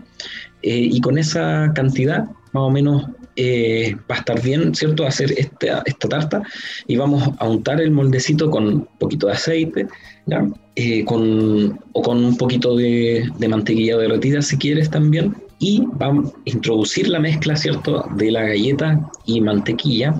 Eh, 0.63 0.89
y 0.91 1.01
con 1.01 1.17
esa 1.17 1.71
cantidad, 1.73 2.25
más 2.53 2.63
o 2.63 2.69
menos, 2.69 3.05
eh, 3.37 3.95
va 4.09 4.15
a 4.15 4.19
estar 4.19 4.41
bien, 4.41 4.75
¿cierto? 4.75 5.05
Hacer 5.05 5.33
esta, 5.37 5.81
esta 5.85 6.09
tarta 6.09 6.43
y 6.85 6.97
vamos 6.97 7.29
a 7.37 7.47
untar 7.47 7.79
el 7.79 7.91
moldecito 7.91 8.51
con 8.51 8.67
un 8.67 8.87
poquito 8.99 9.27
de 9.27 9.33
aceite, 9.33 9.87
¿ya? 10.25 10.45
Eh, 10.75 11.05
con, 11.05 11.79
o 11.93 12.01
con 12.01 12.23
un 12.23 12.37
poquito 12.37 12.75
de, 12.75 13.29
mantequilla 13.49 13.97
derretida 13.97 14.41
si 14.41 14.57
quieres 14.57 14.89
también. 14.89 15.35
Y 15.59 15.83
vamos 15.93 16.33
a 16.33 16.37
introducir 16.45 17.07
la 17.07 17.19
mezcla, 17.19 17.55
¿cierto? 17.55 18.05
De 18.15 18.31
la 18.31 18.43
galleta 18.43 19.09
y 19.25 19.39
mantequilla. 19.41 20.13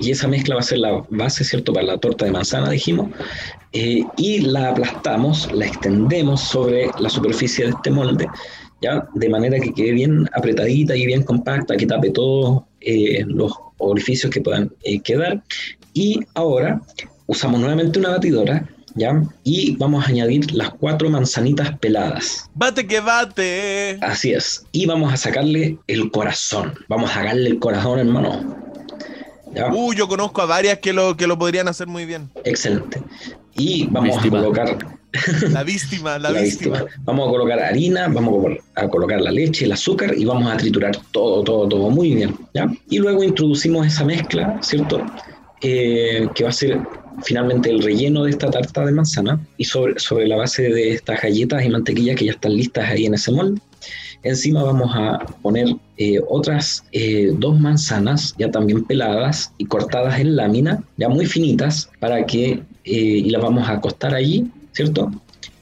Y 0.00 0.10
esa 0.10 0.28
mezcla 0.28 0.54
va 0.54 0.60
a 0.60 0.64
ser 0.64 0.78
la 0.78 1.04
base, 1.10 1.44
¿cierto? 1.44 1.72
Para 1.72 1.86
la 1.86 1.98
torta 1.98 2.24
de 2.24 2.32
manzana, 2.32 2.70
dijimos. 2.70 3.10
Eh, 3.72 4.04
y 4.16 4.40
la 4.40 4.70
aplastamos, 4.70 5.50
la 5.52 5.66
extendemos 5.66 6.40
sobre 6.40 6.90
la 6.98 7.08
superficie 7.08 7.66
de 7.66 7.70
este 7.70 7.90
molde, 7.90 8.28
¿ya? 8.80 9.08
De 9.14 9.28
manera 9.28 9.58
que 9.58 9.72
quede 9.72 9.92
bien 9.92 10.28
apretadita 10.32 10.96
y 10.96 11.06
bien 11.06 11.22
compacta, 11.22 11.76
que 11.76 11.86
tape 11.86 12.10
todos 12.10 12.62
eh, 12.80 13.24
los 13.26 13.52
orificios 13.78 14.32
que 14.32 14.40
puedan 14.40 14.72
eh, 14.84 15.00
quedar. 15.00 15.42
Y 15.92 16.20
ahora 16.34 16.80
usamos 17.26 17.60
nuevamente 17.60 17.98
una 17.98 18.10
batidora, 18.10 18.68
¿ya? 18.94 19.22
Y 19.44 19.76
vamos 19.76 20.04
a 20.04 20.08
añadir 20.08 20.52
las 20.52 20.70
cuatro 20.70 21.10
manzanitas 21.10 21.78
peladas. 21.78 22.48
Bate 22.54 22.86
que 22.86 23.00
bate. 23.00 23.98
Así 24.00 24.32
es. 24.32 24.64
Y 24.72 24.86
vamos 24.86 25.12
a 25.12 25.16
sacarle 25.16 25.78
el 25.86 26.10
corazón. 26.10 26.74
Vamos 26.88 27.10
a 27.10 27.14
sacarle 27.14 27.50
el 27.50 27.58
corazón, 27.58 27.98
hermano. 27.98 28.69
¿Ya? 29.54 29.72
Uh, 29.72 29.92
yo 29.94 30.06
conozco 30.08 30.42
a 30.42 30.46
varias 30.46 30.78
que 30.78 30.92
lo, 30.92 31.16
que 31.16 31.26
lo 31.26 31.38
podrían 31.38 31.68
hacer 31.68 31.86
muy 31.86 32.06
bien. 32.06 32.30
Excelente. 32.44 33.02
Y 33.54 33.86
vamos 33.88 34.14
Víctima. 34.16 34.38
a 34.38 34.42
colocar 34.42 34.78
La 35.50 35.64
víctima, 35.64 36.18
la, 36.18 36.30
la 36.32 36.40
víctima. 36.40 36.78
víctima. 36.78 37.02
Vamos 37.04 37.28
a 37.28 37.30
colocar 37.30 37.58
harina, 37.60 38.08
vamos 38.08 38.46
a 38.76 38.88
colocar 38.88 39.20
la 39.20 39.30
leche, 39.30 39.64
el 39.64 39.72
azúcar 39.72 40.14
y 40.16 40.24
vamos 40.24 40.50
a 40.52 40.56
triturar 40.56 40.96
todo, 41.10 41.42
todo, 41.42 41.68
todo 41.68 41.90
muy 41.90 42.14
bien. 42.14 42.34
¿ya? 42.54 42.70
Y 42.88 42.98
luego 42.98 43.22
introducimos 43.24 43.86
esa 43.86 44.04
mezcla, 44.04 44.58
¿cierto? 44.62 45.04
Eh, 45.62 46.28
que 46.34 46.44
va 46.44 46.50
a 46.50 46.52
ser 46.52 46.80
finalmente 47.22 47.68
el 47.70 47.82
relleno 47.82 48.24
de 48.24 48.30
esta 48.30 48.50
tarta 48.50 48.86
de 48.86 48.92
manzana 48.92 49.38
y 49.58 49.64
sobre, 49.64 49.98
sobre 49.98 50.26
la 50.26 50.36
base 50.36 50.62
de 50.62 50.92
estas 50.94 51.20
galletas 51.20 51.64
y 51.64 51.68
mantequilla 51.68 52.14
que 52.14 52.26
ya 52.26 52.32
están 52.32 52.54
listas 52.56 52.88
ahí 52.88 53.06
en 53.06 53.14
ese 53.14 53.32
molde. 53.32 53.60
Encima 54.22 54.62
vamos 54.62 54.90
a 54.94 55.18
poner 55.40 55.76
eh, 55.96 56.20
otras 56.28 56.84
eh, 56.92 57.32
dos 57.38 57.58
manzanas 57.58 58.34
ya 58.38 58.50
también 58.50 58.84
peladas 58.84 59.52
y 59.56 59.64
cortadas 59.64 60.20
en 60.20 60.36
lámina, 60.36 60.82
ya 60.98 61.08
muy 61.08 61.24
finitas, 61.24 61.90
para 62.00 62.26
que, 62.26 62.50
eh, 62.52 62.62
y 62.84 63.30
las 63.30 63.40
vamos 63.40 63.68
a 63.68 63.72
acostar 63.72 64.14
allí, 64.14 64.50
¿cierto? 64.72 65.10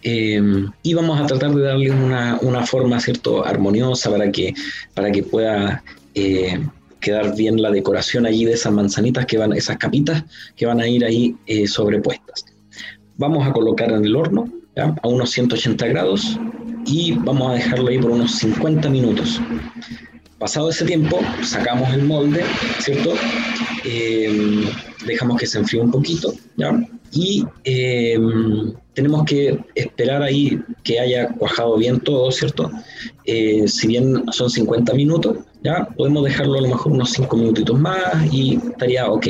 Eh, 0.03 0.41
y 0.83 0.95
vamos 0.95 1.21
a 1.21 1.27
tratar 1.27 1.55
de 1.55 1.63
darle 1.63 1.91
una, 1.91 2.39
una 2.43 2.67
forma, 2.67 2.99
¿cierto?, 2.99 3.45
armoniosa 3.45 4.11
para 4.11 4.31
que, 4.31 4.55
para 4.95 5.11
que 5.13 5.23
pueda 5.23 5.83
quedar 7.01 7.37
bien 7.37 7.63
la 7.63 7.71
decoración 7.71 8.27
allí 8.27 8.45
de 8.45 8.55
esas 8.55 8.73
manzanitas 8.73 9.25
que 9.25 9.39
van, 9.39 9.53
esas 9.53 9.77
capitas 9.77 10.25
que 10.57 10.67
van 10.67 10.81
a 10.81 10.89
ir 10.89 11.05
ahí 11.05 11.37
sobrepuestas. 11.69 12.45
Vamos 13.17 13.47
a 13.47 13.53
colocar 13.53 13.93
en 13.93 14.05
el 14.05 14.17
horno 14.17 14.49
¿ya? 14.75 14.97
a 15.01 15.09
unos 15.09 15.31
180 15.31 15.87
grados 15.87 16.37
y 16.89 17.13
vamos 17.13 17.51
a 17.51 17.55
dejarlo 17.55 17.89
ahí 17.89 17.99
por 17.99 18.13
unos 18.13 18.33
50 18.37 18.89
minutos. 18.89 19.41
Pasado 20.39 20.71
ese 20.71 20.85
tiempo, 20.85 21.21
sacamos 21.43 21.93
el 21.93 22.05
molde, 22.05 22.45
¿cierto? 22.79 23.13
Eh, 23.85 24.65
dejamos 25.07 25.39
que 25.39 25.47
se 25.47 25.59
enfríe 25.59 25.81
un 25.81 25.91
poquito, 25.91 26.33
¿ya? 26.57 26.81
Y 27.13 27.45
eh, 27.65 28.19
tenemos 28.95 29.25
que 29.25 29.59
esperar 29.75 30.23
ahí 30.23 30.61
que 30.85 31.01
haya 31.01 31.29
cuajado 31.29 31.77
bien 31.77 32.01
todo, 32.01 32.31
¿cierto? 32.31 32.71
Eh, 33.25 33.67
si 33.67 33.89
bien 33.89 34.25
son 34.33 34.49
50 34.49 34.95
minutos, 34.95 35.39
¿ya? 35.63 35.87
Podemos 35.97 36.25
dejarlo 36.25 36.59
a 36.59 36.63
lo 36.63 36.69
mejor 36.69 36.93
unos 36.93 37.11
5 37.11 37.37
minutitos 37.37 37.79
más 37.79 38.33
y 38.33 38.57
estaría 38.57 39.11
ok, 39.11 39.27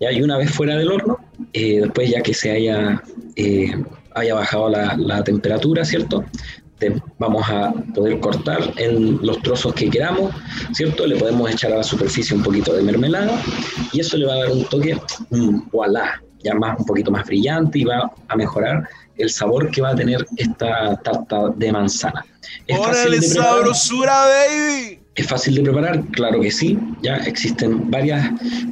¿ya? 0.00 0.10
Y 0.10 0.22
una 0.22 0.38
vez 0.38 0.50
fuera 0.50 0.76
del 0.76 0.90
horno, 0.90 1.18
eh, 1.52 1.80
después 1.82 2.10
ya 2.10 2.22
que 2.22 2.34
se 2.34 2.50
haya, 2.50 3.02
eh, 3.36 3.72
haya 4.14 4.34
bajado 4.34 4.70
la 4.70 5.22
temperatura, 5.22 5.84
¿cierto? 5.84 6.24
Te- 6.78 7.00
vamos 7.18 7.44
a 7.48 7.72
poder 7.94 8.20
cortar 8.20 8.72
en 8.76 9.18
los 9.24 9.40
trozos 9.42 9.74
que 9.74 9.88
queramos, 9.90 10.34
¿cierto? 10.72 11.06
Le 11.06 11.16
podemos 11.16 11.50
echar 11.50 11.72
a 11.72 11.76
la 11.78 11.82
superficie 11.82 12.36
un 12.36 12.42
poquito 12.42 12.74
de 12.74 12.82
mermelada 12.82 13.40
y 13.92 14.00
eso 14.00 14.16
le 14.16 14.26
va 14.26 14.34
a 14.34 14.38
dar 14.38 14.52
un 14.52 14.64
toque, 14.66 14.98
mm, 15.30 15.68
voilà, 15.72 16.22
ya 16.42 16.54
más, 16.54 16.78
un 16.78 16.84
poquito 16.84 17.10
más 17.10 17.24
brillante 17.26 17.78
y 17.80 17.84
va 17.84 18.10
a 18.28 18.36
mejorar 18.36 18.88
el 19.16 19.30
sabor 19.30 19.70
que 19.70 19.80
va 19.80 19.90
a 19.90 19.94
tener 19.96 20.26
esta 20.36 20.96
tarta 21.02 21.48
de 21.56 21.72
manzana. 21.72 22.24
¿Es 22.66 22.78
¡Órale, 22.78 23.18
de 23.18 23.26
sabrosura, 23.26 24.12
baby! 24.26 25.00
¿Es 25.14 25.26
fácil 25.26 25.54
de 25.54 25.62
preparar? 25.62 26.04
Claro 26.12 26.40
que 26.40 26.50
sí. 26.50 26.78
Ya 27.02 27.16
existen 27.16 27.90
varias 27.90 28.30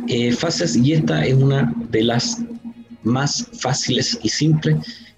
eh, 0.09 0.30
fases 0.32 0.76
y 0.76 0.92
esta 0.92 1.24
es 1.24 1.34
una 1.34 1.72
de 1.88 2.02
las 2.02 2.38
más 3.02 3.46
fáciles 3.59 4.18
y 4.22 4.28
simples 4.28 4.76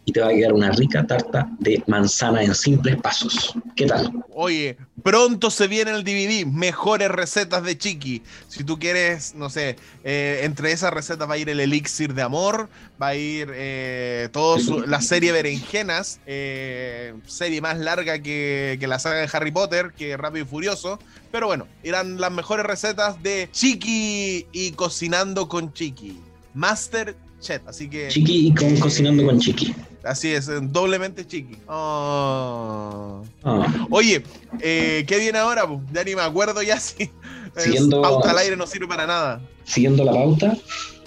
y 0.08 0.12
te 0.12 0.20
va 0.20 0.28
a 0.28 0.30
quedar 0.32 0.52
una 0.52 0.70
rica 0.70 1.04
tarta 1.04 1.48
de 1.58 1.82
manzana 1.88 2.40
en 2.42 2.54
simples 2.54 2.96
pasos. 3.02 3.52
¿Qué 3.74 3.86
tal? 3.86 4.10
Oye, 4.32 4.76
pronto 5.02 5.50
se 5.50 5.66
viene 5.66 5.90
el 5.90 6.04
DVD, 6.04 6.46
mejores 6.46 7.08
recetas 7.10 7.64
de 7.64 7.76
Chiqui. 7.76 8.22
Si 8.48 8.62
tú 8.62 8.78
quieres, 8.78 9.34
no 9.34 9.50
sé, 9.50 9.76
eh, 10.04 10.42
entre 10.44 10.70
esas 10.70 10.92
recetas 10.92 11.28
va 11.28 11.34
a 11.34 11.38
ir 11.38 11.48
el 11.50 11.58
elixir 11.58 12.14
de 12.14 12.22
amor, 12.22 12.68
va 13.02 13.08
a 13.08 13.14
ir 13.16 13.50
eh, 13.52 14.28
todo 14.32 14.60
su- 14.60 14.86
la 14.86 15.00
serie 15.00 15.32
Berenjenas, 15.32 16.20
eh, 16.24 17.12
serie 17.26 17.60
más 17.60 17.76
larga 17.78 18.20
que, 18.20 18.76
que 18.78 18.86
la 18.86 19.00
saga 19.00 19.16
de 19.16 19.28
Harry 19.32 19.50
Potter, 19.50 19.90
que 19.98 20.16
Rápido 20.16 20.44
y 20.44 20.48
Furioso. 20.48 21.00
Pero 21.32 21.48
bueno, 21.48 21.66
irán 21.82 22.20
las 22.20 22.30
mejores 22.30 22.64
recetas 22.64 23.20
de 23.24 23.48
Chiqui 23.50 24.46
y 24.52 24.70
cocinando 24.70 25.48
con 25.48 25.72
Chiqui. 25.72 26.20
Master 26.54 27.16
Chef, 27.46 27.62
así 27.68 27.88
que... 27.88 28.08
Chiqui 28.08 28.48
y 28.48 28.54
con 28.54 28.76
cocinando 28.78 29.24
con 29.24 29.38
chiqui. 29.38 29.72
Así 30.02 30.32
es, 30.32 30.48
doblemente 30.72 31.24
Chiqui. 31.26 31.56
Oh. 31.68 33.22
Ah, 33.44 33.86
Oye, 33.90 34.22
eh, 34.60 35.04
¿qué 35.06 35.18
viene 35.18 35.38
ahora? 35.38 35.66
po? 35.66 35.80
Ya 35.92 36.02
ni 36.04 36.14
me 36.16 36.22
acuerdo 36.22 36.60
ya 36.62 36.78
si 36.80 37.10
Siguiendo- 37.56 38.02
pauta 38.02 38.30
al 38.32 38.38
aire 38.38 38.56
no 38.56 38.66
sirve 38.66 38.86
para 38.88 39.06
nada. 39.06 39.40
siguiendo 39.64 40.04
la 40.04 40.12
pauta, 40.12 40.56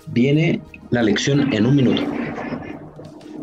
viene 0.07 0.61
la 0.91 1.03
lección 1.03 1.51
en 1.53 1.65
un 1.65 1.75
minuto. 1.75 2.01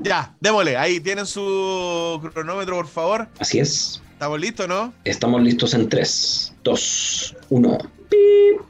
Ya, 0.02 0.34
démosle. 0.40 0.76
Ahí 0.76 1.00
tienen 1.00 1.26
su 1.26 2.20
cronómetro, 2.32 2.76
por 2.76 2.86
favor. 2.88 3.28
Así 3.38 3.58
es. 3.58 4.00
¿Estamos 4.12 4.40
listos, 4.40 4.66
no? 4.68 4.92
Estamos 5.04 5.42
listos 5.42 5.74
en 5.74 5.88
3, 5.88 6.54
2, 6.64 7.36
1. 7.50 7.78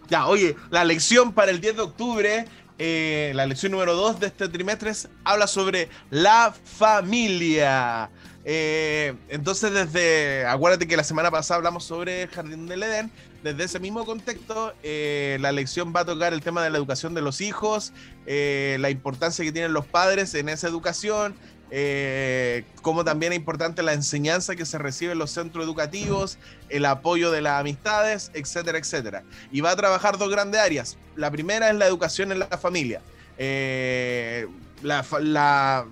Ya, 0.08 0.26
oye, 0.26 0.56
la 0.70 0.84
lección 0.84 1.32
para 1.32 1.50
el 1.50 1.60
10 1.60 1.76
de 1.76 1.82
octubre, 1.82 2.44
eh, 2.78 3.32
la 3.34 3.46
lección 3.46 3.72
número 3.72 3.94
2 3.94 4.20
de 4.20 4.26
este 4.28 4.48
trimestre, 4.48 4.90
es- 4.90 5.08
habla 5.24 5.46
sobre 5.46 5.88
la 6.10 6.54
familia. 6.64 8.10
Eh, 8.44 9.14
entonces, 9.28 9.72
desde, 9.72 10.46
acuérdate 10.46 10.86
que 10.86 10.96
la 10.96 11.02
semana 11.04 11.30
pasada 11.30 11.56
hablamos 11.58 11.84
sobre 11.84 12.22
el 12.22 12.28
Jardín 12.28 12.66
del 12.66 12.82
Edén. 12.82 13.10
Desde 13.42 13.64
ese 13.64 13.78
mismo 13.80 14.04
contexto, 14.04 14.72
eh, 14.82 15.38
la 15.40 15.52
lección 15.52 15.92
va 15.94 16.00
a 16.00 16.04
tocar 16.04 16.32
el 16.32 16.42
tema 16.42 16.62
de 16.62 16.70
la 16.70 16.78
educación 16.78 17.14
de 17.14 17.22
los 17.22 17.40
hijos, 17.40 17.92
la 18.26 18.90
importancia 18.90 19.44
que 19.44 19.52
tienen 19.52 19.72
los 19.72 19.86
padres 19.86 20.34
en 20.34 20.48
esa 20.48 20.66
educación, 20.68 21.34
eh, 21.70 22.64
como 22.82 23.04
también 23.04 23.32
es 23.32 23.38
importante 23.38 23.82
la 23.82 23.92
enseñanza 23.92 24.54
que 24.56 24.64
se 24.64 24.78
recibe 24.78 25.12
en 25.12 25.18
los 25.18 25.30
centros 25.30 25.64
educativos, 25.64 26.38
el 26.68 26.84
apoyo 26.84 27.30
de 27.30 27.40
las 27.40 27.60
amistades, 27.60 28.30
etcétera, 28.34 28.78
etcétera. 28.78 29.24
Y 29.50 29.60
va 29.60 29.70
a 29.70 29.76
trabajar 29.76 30.18
dos 30.18 30.30
grandes 30.30 30.60
áreas. 30.60 30.98
La 31.16 31.30
primera 31.30 31.68
es 31.68 31.76
la 31.76 31.86
educación 31.86 32.32
en 32.32 32.38
la 32.38 32.46
familia. 32.46 33.02
Eh, 33.38 34.46
la, 34.82 35.86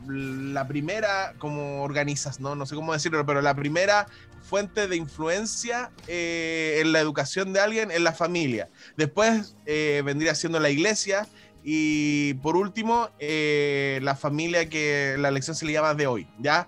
primera, 0.68 1.34
como 1.38 1.82
organizas, 1.82 2.40
¿no? 2.40 2.54
no 2.54 2.66
sé 2.66 2.74
cómo 2.74 2.92
decirlo, 2.92 3.24
pero 3.26 3.42
la 3.42 3.54
primera 3.54 4.06
fuente 4.42 4.88
de 4.88 4.96
influencia 4.96 5.90
eh, 6.06 6.78
en 6.80 6.92
la 6.92 7.00
educación 7.00 7.52
de 7.52 7.60
alguien 7.60 7.90
en 7.90 8.04
la 8.04 8.12
familia. 8.12 8.68
Después 8.96 9.56
eh, 9.66 10.02
vendría 10.04 10.34
siendo 10.34 10.60
la 10.60 10.70
iglesia. 10.70 11.26
Y 11.64 12.34
por 12.34 12.56
último, 12.56 13.08
eh, 13.18 13.98
la 14.02 14.14
familia 14.14 14.68
que 14.68 15.16
la 15.18 15.30
lección 15.30 15.56
se 15.56 15.64
le 15.64 15.72
llama 15.72 15.94
de 15.94 16.06
hoy, 16.06 16.28
¿ya? 16.38 16.66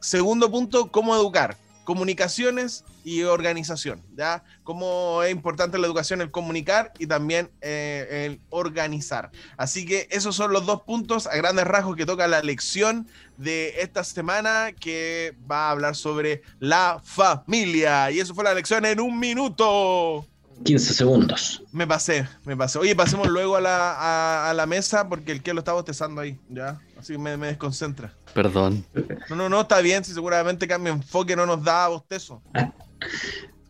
Segundo 0.00 0.50
punto, 0.50 0.92
cómo 0.92 1.16
educar. 1.16 1.56
Comunicaciones 1.82 2.84
y 3.04 3.22
organización, 3.22 4.02
¿ya? 4.16 4.44
Cómo 4.62 5.22
es 5.22 5.32
importante 5.32 5.78
la 5.78 5.86
educación, 5.86 6.20
el 6.20 6.30
comunicar 6.30 6.92
y 6.98 7.06
también 7.06 7.50
eh, 7.60 8.26
el 8.26 8.40
organizar. 8.50 9.30
Así 9.56 9.84
que 9.84 10.08
esos 10.10 10.34
son 10.34 10.52
los 10.52 10.64
dos 10.66 10.82
puntos 10.82 11.26
a 11.26 11.36
grandes 11.36 11.64
rasgos 11.64 11.96
que 11.96 12.06
toca 12.06 12.26
la 12.26 12.42
lección 12.42 13.08
de 13.36 13.80
esta 13.80 14.02
semana 14.04 14.72
que 14.72 15.36
va 15.50 15.68
a 15.68 15.70
hablar 15.70 15.94
sobre 15.94 16.42
la 16.58 17.00
familia. 17.04 18.10
Y 18.10 18.20
eso 18.20 18.34
fue 18.34 18.44
la 18.44 18.54
lección 18.54 18.84
en 18.84 19.00
un 19.00 19.18
minuto. 19.18 20.26
15 20.64 20.94
segundos. 20.94 21.62
Me 21.72 21.86
pasé, 21.86 22.26
me 22.44 22.56
pasé. 22.56 22.78
Oye, 22.78 22.96
pasemos 22.96 23.28
luego 23.28 23.56
a 23.56 23.60
la, 23.60 23.92
a, 23.92 24.50
a 24.50 24.54
la 24.54 24.66
mesa 24.66 25.08
porque 25.08 25.32
el 25.32 25.42
que 25.42 25.52
lo 25.54 25.60
está 25.60 25.72
bostezando 25.72 26.20
ahí, 26.20 26.38
¿ya? 26.48 26.80
Así 26.98 27.18
me, 27.18 27.36
me 27.36 27.48
desconcentra. 27.48 28.14
Perdón. 28.34 28.84
No, 29.28 29.36
no, 29.36 29.48
no, 29.48 29.60
está 29.62 29.80
bien, 29.80 30.04
si 30.04 30.12
seguramente 30.12 30.66
cambio 30.66 30.92
enfoque 30.92 31.36
no 31.36 31.46
nos 31.46 31.62
da 31.62 31.88
bostezo. 31.88 32.42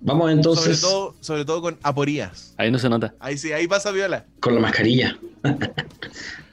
Vamos 0.00 0.30
entonces 0.30 0.78
Sobre 0.78 0.92
todo, 0.94 1.16
sobre 1.20 1.44
todo 1.44 1.62
con 1.62 1.78
aporías. 1.82 2.54
Ahí 2.56 2.70
no 2.70 2.78
se 2.78 2.88
nota. 2.88 3.14
Ahí 3.18 3.36
sí, 3.36 3.52
ahí 3.52 3.66
pasa 3.66 3.90
viola. 3.90 4.26
con 4.40 4.54
la 4.54 4.60
mascarilla. 4.60 5.18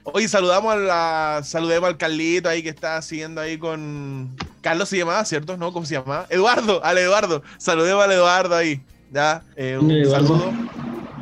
Oye, 0.03 0.27
saludamos 0.27 0.73
a 0.73 0.77
la, 0.77 1.41
saludemos 1.43 1.87
al 1.87 1.97
Carlito 1.97 2.49
ahí 2.49 2.61
que 2.61 2.69
está 2.69 3.01
siguiendo 3.01 3.39
ahí 3.39 3.57
con. 3.57 4.35
Carlos 4.61 4.89
se 4.89 4.97
llamaba, 4.97 5.23
¿cierto? 5.25 5.57
¿No? 5.57 5.71
¿Cómo 5.71 5.85
se 5.85 5.95
llamaba? 5.95 6.25
Eduardo, 6.29 6.83
al 6.83 6.97
Eduardo. 6.97 7.43
Saludemos 7.57 8.03
al 8.03 8.11
Eduardo 8.11 8.55
ahí. 8.55 8.81
Ya, 9.13 9.43
eh, 9.55 9.77
un 9.79 10.05
saludo. 10.09 10.51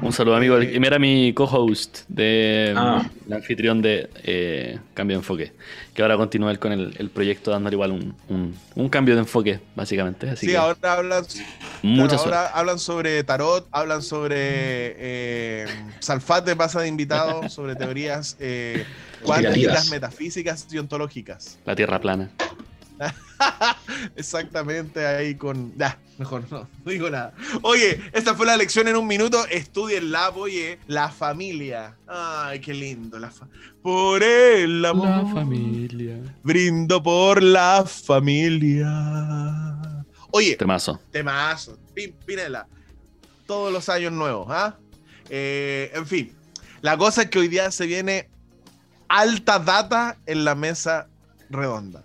Un 0.01 0.13
saludo, 0.13 0.35
amigo. 0.35 0.57
El- 0.57 0.83
Era 0.83 0.97
mi 0.97 1.31
co-host 1.33 1.99
de 2.07 2.73
Ah. 2.75 3.05
el 3.27 3.33
anfitrión 3.33 3.81
de 3.81 4.09
eh, 4.23 4.79
Cambio 4.95 5.17
de 5.17 5.19
Enfoque. 5.19 5.51
Que 5.93 6.01
ahora 6.01 6.15
continúa 6.17 6.49
él 6.51 6.57
con 6.57 6.71
el, 6.71 6.95
el 6.97 7.09
proyecto 7.09 7.51
dándole 7.51 7.75
igual 7.75 7.91
un, 7.91 8.15
un- 8.29 8.55
un 8.75 8.89
cambio 8.89 9.13
de 9.15 9.21
enfoque, 9.21 9.59
básicamente. 9.75 10.29
Así 10.29 10.45
Sí, 10.47 10.51
que 10.53 10.57
ahora 10.57 10.93
hablan, 10.93 11.23
mucha 11.83 12.07
claro, 12.15 12.17
suerte. 12.23 12.35
ahora 12.37 12.47
hablan 12.53 12.79
sobre 12.79 13.23
tarot, 13.25 13.67
hablan 13.71 14.01
sobre 14.01 14.35
eh, 14.39 15.65
Salfate 15.99 16.55
pasa 16.55 16.81
de 16.81 16.87
invitado, 16.87 17.47
sobre 17.49 17.75
teorías 17.75 18.37
eh, 18.39 18.85
cuánticas, 19.21 19.89
metafísicas 19.91 20.65
y 20.71 20.77
ontológicas. 20.79 21.59
La 21.65 21.75
tierra 21.75 21.99
plana. 21.99 22.29
Exactamente 24.15 25.05
ahí 25.05 25.35
con. 25.35 25.75
Ya, 25.77 25.97
mejor 26.17 26.43
no, 26.51 26.67
no 26.83 26.91
digo 26.91 27.09
nada. 27.09 27.33
Oye, 27.61 28.01
esta 28.13 28.35
fue 28.35 28.45
la 28.45 28.57
lección 28.57 28.87
en 28.87 28.95
un 28.95 29.07
minuto. 29.07 29.45
Estudienla, 29.47 30.29
oye. 30.31 30.79
La 30.87 31.09
familia. 31.09 31.95
Ay, 32.07 32.59
qué 32.59 32.73
lindo. 32.73 33.19
La 33.19 33.29
fa- 33.31 33.47
por 33.81 34.23
el 34.23 34.83
amor. 34.85 35.31
familia. 35.33 36.17
Brindo 36.43 37.01
por 37.01 37.41
la 37.41 37.83
familia. 37.85 38.87
Oye, 40.31 40.55
Temazo. 40.55 40.99
temazo. 41.11 41.77
Pin- 41.95 42.13
Pinela. 42.25 42.67
Todos 43.45 43.71
los 43.73 43.89
años 43.89 44.13
nuevos, 44.13 44.47
¿ah? 44.49 44.77
Eh, 45.29 45.91
en 45.93 46.05
fin. 46.07 46.33
La 46.81 46.97
cosa 46.97 47.23
es 47.23 47.29
que 47.29 47.39
hoy 47.39 47.47
día 47.47 47.69
se 47.71 47.85
viene 47.85 48.29
alta 49.09 49.59
data 49.59 50.17
en 50.25 50.45
la 50.45 50.55
mesa 50.55 51.07
redonda. 51.49 52.01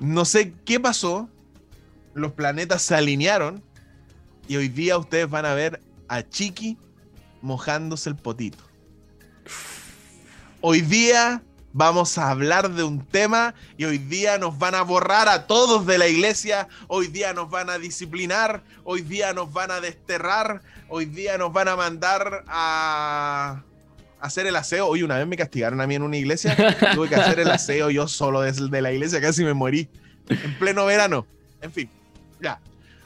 No 0.00 0.24
sé 0.24 0.54
qué 0.64 0.80
pasó. 0.80 1.28
Los 2.14 2.32
planetas 2.32 2.82
se 2.82 2.94
alinearon 2.94 3.62
y 4.46 4.56
hoy 4.56 4.68
día 4.68 4.98
ustedes 4.98 5.28
van 5.28 5.46
a 5.46 5.54
ver 5.54 5.80
a 6.08 6.22
Chiqui 6.22 6.78
mojándose 7.42 8.10
el 8.10 8.16
potito. 8.16 8.62
Hoy 10.60 10.80
día 10.80 11.42
vamos 11.72 12.16
a 12.18 12.30
hablar 12.30 12.70
de 12.70 12.84
un 12.84 13.04
tema 13.04 13.54
y 13.76 13.84
hoy 13.84 13.98
día 13.98 14.38
nos 14.38 14.58
van 14.58 14.74
a 14.76 14.82
borrar 14.82 15.28
a 15.28 15.46
todos 15.46 15.86
de 15.86 15.98
la 15.98 16.06
iglesia, 16.06 16.68
hoy 16.86 17.08
día 17.08 17.34
nos 17.34 17.50
van 17.50 17.68
a 17.68 17.78
disciplinar, 17.78 18.62
hoy 18.84 19.02
día 19.02 19.32
nos 19.34 19.52
van 19.52 19.72
a 19.72 19.80
desterrar, 19.80 20.62
hoy 20.88 21.04
día 21.06 21.36
nos 21.36 21.52
van 21.52 21.68
a 21.68 21.76
mandar 21.76 22.44
a 22.46 23.62
hacer 24.24 24.46
el 24.46 24.56
aseo. 24.56 24.86
Hoy 24.88 25.02
una 25.02 25.18
vez 25.18 25.26
me 25.26 25.36
castigaron 25.36 25.80
a 25.80 25.86
mí 25.86 25.94
en 25.94 26.02
una 26.02 26.16
iglesia, 26.16 26.56
tuve 26.94 27.08
que 27.08 27.16
hacer 27.16 27.40
el 27.40 27.50
aseo 27.50 27.90
yo 27.90 28.08
solo 28.08 28.40
desde 28.40 28.80
la 28.80 28.92
iglesia, 28.92 29.20
casi 29.20 29.44
me 29.44 29.54
morí 29.54 29.88
en 30.28 30.54
pleno 30.58 30.86
verano. 30.86 31.26
En 31.60 31.72
fin, 31.72 31.90
ya. 32.40 32.58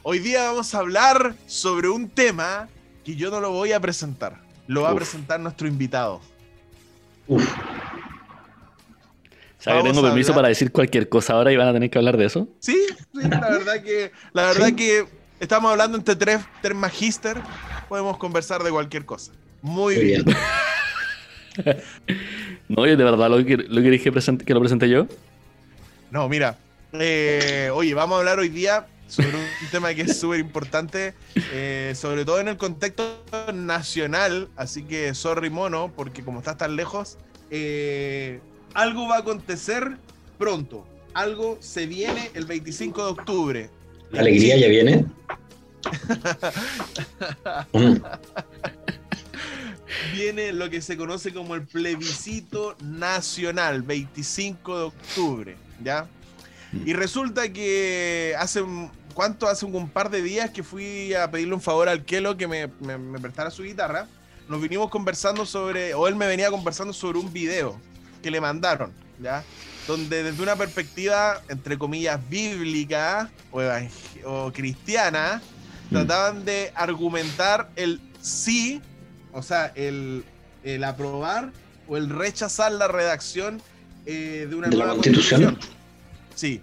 Hoy 0.03 0.19
día 0.19 0.43
vamos 0.45 0.73
a 0.73 0.79
hablar 0.79 1.35
sobre 1.45 1.89
un 1.89 2.09
tema 2.09 2.67
que 3.03 3.15
yo 3.15 3.29
no 3.29 3.39
lo 3.41 3.51
voy 3.51 3.73
a 3.73 3.79
presentar, 3.79 4.41
lo 4.67 4.83
va 4.83 4.91
a 4.91 4.95
presentar 4.95 5.39
nuestro 5.39 5.67
invitado. 5.67 6.21
Uf, 7.27 7.43
O 7.43 9.61
sea, 9.61 9.75
que 9.77 9.83
tengo 9.89 10.01
permiso 10.01 10.31
hablar- 10.31 10.35
para 10.35 10.47
decir 10.47 10.71
cualquier 10.71 11.09
cosa 11.09 11.33
ahora 11.33 11.51
y 11.51 11.57
van 11.57 11.67
a 11.67 11.73
tener 11.73 11.89
que 11.89 11.97
hablar 11.97 12.15
de 12.17 12.25
eso. 12.25 12.47
Sí, 12.59 12.77
sí, 13.13 13.27
la 13.29 13.49
verdad 13.49 13.83
que, 13.83 14.11
la 14.33 14.43
verdad 14.43 14.73
que 14.73 15.05
estamos 15.41 15.69
hablando 15.69 15.97
entre 15.97 16.15
tres, 16.15 16.39
tres 16.61 16.75
magíster, 16.75 17.41
podemos 17.89 18.17
conversar 18.17 18.63
de 18.63 18.71
cualquier 18.71 19.05
cosa. 19.05 19.33
Muy 19.61 19.95
muy 19.95 20.03
bien. 20.05 20.23
bien. 20.23 20.37
No, 22.69 22.85
y 22.85 22.95
de 22.95 23.03
verdad 23.03 23.29
lo 23.29 23.43
que, 23.43 23.57
lo 23.57 23.81
queréis 23.81 24.03
que, 24.03 24.11
presente- 24.11 24.45
que 24.45 24.53
lo 24.53 24.59
presente 24.59 24.87
yo. 24.87 25.07
No, 26.11 26.29
mira, 26.29 26.57
eh, 26.93 27.71
oye, 27.73 27.93
vamos 27.95 28.15
a 28.15 28.19
hablar 28.19 28.37
hoy 28.39 28.49
día 28.49 28.85
sobre 29.07 29.37
un 29.37 29.45
tema 29.71 29.93
que 29.95 30.03
es 30.03 30.19
súper 30.19 30.39
importante, 30.39 31.15
eh, 31.51 31.93
sobre 31.95 32.25
todo 32.25 32.39
en 32.39 32.47
el 32.47 32.57
contexto 32.57 33.23
nacional, 33.53 34.49
así 34.55 34.83
que 34.83 35.15
sorry 35.15 35.49
mono, 35.49 35.91
porque 35.95 36.23
como 36.23 36.39
estás 36.39 36.57
tan 36.57 36.75
lejos, 36.75 37.17
eh, 37.49 38.39
algo 38.75 39.07
va 39.07 39.15
a 39.15 39.19
acontecer 39.19 39.97
pronto, 40.37 40.85
algo 41.15 41.57
se 41.59 41.87
viene 41.87 42.29
el 42.35 42.45
25 42.45 43.03
de 43.03 43.11
octubre. 43.11 43.69
La 44.11 44.21
alegría 44.21 44.57
ya 44.57 44.67
viene. 44.67 45.05
Mm, 49.89 50.15
viene 50.15 50.53
lo 50.53 50.69
que 50.69 50.81
se 50.81 50.97
conoce 50.97 51.33
como 51.33 51.55
el 51.55 51.63
plebiscito 51.65 52.75
nacional, 52.81 53.81
25 53.81 54.77
de 54.77 54.83
octubre, 54.85 55.57
¿ya? 55.83 56.07
Y 56.85 56.93
resulta 56.93 57.51
que 57.51 58.35
hace, 58.37 58.63
¿cuánto? 59.13 59.47
Hace 59.47 59.65
un 59.65 59.89
par 59.89 60.09
de 60.11 60.21
días 60.21 60.51
que 60.51 60.61
fui 60.63 61.13
a 61.15 61.29
pedirle 61.31 61.55
un 61.55 61.61
favor 61.61 61.89
al 61.89 62.05
Kelo 62.05 62.37
que 62.37 62.47
me, 62.47 62.67
me- 62.79 62.97
me 62.97 63.19
prestara 63.19 63.49
su 63.49 63.63
guitarra. 63.63 64.07
Nos 64.47 64.61
vinimos 64.61 64.89
conversando 64.89 65.45
sobre, 65.45 65.93
o 65.95 66.07
él 66.07 66.15
me 66.15 66.27
venía 66.27 66.49
conversando 66.51 66.93
sobre 66.93 67.17
un 67.19 67.31
video 67.33 67.79
que 68.21 68.29
le 68.31 68.39
mandaron, 68.41 68.91
¿ya? 69.21 69.43
Donde 69.87 70.21
desde 70.23 70.43
una 70.43 70.55
perspectiva, 70.55 71.41
entre 71.49 71.77
comillas, 71.77 72.19
bíblica 72.29 73.31
o 74.25 74.51
cristiana, 74.53 75.41
Mm. 75.89 75.93
trataban 75.93 76.45
de 76.45 76.71
argumentar 76.75 77.71
el 77.75 77.99
sí, 78.21 78.79
o 79.33 79.41
sea, 79.41 79.71
el, 79.75 80.23
el 80.63 80.83
aprobar 80.83 81.51
o 81.87 81.97
el 81.97 82.09
rechazar 82.09 82.71
la 82.71 82.87
redacción 82.87 83.61
eh, 84.05 84.47
de 84.49 84.55
una 84.55 84.67
¿De 84.69 84.77
la 84.77 84.85
nueva 84.85 85.01
Constitución? 85.01 85.57
Sí. 86.35 86.61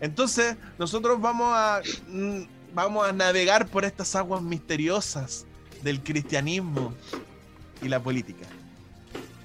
Entonces, 0.00 0.56
nosotros 0.78 1.20
vamos 1.20 1.52
a, 1.54 1.80
mm, 2.08 2.40
vamos 2.74 3.06
a 3.08 3.12
navegar 3.12 3.66
por 3.66 3.84
estas 3.84 4.14
aguas 4.16 4.42
misteriosas 4.42 5.46
del 5.82 6.02
cristianismo 6.02 6.94
y 7.82 7.88
la 7.88 8.00
política. 8.00 8.46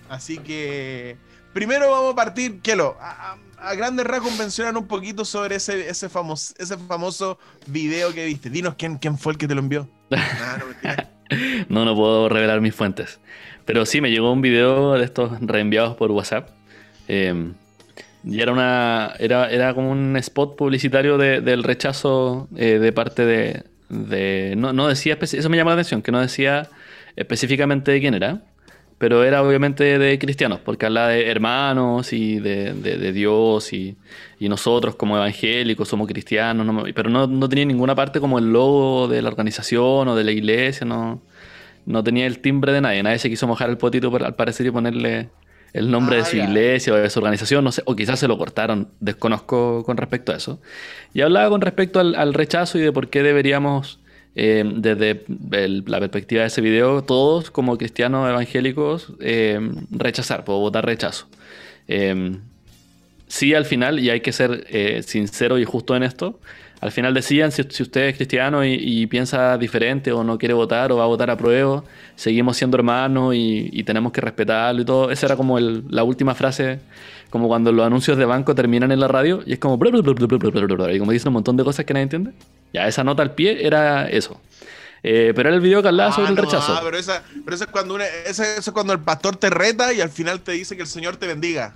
Así 0.09 0.37
que, 0.37 1.17
primero 1.53 1.89
vamos 1.89 2.13
a 2.13 2.15
partir, 2.15 2.61
Kelo, 2.61 2.97
a, 2.99 3.31
a- 3.33 3.37
a 3.57 3.73
grandes 3.73 4.05
rasgos 4.05 4.37
mencionan 4.37 4.77
un 4.77 4.85
poquito 4.85 5.25
sobre 5.25 5.55
ese, 5.55 5.89
ese, 5.89 6.07
famoso, 6.09 6.53
ese 6.57 6.77
famoso 6.77 7.39
video 7.65 8.13
que 8.13 8.25
viste. 8.25 8.49
Dinos 8.49 8.75
quién, 8.77 8.97
quién 8.97 9.17
fue 9.17 9.31
el 9.33 9.37
que 9.39 9.47
te 9.47 9.55
lo 9.55 9.61
envió. 9.61 9.89
Ah, 10.11 10.57
no, 10.59 10.65
mentira. 10.67 11.09
No, 11.69 11.85
no 11.85 11.95
puedo 11.95 12.29
revelar 12.29 12.61
mis 12.61 12.75
fuentes. 12.75 13.19
Pero 13.65 13.85
sí, 13.85 14.01
me 14.01 14.11
llegó 14.11 14.31
un 14.31 14.41
video 14.41 14.93
de 14.93 15.03
estos 15.05 15.39
reenviados 15.41 15.95
por 15.95 16.11
WhatsApp. 16.11 16.49
Eh, 17.07 17.51
y 18.23 18.41
era 18.41 18.51
una. 18.51 19.13
Era, 19.19 19.49
era 19.51 19.73
como 19.73 19.91
un 19.91 20.15
spot 20.17 20.55
publicitario 20.55 21.17
de- 21.17 21.41
del 21.41 21.63
rechazo 21.63 22.47
eh, 22.55 22.79
de 22.79 22.91
parte 22.91 23.25
de. 23.25 23.63
de- 23.89 24.55
no, 24.57 24.73
no 24.73 24.87
decía. 24.87 25.17
Eso 25.21 25.49
me 25.49 25.57
llamó 25.57 25.69
la 25.71 25.75
atención, 25.75 26.01
que 26.01 26.11
no 26.11 26.19
decía 26.19 26.69
específicamente 27.15 27.91
de 27.91 27.99
quién 27.99 28.13
era. 28.13 28.41
Pero 28.97 29.23
era 29.25 29.43
obviamente 29.43 29.99
de 29.99 30.17
cristianos, 30.19 30.59
porque 30.63 30.85
hablaba 30.85 31.09
de 31.09 31.29
hermanos 31.29 32.13
y 32.13 32.39
de, 32.39 32.73
de- 32.73 32.97
de 32.97 33.11
Dios 33.11 33.73
y, 33.73 33.97
y 34.39 34.47
nosotros 34.47 34.95
como 34.95 35.17
evangélicos 35.17 35.89
somos 35.89 36.07
cristianos, 36.07 36.65
no 36.65 36.83
pero 36.95 37.09
no, 37.09 37.27
no 37.27 37.49
tenía 37.49 37.65
ninguna 37.65 37.93
parte 37.93 38.19
como 38.21 38.39
el 38.39 38.53
logo 38.53 39.07
de 39.09 39.21
la 39.21 39.27
organización 39.29 40.07
o 40.07 40.15
de 40.15 40.23
la 40.23 40.31
iglesia, 40.31 40.85
no, 40.87 41.21
no 41.85 42.03
tenía 42.03 42.25
el 42.25 42.39
timbre 42.39 42.71
de 42.71 42.79
nadie, 42.81 43.03
nadie 43.03 43.19
se 43.19 43.29
quiso 43.29 43.47
mojar 43.47 43.69
el 43.69 43.77
potito 43.77 44.09
por- 44.09 44.23
al 44.23 44.35
parecer 44.35 44.65
y 44.67 44.71
ponerle 44.71 45.29
el 45.73 45.91
nombre 45.91 46.15
Ah, 46.15 46.19
de 46.19 46.25
su 46.25 46.37
ya. 46.37 46.45
iglesia 46.45 46.93
o 46.93 46.95
de 46.95 47.09
su 47.09 47.19
organización, 47.19 47.65
no 47.65 47.73
sé, 47.73 47.81
o 47.85 47.97
quizás 47.97 48.17
se 48.17 48.29
lo 48.29 48.37
cortaron, 48.37 48.87
desconozco 49.01 49.83
con 49.83 49.97
respecto 49.97 50.31
a 50.31 50.37
eso. 50.37 50.61
Y 51.13 51.19
hablaba 51.19 51.49
con 51.49 51.59
respecto 51.59 51.99
al, 51.99 52.15
al 52.15 52.33
rechazo 52.33 52.77
y 52.77 52.81
de 52.81 52.93
por 52.93 53.09
qué 53.09 53.23
deberíamos, 53.23 53.99
eh, 54.35 54.63
desde 54.75 55.23
la 55.87 55.99
perspectiva 55.99 56.41
de 56.41 56.47
ese 56.47 56.61
video, 56.61 57.03
todos 57.03 57.51
como 57.51 57.77
cristianos 57.77 58.29
evangélicos, 58.29 59.13
eh, 59.19 59.59
rechazar, 59.91 60.43
o 60.47 60.59
votar 60.59 60.85
rechazo. 60.85 61.27
Eh, 61.87 62.37
sí, 63.27 63.53
al 63.53 63.65
final, 63.65 63.99
y 63.99 64.09
hay 64.09 64.21
que 64.21 64.31
ser 64.31 64.65
eh, 64.69 65.01
sincero 65.03 65.57
y 65.59 65.65
justo 65.65 65.95
en 65.95 66.03
esto, 66.03 66.39
al 66.81 66.91
final 66.91 67.13
decían 67.13 67.51
si, 67.51 67.63
si 67.69 67.83
usted 67.83 68.09
es 68.09 68.15
cristiano 68.15 68.63
y, 68.63 68.73
y 68.73 69.07
piensa 69.07 69.57
diferente 69.57 70.11
o 70.11 70.23
no 70.23 70.37
quiere 70.37 70.53
votar 70.53 70.91
o 70.91 70.97
va 70.97 71.05
a 71.05 71.07
votar 71.07 71.29
a 71.31 71.37
prueba, 71.37 71.83
seguimos 72.15 72.57
siendo 72.57 72.77
hermanos 72.77 73.33
y, 73.33 73.69
y 73.71 73.83
tenemos 73.83 74.11
que 74.11 74.21
respetarlo 74.21 74.81
y 74.81 74.85
todo. 74.85 75.09
Esa 75.11 75.25
era 75.27 75.35
como 75.35 75.57
el- 75.57 75.83
la 75.89 76.03
última 76.03 76.35
frase, 76.35 76.79
como 77.29 77.47
cuando 77.47 77.71
los 77.71 77.85
anuncios 77.85 78.17
de 78.17 78.25
banco 78.25 78.55
terminan 78.55 78.91
en 78.91 78.99
la 78.99 79.07
radio 79.07 79.41
y 79.45 79.53
es 79.53 79.59
como. 79.59 79.75
Y 79.83 80.99
como 80.99 81.11
dicen 81.11 81.29
un 81.29 81.33
montón 81.33 81.57
de 81.57 81.63
cosas 81.63 81.85
que 81.85 81.93
nadie 81.93 82.03
entiende. 82.03 82.31
Ya, 82.73 82.87
esa 82.87 83.03
nota 83.03 83.23
al 83.23 83.33
pie 83.33 83.65
era 83.65 84.09
eso. 84.09 84.39
Eh, 85.03 85.33
pero 85.35 85.49
era 85.49 85.55
el 85.55 85.61
video 85.61 85.81
que 85.81 85.89
hablaba 85.89 86.09
ah, 86.09 86.13
sobre 86.13 86.31
el 86.31 86.37
ah, 86.37 86.41
rechazo. 86.41 86.73
Ah, 86.73 86.81
pero, 86.83 86.97
esa, 86.97 87.23
pero 87.43 87.55
esa 87.55 87.65
es 87.65 87.71
cuando 87.71 87.93
una, 87.93 88.05
esa, 88.05 88.57
es 88.57 88.71
cuando 88.71 88.93
el 88.93 88.99
pastor 88.99 89.35
te 89.35 89.49
reta 89.49 89.93
y 89.93 90.01
al 90.01 90.09
final 90.09 90.41
te 90.41 90.53
dice 90.53 90.75
que 90.75 90.81
el 90.81 90.87
Señor 90.87 91.17
te 91.17 91.27
bendiga. 91.27 91.75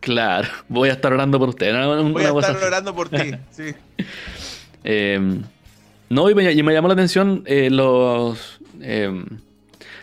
Claro, 0.00 0.48
voy 0.68 0.88
a 0.88 0.92
estar 0.92 1.12
orando 1.12 1.38
por 1.38 1.50
usted. 1.50 1.70
Una, 1.70 1.88
una 1.88 2.10
voy 2.10 2.24
a 2.24 2.28
estar 2.28 2.54
cosa... 2.54 2.66
orando 2.66 2.94
por 2.94 3.08
ti, 3.08 3.32
sí. 3.50 3.74
Eh, 4.82 5.40
no, 6.08 6.30
y 6.30 6.34
me, 6.34 6.52
y 6.52 6.62
me, 6.62 6.72
llamó 6.72 6.88
la 6.88 6.94
atención 6.94 7.42
eh, 7.46 7.70
los, 7.70 8.60
eh, 8.80 9.24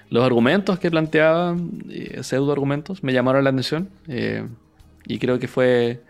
los 0.10 0.24
argumentos 0.24 0.78
que 0.78 0.92
planteaba, 0.92 1.56
eh, 1.90 2.20
pseudo 2.22 2.52
argumentos, 2.52 3.04
me 3.04 3.14
llamaron 3.14 3.44
la 3.44 3.50
atención. 3.50 3.90
Eh, 4.08 4.46
y 5.06 5.20
creo 5.20 5.40
que 5.40 5.48
fue 5.48 6.02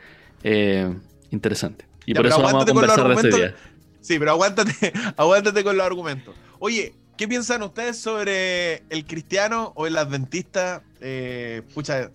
eh, 0.44 0.94
interesante. 1.32 1.86
Y 2.06 2.14
Ya, 2.14 2.20
por 2.22 2.24
pero 2.24 2.36
eso 2.36 2.42
vamos 2.44 2.46
a 2.46 2.50
aguántate 2.50 2.74
con 2.74 2.82
los 2.88 2.96
conversar 2.96 3.24
de 3.24 3.30
este 3.30 3.42
día. 3.42 3.56
Sí, 4.02 4.20
pero 4.20 4.32
aguántate, 4.32 4.94
aguántate 5.18 5.64
con 5.64 5.78
los 5.78 5.86
argumentos. 5.86 6.36
Oye, 6.60 6.94
¿qué 7.18 7.28
piensan 7.28 7.64
ustedes 7.64 7.98
sobre 7.98 8.84
el 8.90 9.06
cristiano 9.06 9.72
o 9.76 9.88
el 9.88 9.98
adventista? 9.98 10.84
Eh, 11.02 11.62
pucha, 11.74 12.12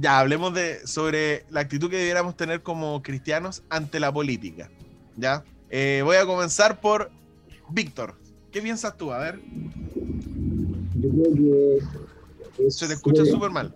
ya 0.00 0.18
hablemos 0.20 0.52
de 0.54 0.86
sobre 0.86 1.44
la 1.50 1.60
actitud 1.60 1.90
que 1.90 1.96
debiéramos 1.96 2.36
tener 2.36 2.62
como 2.62 3.02
cristianos 3.02 3.62
ante 3.70 4.00
la 4.00 4.12
política. 4.12 4.70
¿Ya? 5.16 5.42
Eh, 5.70 6.02
voy 6.04 6.16
a 6.16 6.24
comenzar 6.26 6.80
por 6.80 7.10
Víctor. 7.70 8.14
¿Qué 8.52 8.62
piensas 8.62 8.96
tú? 8.96 9.12
A 9.12 9.18
ver, 9.18 9.40
Yo 10.94 11.08
creo 11.10 11.34
que. 11.34 12.66
es- 12.66 12.76
se 12.76 12.86
te 12.86 12.94
escucha 12.94 13.24
súper 13.24 13.50
mal. 13.50 13.74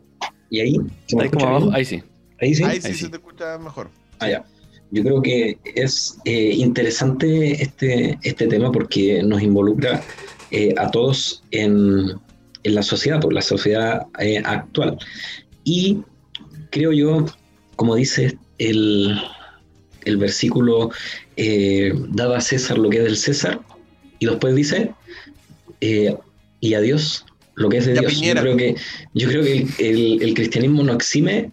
¿Y 0.51 0.61
ahí? 0.61 0.77
¿Se 1.07 1.16
me 1.16 1.25
Ahí 1.25 1.29
como 1.31 1.47
abajo, 1.49 1.70
ahí 1.73 1.85
sí. 1.85 2.03
Ahí 2.43 2.55
sí. 2.55 2.62
Ahí 2.64 2.80
sí, 2.80 2.88
ahí 2.88 2.95
se 2.95 3.09
te 3.09 3.16
escucha 3.16 3.57
mejor. 3.59 3.88
Ah, 4.18 4.28
ya. 4.28 4.45
Yo 4.90 5.03
creo 5.03 5.22
que 5.22 5.59
es 5.74 6.18
eh, 6.26 6.53
interesante 6.55 7.62
este, 7.62 8.18
este 8.22 8.47
tema 8.47 8.70
porque 8.70 9.22
nos 9.22 9.40
involucra 9.40 10.03
eh, 10.51 10.74
a 10.76 10.90
todos 10.90 11.43
en, 11.51 12.11
en 12.64 12.74
la 12.74 12.82
sociedad, 12.82 13.18
por 13.20 13.32
la 13.32 13.40
sociedad 13.40 14.03
eh, 14.18 14.43
actual. 14.45 14.99
Y 15.64 15.99
creo 16.70 16.93
yo, 16.93 17.24
como 17.76 17.95
dice 17.95 18.36
el, 18.59 19.18
el 20.05 20.16
versículo, 20.18 20.90
eh, 21.36 21.93
dado 22.11 22.34
a 22.34 22.40
César 22.43 22.76
lo 22.76 22.90
que 22.90 22.99
es 22.99 23.05
del 23.05 23.16
César, 23.16 23.61
y 24.18 24.26
después 24.26 24.55
dice, 24.55 24.93
eh, 25.80 26.14
y 26.61 26.74
a 26.74 26.80
Dios 26.80 27.24
lo 27.55 27.68
que 27.70 27.78
es 27.78 27.86
de 27.86 27.95
Dios. 27.95 28.20
Yo 28.20 28.34
creo 28.43 28.57
que, 28.59 28.74
yo 29.14 29.28
creo 29.28 29.43
que 29.43 29.53
el, 29.53 29.68
el- 29.78 30.22
el 30.22 30.34
cristianismo 30.34 30.82
no 30.82 30.93
exime 30.93 31.51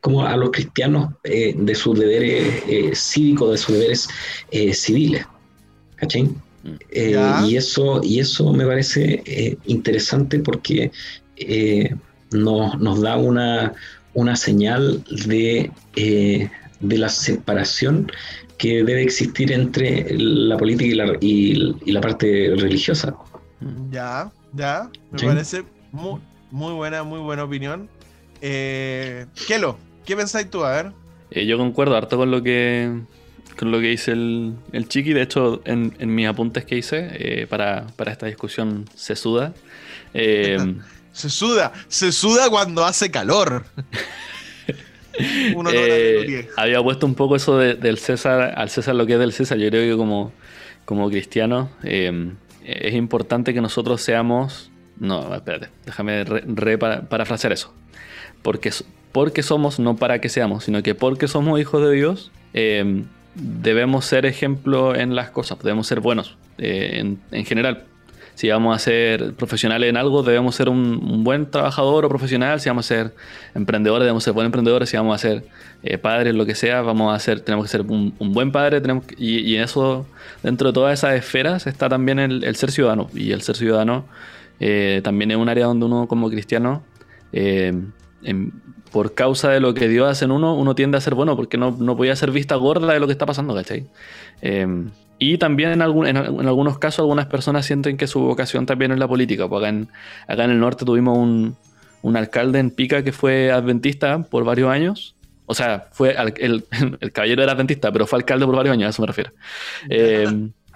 como 0.00 0.24
a 0.24 0.36
los 0.36 0.50
cristianos 0.50 1.12
eh, 1.24 1.54
de 1.56 1.74
sus 1.74 1.98
deberes 1.98 2.62
eh, 2.68 2.90
cívicos, 2.94 3.52
de 3.52 3.58
sus 3.58 3.74
deberes 3.74 4.08
eh, 4.50 4.72
civiles. 4.74 5.26
¿Cachai? 5.96 6.28
Ya. 6.92 7.44
y, 7.46 7.56
eso, 7.56 8.00
y 8.02 8.20
eso 8.20 8.52
me 8.52 8.66
parece 8.66 9.56
interesante 9.66 10.38
porque 10.40 10.90
nos, 12.30 12.78
nos 12.78 13.00
da 13.00 13.16
una, 13.16 13.72
una 14.14 14.36
señal 14.36 15.02
de, 15.26 15.70
de 15.94 16.98
la 16.98 17.08
separación 17.08 18.10
que 18.58 18.82
debe 18.84 19.02
existir 19.02 19.50
entre 19.52 20.06
la 20.18 20.56
política 20.56 20.90
y 20.90 20.94
la, 20.94 21.16
y- 21.20 21.76
y 21.86 21.92
la 21.92 22.00
parte 22.00 22.54
religiosa. 22.56 23.14
Ya, 23.90 24.30
ya. 24.54 24.90
Me 25.12 25.18
Sí. 25.18 25.26
parece 25.26 25.64
muy, 25.92 26.20
muy 26.50 26.72
buena, 26.74 27.02
muy 27.02 27.20
buena 27.20 27.44
opinión. 27.44 27.88
Eh, 28.40 29.26
Kelo, 29.46 29.78
¿qué 30.04 30.16
pensáis 30.16 30.50
tú? 30.50 30.64
A 30.64 30.70
ver. 30.72 30.92
Eh, 31.30 31.46
yo 31.46 31.58
concuerdo 31.58 31.96
harto 31.96 32.16
con 32.16 32.30
lo 32.30 32.42
que 32.42 32.90
con 33.58 33.72
lo 33.72 33.80
que 33.80 33.88
dice 33.88 34.12
el, 34.12 34.54
el 34.72 34.88
chiqui. 34.88 35.12
De 35.12 35.22
hecho, 35.22 35.60
en, 35.64 35.94
en 35.98 36.14
mis 36.14 36.26
apuntes 36.28 36.64
que 36.64 36.76
hice 36.76 37.08
eh, 37.12 37.46
para, 37.48 37.86
para 37.96 38.12
esta 38.12 38.26
discusión 38.26 38.84
sesuda, 38.94 39.52
eh, 40.14 40.56
Se 41.12 41.30
suda, 41.30 41.72
se 41.88 42.12
suda 42.12 42.48
cuando 42.48 42.84
hace 42.84 43.10
calor. 43.10 43.64
Un 45.52 45.66
honor 45.66 45.74
a 45.74 45.86
eh, 45.88 46.48
había 46.56 46.80
puesto 46.80 47.06
un 47.06 47.16
poco 47.16 47.34
eso 47.34 47.58
de- 47.58 47.74
del 47.74 47.98
César, 47.98 48.54
al 48.56 48.70
César 48.70 48.94
lo 48.94 49.04
que 49.04 49.14
es 49.14 49.18
del 49.18 49.32
César. 49.32 49.58
Yo 49.58 49.68
creo 49.68 49.90
que 49.92 49.96
como, 49.98 50.32
como 50.84 51.08
cristianos 51.10 51.70
es 51.82 52.94
importante 52.94 53.52
que 53.52 53.60
nosotros 53.60 54.00
seamos... 54.00 54.70
No, 55.00 55.34
espérate, 55.34 55.68
déjame 55.86 56.22
re, 56.22 56.44
re 56.46 56.78
para- 56.78 57.08
parafrasear 57.08 57.52
eso. 57.52 57.74
Porque, 58.42 58.70
porque 59.12 59.42
somos, 59.42 59.78
no 59.78 59.96
para 59.96 60.20
que 60.20 60.28
seamos, 60.28 60.64
sino 60.64 60.82
que 60.82 60.94
porque 60.94 61.28
somos 61.28 61.60
hijos 61.60 61.82
de 61.82 61.94
Dios, 61.94 62.30
eh, 62.54 63.04
debemos 63.34 64.04
ser 64.04 64.26
ejemplo 64.26 64.94
en 64.94 65.14
las 65.14 65.30
cosas, 65.30 65.58
debemos 65.60 65.86
ser 65.86 66.00
buenos 66.00 66.36
eh, 66.58 66.98
en, 67.00 67.18
en 67.30 67.44
general. 67.44 67.84
Si 68.34 68.48
vamos 68.48 68.76
a 68.76 68.78
ser 68.78 69.34
profesionales 69.34 69.90
en 69.90 69.96
algo, 69.96 70.22
debemos 70.22 70.54
ser 70.54 70.68
un, 70.68 71.24
buen 71.24 71.50
trabajador 71.50 72.04
o 72.04 72.08
profesional. 72.08 72.60
Si 72.60 72.68
vamos 72.68 72.86
a 72.86 72.94
ser 72.94 73.14
emprendedores, 73.56 74.04
debemos 74.04 74.22
ser 74.22 74.32
buenos 74.32 74.48
emprendedores. 74.48 74.88
Si 74.88 74.96
vamos 74.96 75.16
a 75.16 75.18
ser 75.18 75.44
eh, 75.82 75.98
padres, 75.98 76.36
lo 76.36 76.46
que 76.46 76.54
sea, 76.54 76.82
vamos 76.82 77.12
a 77.12 77.18
ser, 77.18 77.40
tenemos 77.40 77.64
que 77.64 77.70
ser 77.72 77.80
un, 77.80 78.14
buen 78.20 78.52
padre. 78.52 78.80
Y, 79.16 79.40
y 79.40 79.56
eso, 79.56 80.06
dentro 80.44 80.68
de 80.68 80.72
todas 80.72 80.96
esas 80.96 81.16
esferas, 81.16 81.66
está 81.66 81.88
también 81.88 82.20
el, 82.20 82.54
ser 82.54 82.70
ciudadano. 82.70 83.10
Y 83.12 83.32
el 83.32 83.42
ser 83.42 83.56
ciudadano 83.56 84.04
también 85.02 85.32
es 85.32 85.36
un 85.36 85.48
área 85.48 85.66
donde 85.66 85.86
uno, 85.86 86.06
como 86.06 86.30
cristiano, 86.30 86.84
en- 87.32 87.92
por 88.92 89.14
causa 89.14 89.50
de 89.50 89.60
lo 89.60 89.74
que 89.74 89.88
Dios 89.88 90.08
hace 90.08 90.24
en 90.24 90.30
uno, 90.30 90.54
uno 90.54 90.74
tiende 90.74 90.96
a 90.98 91.00
ser 91.00 91.14
bueno, 91.14 91.36
porque 91.36 91.56
no, 91.58 91.76
no 91.78 91.96
podía 91.96 92.14
ser 92.16 92.30
vista 92.30 92.54
gorda 92.56 92.92
de 92.92 93.00
lo 93.00 93.06
que 93.06 93.12
está 93.12 93.26
pasando, 93.26 93.54
¿cachai? 93.54 93.86
Eh, 94.42 94.66
y 95.18 95.36
también 95.38 95.70
en, 95.72 95.82
algún- 95.82 96.06
en, 96.06 96.16
en 96.16 96.46
algunos 96.46 96.78
casos 96.78 97.00
algunas 97.00 97.26
personas 97.26 97.66
sienten 97.66 97.96
que 97.96 98.06
su 98.06 98.20
vocación 98.20 98.66
también 98.66 98.92
es 98.92 98.98
la 98.98 99.08
política. 99.08 99.48
Pues 99.48 99.60
acá 99.62 99.68
en, 99.70 99.88
acá 100.28 100.44
en 100.44 100.50
el 100.52 100.60
norte 100.60 100.84
tuvimos 100.84 101.18
un, 101.18 101.56
un 102.02 102.16
alcalde 102.16 102.60
en 102.60 102.70
Pica 102.70 103.02
que 103.02 103.12
fue 103.12 103.50
adventista 103.50 104.22
por 104.22 104.44
varios 104.44 104.70
años. 104.70 105.16
O 105.46 105.54
sea, 105.54 105.88
fue 105.92 106.14
al- 106.16 106.34
el, 106.38 106.64
el 107.00 107.10
caballero 107.12 107.42
era 107.42 107.52
adventista, 107.52 107.90
pero 107.90 108.06
fue 108.06 108.18
alcalde 108.20 108.46
por 108.46 108.54
varios 108.54 108.74
años, 108.74 108.86
a 108.86 108.90
eso 108.90 109.02
me 109.02 109.08
refiero. 109.08 109.32
Eh, 109.90 110.26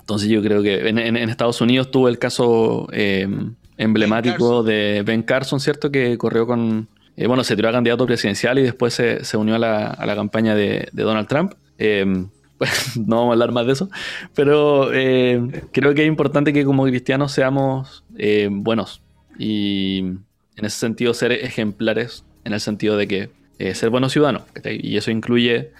entonces 0.00 0.28
yo 0.28 0.42
creo 0.42 0.60
que 0.62 0.88
en, 0.88 0.98
Estados 1.16 1.60
Unidos 1.60 1.90
tuvo 1.92 2.08
el 2.08 2.18
caso 2.18 2.88
eh, 2.92 3.28
emblemático 3.76 4.62
de 4.64 5.02
Ben 5.06 5.22
Carson, 5.22 5.60
¿cierto? 5.60 5.90
Que 5.90 6.18
corrió 6.18 6.46
con... 6.46 6.88
eh, 7.16 7.26
bueno, 7.26 7.44
se 7.44 7.56
tiró 7.56 7.68
a 7.68 7.72
candidato 7.72 8.06
presidencial 8.06 8.58
y 8.58 8.62
después 8.62 8.94
se, 8.94 9.24
se 9.24 9.36
unió 9.36 9.56
a 9.56 9.58
la, 9.58 9.86
a 9.86 10.06
la 10.06 10.14
campaña 10.14 10.54
de, 10.54 10.88
de 10.92 11.02
Donald 11.02 11.28
Trump. 11.28 11.54
Eh, 11.78 12.04
no 12.96 13.16
vamos 13.16 13.30
a 13.30 13.32
hablar 13.32 13.52
más 13.52 13.66
de 13.66 13.72
eso, 13.72 13.90
pero 14.34 14.92
eh, 14.92 15.40
creo 15.72 15.94
que 15.94 16.02
es 16.02 16.08
importante 16.08 16.52
que 16.52 16.64
como 16.64 16.84
cristianos 16.84 17.32
seamos 17.32 18.04
buenos 18.50 19.02
y 19.36 19.98
en 19.98 20.64
ese 20.64 20.78
sentido 20.78 21.12
ser 21.12 21.32
ejemplares, 21.32 22.24
en 22.44 22.52
el 22.52 22.60
sentido 22.60 22.96
de 22.96 23.08
que 23.08 23.30
ser 23.74 23.90
buenos 23.90 24.12
ciudadanos, 24.12 24.42
y 24.64 24.96
eso 24.96 25.10
incluye 25.10 25.72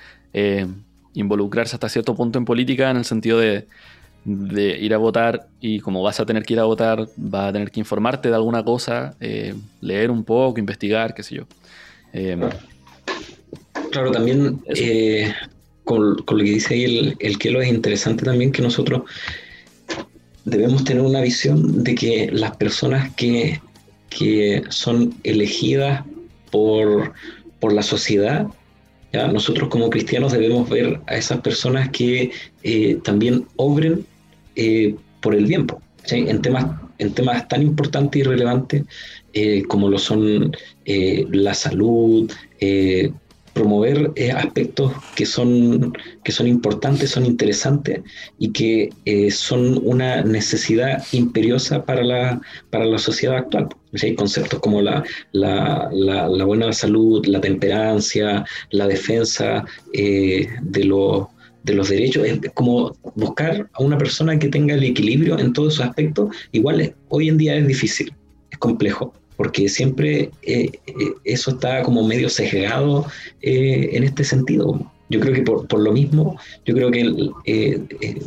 involucrarse 1.14 1.76
hasta 1.76 1.88
cierto 1.88 2.16
punto 2.16 2.38
en 2.38 2.44
política, 2.44 2.90
en 2.90 2.96
el 2.96 3.04
sentido 3.04 3.38
de, 3.38 3.68
de 4.24 4.78
ir 4.78 4.94
a 4.94 4.98
votar 4.98 5.48
y 5.60 5.80
como 5.80 6.02
vas 6.02 6.20
a 6.20 6.26
tener 6.26 6.44
que 6.44 6.54
ir 6.54 6.60
a 6.60 6.64
votar, 6.64 7.08
vas 7.16 7.48
a 7.48 7.52
tener 7.52 7.70
que 7.70 7.80
informarte 7.80 8.28
de 8.28 8.34
alguna 8.34 8.62
cosa, 8.62 9.16
eh, 9.20 9.54
leer 9.80 10.10
un 10.10 10.24
poco, 10.24 10.60
investigar, 10.60 11.14
qué 11.14 11.22
sé 11.22 11.36
yo. 11.36 11.44
Eh, 12.12 12.38
Claro, 13.92 14.10
también 14.10 14.60
eh, 14.74 15.34
con, 15.84 16.16
con 16.22 16.38
lo 16.38 16.44
que 16.44 16.50
dice 16.50 16.74
ahí 16.74 16.84
el, 16.84 17.16
el 17.18 17.38
Kelo 17.38 17.60
es 17.60 17.68
interesante 17.68 18.24
también 18.24 18.50
que 18.50 18.62
nosotros 18.62 19.02
debemos 20.44 20.82
tener 20.84 21.02
una 21.02 21.20
visión 21.20 21.84
de 21.84 21.94
que 21.94 22.30
las 22.32 22.56
personas 22.56 23.14
que, 23.14 23.60
que 24.08 24.62
son 24.70 25.14
elegidas 25.24 26.04
por, 26.50 27.12
por 27.60 27.72
la 27.74 27.82
sociedad, 27.82 28.46
¿ya? 29.12 29.28
nosotros 29.28 29.68
como 29.68 29.90
cristianos 29.90 30.32
debemos 30.32 30.68
ver 30.70 31.00
a 31.06 31.16
esas 31.16 31.40
personas 31.40 31.90
que 31.90 32.30
eh, 32.62 32.98
también 33.04 33.46
obren 33.56 34.06
eh, 34.56 34.94
por 35.20 35.34
el 35.34 35.46
bien, 35.46 35.66
po, 35.66 35.80
¿sí? 36.04 36.24
en, 36.28 36.42
temas, 36.42 36.66
en 36.98 37.12
temas 37.12 37.46
tan 37.48 37.62
importantes 37.62 38.20
y 38.20 38.24
relevantes 38.24 38.84
eh, 39.34 39.62
como 39.68 39.88
lo 39.88 39.98
son 39.98 40.54
eh, 40.84 41.26
la 41.30 41.54
salud, 41.54 42.30
eh, 42.60 43.10
promover 43.54 44.12
eh, 44.16 44.30
aspectos 44.30 44.92
que 45.14 45.26
son, 45.26 45.92
que 46.24 46.32
son 46.32 46.46
importantes, 46.46 47.10
son 47.10 47.26
interesantes 47.26 48.00
y 48.38 48.50
que 48.50 48.90
eh, 49.04 49.30
son 49.30 49.78
una 49.84 50.22
necesidad 50.22 51.04
imperiosa 51.12 51.84
para 51.84 52.02
la, 52.02 52.40
para 52.70 52.86
la 52.86 52.98
sociedad 52.98 53.36
actual. 53.36 53.68
Hay 54.02 54.14
conceptos 54.14 54.58
como 54.60 54.80
la, 54.80 55.04
la, 55.32 55.90
la, 55.92 56.28
la 56.28 56.44
buena 56.44 56.72
salud, 56.72 57.26
la 57.26 57.42
temperancia, 57.42 58.44
la 58.70 58.86
defensa 58.86 59.66
de, 59.92 60.48
los, 60.84 61.26
de 61.64 61.74
los 61.74 61.88
derechos, 61.88 62.26
es 62.26 62.38
como 62.54 62.96
buscar 63.14 63.68
a 63.72 63.82
una 63.82 63.96
persona 63.98 64.38
que 64.38 64.48
tenga 64.48 64.74
el 64.74 64.82
equilibrio 64.82 65.38
en 65.38 65.52
todos 65.52 65.74
esos 65.74 65.86
aspectos. 65.86 66.34
Igual 66.52 66.94
hoy 67.08 67.28
en 67.28 67.36
día 67.38 67.56
es 67.56 67.66
difícil, 67.66 68.12
es 68.50 68.58
complejo, 68.58 69.14
porque 69.36 69.68
siempre 69.68 70.30
eh, 70.42 70.70
eh, 70.86 70.92
eso 71.24 71.52
está 71.52 71.82
como 71.82 72.06
medio 72.06 72.28
sesgado 72.28 73.06
eh, 73.40 73.90
en 73.92 74.04
este 74.04 74.24
sentido. 74.24 74.90
Yo 75.08 75.20
creo 75.20 75.34
que 75.34 75.42
por, 75.42 75.68
por 75.68 75.80
lo 75.80 75.92
mismo, 75.92 76.38
yo 76.64 76.74
creo 76.74 76.90
que 76.90 77.30
eh, 77.44 77.80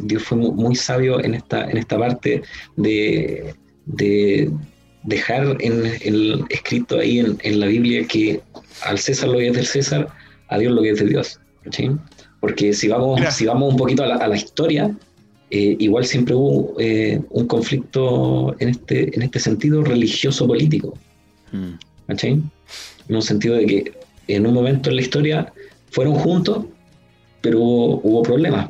Dios 0.04 0.24
fue 0.24 0.38
mu- 0.38 0.54
muy 0.54 0.76
sabio 0.76 1.24
en 1.24 1.34
esta, 1.34 1.70
en 1.70 1.78
esta 1.78 1.98
parte 1.98 2.42
de, 2.76 3.54
de 3.86 4.52
dejar 5.04 5.58
en 5.62 5.86
el 6.02 6.44
escrito 6.50 7.00
ahí 7.00 7.20
en, 7.20 7.38
en 7.42 7.60
la 7.60 7.68
Biblia 7.68 8.06
que 8.08 8.40
al 8.84 9.00
César 9.00 9.30
lo 9.30 9.40
que 9.40 9.48
es 9.48 9.56
del 9.56 9.66
César, 9.66 10.08
a 10.48 10.58
Dios 10.60 10.74
lo 10.74 10.82
que 10.84 10.92
es 10.92 11.00
de 11.00 11.08
Dios. 11.08 11.40
¿sí? 11.72 11.90
Porque 12.46 12.74
si 12.74 12.88
vamos, 12.88 13.20
Mira. 13.20 13.32
si 13.32 13.44
vamos 13.48 13.72
un 13.74 13.78
poquito 13.78 14.04
a 14.04 14.08
la, 14.08 14.16
a 14.18 14.28
la 14.28 14.36
historia, 14.36 14.96
eh, 15.50 15.76
igual 15.80 16.06
siempre 16.06 16.36
hubo 16.36 16.76
eh, 16.80 17.20
un 17.32 17.48
conflicto 17.48 18.56
en 18.60 18.70
este, 18.70 19.16
en 19.16 19.24
este 19.24 19.40
sentido 19.40 19.84
religioso-político. 19.84 20.94
mm, 21.52 21.74
¿cachai? 22.08 22.34
En 23.10 23.16
un 23.16 23.22
sentido 23.24 23.56
de 23.56 23.66
que 23.66 23.94
en 24.28 24.46
un 24.46 24.54
momento 24.54 24.92
en 24.92 24.98
la 24.98 25.02
historia 25.02 25.52
fueron 25.90 26.14
juntos, 26.16 26.66
pero 27.42 27.60
hubo, 27.60 28.00
hubo 28.04 28.22
problemas. 28.22 28.70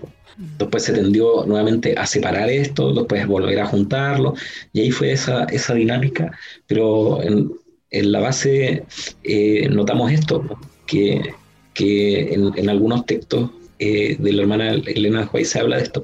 Después 0.57 0.83
se 0.83 0.93
tendió 0.93 1.45
nuevamente 1.45 1.95
a 1.97 2.05
separar 2.05 2.49
esto, 2.49 2.93
después 2.93 3.27
volver 3.27 3.59
a 3.59 3.65
juntarlo, 3.65 4.35
y 4.71 4.81
ahí 4.81 4.91
fue 4.91 5.11
esa, 5.11 5.43
esa 5.45 5.73
dinámica, 5.73 6.31
pero 6.67 7.21
en, 7.23 7.51
en 7.91 8.11
la 8.13 8.21
base 8.21 8.85
eh, 9.23 9.67
notamos 9.69 10.11
esto, 10.13 10.43
que, 10.85 11.33
que 11.73 12.33
en, 12.33 12.51
en 12.55 12.69
algunos 12.69 13.05
textos 13.05 13.49
eh, 13.79 14.15
de 14.19 14.33
la 14.33 14.41
hermana 14.43 14.71
Elena 14.73 15.21
de 15.21 15.27
White 15.31 15.45
se 15.49 15.59
habla 15.59 15.77
de 15.77 15.83
esto, 15.83 16.03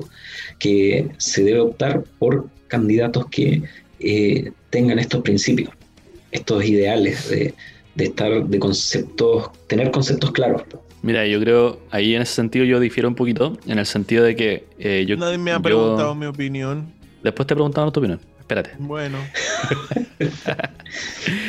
que 0.59 1.07
se 1.17 1.43
debe 1.43 1.59
optar 1.59 2.03
por 2.19 2.47
candidatos 2.67 3.27
que 3.29 3.61
eh, 3.99 4.51
tengan 4.69 4.99
estos 4.99 5.21
principios, 5.21 5.69
estos 6.31 6.63
ideales 6.65 7.29
de, 7.29 7.53
de 7.95 8.03
estar 8.05 8.45
de 8.45 8.59
conceptos, 8.59 9.49
tener 9.67 9.91
conceptos 9.91 10.31
claros. 10.31 10.63
Mira, 11.03 11.25
yo 11.25 11.39
creo, 11.39 11.79
ahí 11.89 12.13
en 12.15 12.21
ese 12.21 12.33
sentido 12.35 12.63
yo 12.65 12.79
difiero 12.79 13.09
un 13.09 13.15
poquito, 13.15 13.57
en 13.65 13.79
el 13.79 13.85
sentido 13.87 14.23
de 14.23 14.35
que 14.35 14.65
eh, 14.77 15.03
yo... 15.07 15.17
Nadie 15.17 15.37
me 15.39 15.51
ha 15.51 15.55
yo- 15.55 15.61
preguntado 15.63 16.13
mi 16.15 16.27
opinión. 16.27 16.85
Después 17.23 17.47
te 17.47 17.55
preguntaron 17.55 17.91
tu 17.91 17.99
opinión, 17.99 18.19
espérate. 18.39 18.71
Bueno, 18.79 19.17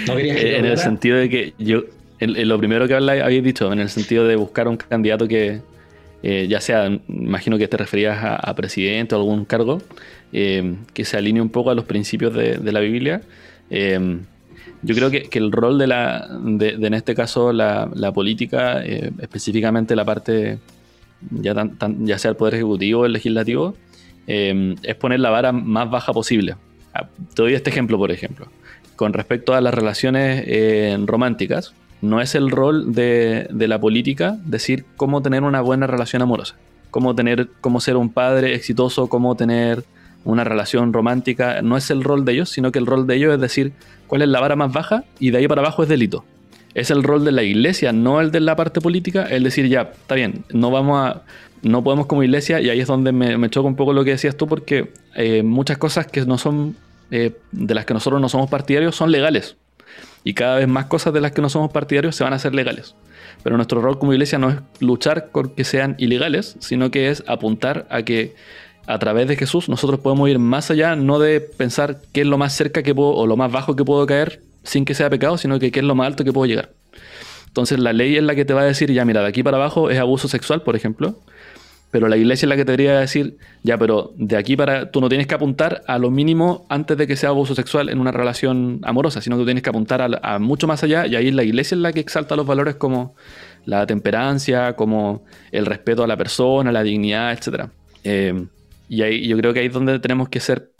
No 0.07 0.17
querías 0.17 0.37
que 0.37 0.57
en 0.59 0.65
el 0.65 0.79
sentido 0.79 1.17
de 1.17 1.29
que 1.29 1.55
yo, 1.59 1.83
en- 2.19 2.37
en 2.37 2.49
lo 2.49 2.59
primero 2.59 2.87
que 2.87 2.95
habéis 2.95 3.43
dicho, 3.45 3.73
en 3.73 3.81
el 3.81 3.89
sentido 3.89 4.27
de 4.27 4.37
buscar 4.37 4.69
un 4.69 4.77
candidato 4.77 5.27
que, 5.29 5.61
eh, 6.23 6.47
ya 6.49 6.61
sea, 6.61 6.87
imagino 7.09 7.59
que 7.59 7.67
te 7.67 7.77
referías 7.77 8.23
a, 8.23 8.37
a 8.37 8.55
presidente 8.55 9.15
o 9.15 9.19
algún 9.19 9.45
cargo, 9.45 9.83
eh, 10.33 10.77
que 10.95 11.05
se 11.05 11.17
alinee 11.17 11.43
un 11.43 11.51
poco 11.51 11.71
a 11.71 11.75
los 11.75 11.85
principios 11.85 12.33
de, 12.35 12.73
la 12.73 12.81
Biblia. 12.81 13.23
Eh, 13.71 14.21
yo 14.83 14.95
creo 14.95 15.11
que, 15.11 15.29
el 15.33 15.51
rol 15.51 15.79
de 15.79 15.87
la, 15.89 16.29
de, 16.41 16.71
en 16.71 16.95
este 16.95 17.15
caso, 17.15 17.53
la, 17.53 18.13
política, 18.15 18.83
específicamente 18.83 19.97
la 19.97 20.05
parte, 20.05 20.59
ya, 21.31 21.55
ya 22.01 22.19
sea 22.19 22.31
el 22.31 22.37
Poder 22.37 22.55
Ejecutivo 22.55 23.01
o 23.01 23.07
el 23.07 23.13
Legislativo, 23.13 23.75
es 24.27 24.95
poner 24.97 25.21
la 25.21 25.31
vara 25.31 25.51
más 25.53 25.91
baja 25.91 26.13
posible. 26.13 26.57
Ah, 26.95 27.09
Te 27.35 27.43
doy 27.43 27.55
este 27.55 27.71
ejemplo, 27.71 27.99
por 27.99 28.13
ejemplo. 28.13 28.47
Con 28.97 29.13
respecto 29.13 29.55
a 29.55 29.61
las 29.61 29.75
relaciones 29.75 30.47
románticas, 31.07 31.75
no 32.03 32.21
es 32.21 32.35
el 32.35 32.51
rol 32.51 32.93
de, 32.95 33.47
de 33.51 33.69
la 33.69 33.81
política 33.81 34.37
decir 34.45 34.85
cómo 34.97 35.23
tener 35.23 35.45
una 35.45 35.61
buena 35.63 35.87
relación 35.87 36.21
amorosa, 36.21 36.57
cómo, 36.91 37.15
tener, 37.15 37.49
cómo 37.61 37.81
ser 37.81 37.97
un 37.97 38.11
padre 38.11 38.55
exitoso, 38.55 39.07
cómo 39.07 39.35
tener 39.37 39.85
una 40.25 40.45
relación 40.45 40.93
romántica. 40.93 41.63
No 41.63 41.77
es 41.77 41.91
el 41.91 42.05
rol 42.05 42.25
de 42.25 42.33
ellos, 42.33 42.51
sino 42.51 42.73
que 42.73 42.79
el 42.79 42.87
rol 42.87 43.07
de 43.07 43.17
ellos 43.17 43.35
es 43.35 43.41
decir 43.41 43.73
cuál 44.07 44.23
es 44.23 44.29
la 44.29 44.41
vara 44.41 44.57
más 44.57 44.73
baja 44.73 45.05
y 45.19 45.31
de 45.31 45.39
ahí 45.39 45.49
para 45.49 45.63
abajo 45.63 45.83
es 45.83 45.89
delito. 45.89 46.25
Es 46.75 46.91
el 46.91 47.03
rol 47.03 47.25
de 47.25 47.33
la 47.33 47.43
iglesia, 47.43 47.93
no 47.93 48.21
el 48.21 48.31
de 48.31 48.41
la 48.41 48.57
parte 48.57 48.81
política, 48.81 49.25
el 49.25 49.45
decir 49.45 49.69
ya, 49.69 49.83
está 49.83 50.15
bien, 50.15 50.45
no 50.53 50.71
vamos 50.71 51.07
a, 51.07 51.23
no 51.63 51.85
podemos 51.85 52.07
como 52.07 52.23
iglesia, 52.23 52.61
y 52.61 52.71
ahí 52.71 52.81
es 52.81 52.87
donde 52.89 53.13
me, 53.13 53.51
choca 53.51 53.69
un 53.69 53.77
poco 53.77 53.93
lo 53.93 54.05
que 54.05 54.11
decías 54.11 54.37
tú, 54.37 54.47
porque 54.47 54.91
eh, 55.15 55.43
muchas 55.43 55.77
cosas 55.77 56.07
que 56.07 56.25
no 56.25 56.39
son, 56.39 56.75
eh, 57.11 57.37
de 57.53 57.75
las 57.75 57.85
que 57.85 57.93
nosotros 57.93 58.23
no 58.23 58.29
somos 58.31 58.49
partidarios, 58.49 58.97
son 58.97 59.13
legales. 59.13 59.57
Y 60.25 60.35
cada 60.35 60.57
vez 60.57 60.69
más 60.69 60.87
cosas 60.87 61.13
de 61.13 61.21
las 61.21 61.33
que 61.33 61.43
no 61.43 61.49
somos 61.49 61.73
partidarios 61.73 62.17
se 62.17 62.25
van 62.25 62.33
a 62.33 62.37
hacer 62.37 62.55
legales. 62.55 62.95
Pero 63.43 63.57
nuestro 63.57 63.81
rol 63.81 63.99
como 63.99 64.13
iglesia 64.13 64.39
no 64.39 64.51
es 64.51 64.57
luchar 64.81 65.31
con 65.31 65.51
que 65.51 65.65
sean 65.65 65.97
ilegales, 65.99 66.57
sino 66.61 66.91
que 66.91 67.11
es 67.11 67.25
apuntar 67.27 67.87
a 67.91 68.03
que 68.03 68.35
a 68.87 68.99
través 68.99 69.29
de 69.29 69.37
Jesús 69.37 69.69
nosotros 69.69 70.01
podemos 70.01 70.29
ir 70.29 70.39
más 70.39 70.71
allá, 70.71 70.97
no 70.97 71.19
de 71.19 71.41
pensar 71.41 71.99
qué 72.13 72.23
es 72.23 72.27
lo 72.27 72.39
más 72.39 72.53
cerca 72.53 72.83
que 72.83 72.95
puedo 72.95 73.11
o 73.11 73.27
lo 73.27 73.37
más 73.37 73.51
bajo 73.51 73.77
que 73.77 73.85
puedo 73.85 74.07
caer 74.07 74.41
sin 74.65 74.85
que 74.85 74.95
sea 74.95 75.11
pecado, 75.11 75.39
sino 75.39 75.59
que 75.59 75.71
qué 75.71 75.81
es 75.81 75.85
lo 75.85 75.95
más 75.95 76.07
alto 76.07 76.25
que 76.25 76.33
puedo 76.33 76.47
llegar. 76.47 76.71
Entonces 77.47 77.79
la 77.79 77.93
ley 77.93 78.17
es 78.17 78.23
la 78.23 78.35
que 78.35 78.45
te 78.45 78.55
va 78.55 78.63
a 78.63 78.65
decir, 78.65 78.91
ya 78.93 79.05
mira, 79.05 79.21
de 79.21 79.29
aquí 79.29 79.43
para 79.43 79.59
abajo 79.59 79.91
es 79.91 79.99
abuso 79.99 80.27
sexual, 80.27 80.63
por 80.63 80.75
ejemplo, 80.75 81.17
pero 81.93 82.09
la 82.09 82.17
iglesia 82.17 82.47
es 82.47 82.49
la 82.49 82.57
que 82.57 82.65
te 82.65 82.73
debería 82.73 82.99
decir, 82.99 83.37
ya, 83.63 83.77
pero 83.77 84.15
de 84.17 84.39
aquí 84.39 84.57
para, 84.57 84.91
tú 84.91 85.03
no 85.03 85.11
tienes 85.11 85.27
que 85.27 85.35
apuntar 85.35 85.83
a 85.87 85.99
lo 85.99 86.11
mínimo 86.11 86.65
antes 86.71 86.97
de 86.97 87.07
que 87.07 87.17
sea 87.17 87.29
abuso 87.29 87.55
sexual 87.55 87.91
en 87.91 88.01
una 88.01 88.11
relación 88.11 88.81
amorosa, 88.83 89.21
sino 89.21 89.37
que 89.37 89.43
tú 89.43 89.45
tienes 89.45 89.63
que 89.63 89.69
apuntar 89.69 90.01
a, 90.01 90.39
mucho 90.39 90.67
más 90.67 90.83
allá 90.83 91.07
y 91.07 91.17
ahí 91.17 91.31
la 91.31 91.45
iglesia 91.45 91.75
es 91.75 91.83
la 91.83 91.93
que 91.93 92.01
exalta 92.01 92.35
los 92.35 92.47
valores 92.47 92.77
como 92.77 93.15
la 93.67 93.87
temperancia, 93.87 94.75
como 94.75 95.23
el 95.53 95.67
respeto 95.67 96.03
a 96.03 96.07
la 96.07 96.17
persona, 96.17 96.73
la 96.73 96.83
dignidad, 96.83 97.31
etc. 97.31 97.67
Eh, 98.05 98.47
y 98.89 99.03
ahí 99.03 99.29
yo 99.29 99.37
creo 99.37 99.53
que 99.53 99.61
ahí 99.61 99.67
es 99.67 99.73
donde 99.75 99.99
tenemos 99.99 100.31
que 100.31 100.41
ser 100.41 100.71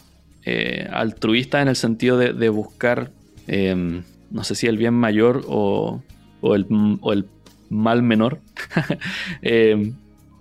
eh, 0.45 0.87
altruistas 0.91 1.61
en 1.61 1.67
el 1.67 1.75
sentido 1.75 2.17
de, 2.17 2.49
buscar, 2.49 3.11
eh, 3.47 4.01
no 4.31 4.43
sé 4.43 4.55
si 4.55 4.65
el 4.65 4.77
bien 4.77 4.95
mayor 4.95 5.43
o, 5.47 6.01
el, 6.41 6.65
o 7.01 7.13
el 7.13 7.27
mal 7.69 8.01
menor. 8.01 8.39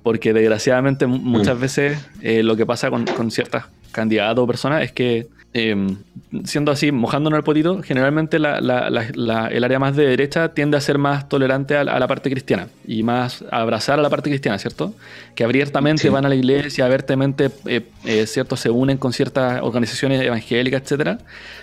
Porque 0.02 0.32
desgraciadamente 0.32 1.06
mu- 1.06 1.18
muchas 1.18 1.58
veces 1.60 1.98
eh, 2.20 2.42
lo 2.42 2.56
que 2.56 2.66
pasa 2.66 2.90
con, 2.90 3.04
con 3.06 3.30
ciertas 3.30 3.66
candidatos 3.92 4.42
o 4.42 4.46
personas 4.46 4.82
es 4.82 4.90
que, 4.90 5.28
eh, 5.54 5.76
siendo 6.44 6.72
así, 6.72 6.90
mojándonos 6.92 7.36
el 7.36 7.44
potito, 7.44 7.82
generalmente 7.82 8.38
la- 8.38 8.60
la- 8.62 8.88
la- 8.88 9.06
la- 9.14 9.46
el 9.48 9.62
área 9.64 9.78
más 9.78 9.94
de 9.94 10.06
derecha 10.06 10.54
tiende 10.54 10.78
a 10.78 10.80
ser 10.80 10.96
más 10.96 11.28
tolerante 11.28 11.76
a, 11.76 11.84
la- 11.84 11.92
a 11.92 12.00
la 12.00 12.08
parte 12.08 12.30
cristiana 12.30 12.68
y 12.86 13.02
más 13.02 13.44
a 13.50 13.60
abrazar 13.60 13.98
a 13.98 14.02
la 14.02 14.08
parte 14.08 14.30
cristiana, 14.30 14.58
¿cierto? 14.58 14.94
Que 15.34 15.44
abiertamente 15.44 16.02
Sí. 16.04 16.08
van 16.08 16.24
a 16.24 16.30
la 16.30 16.34
iglesia, 16.34 16.86
abiertamente, 16.86 17.50
eh, 17.66 17.82
eh, 18.06 18.26
¿cierto? 18.26 18.56
Se 18.56 18.70
unen 18.70 18.96
con 18.96 19.12
ciertas 19.12 19.60
organizaciones 19.62 20.22
evangélicas, 20.22 20.82
etcétera. 20.82 21.18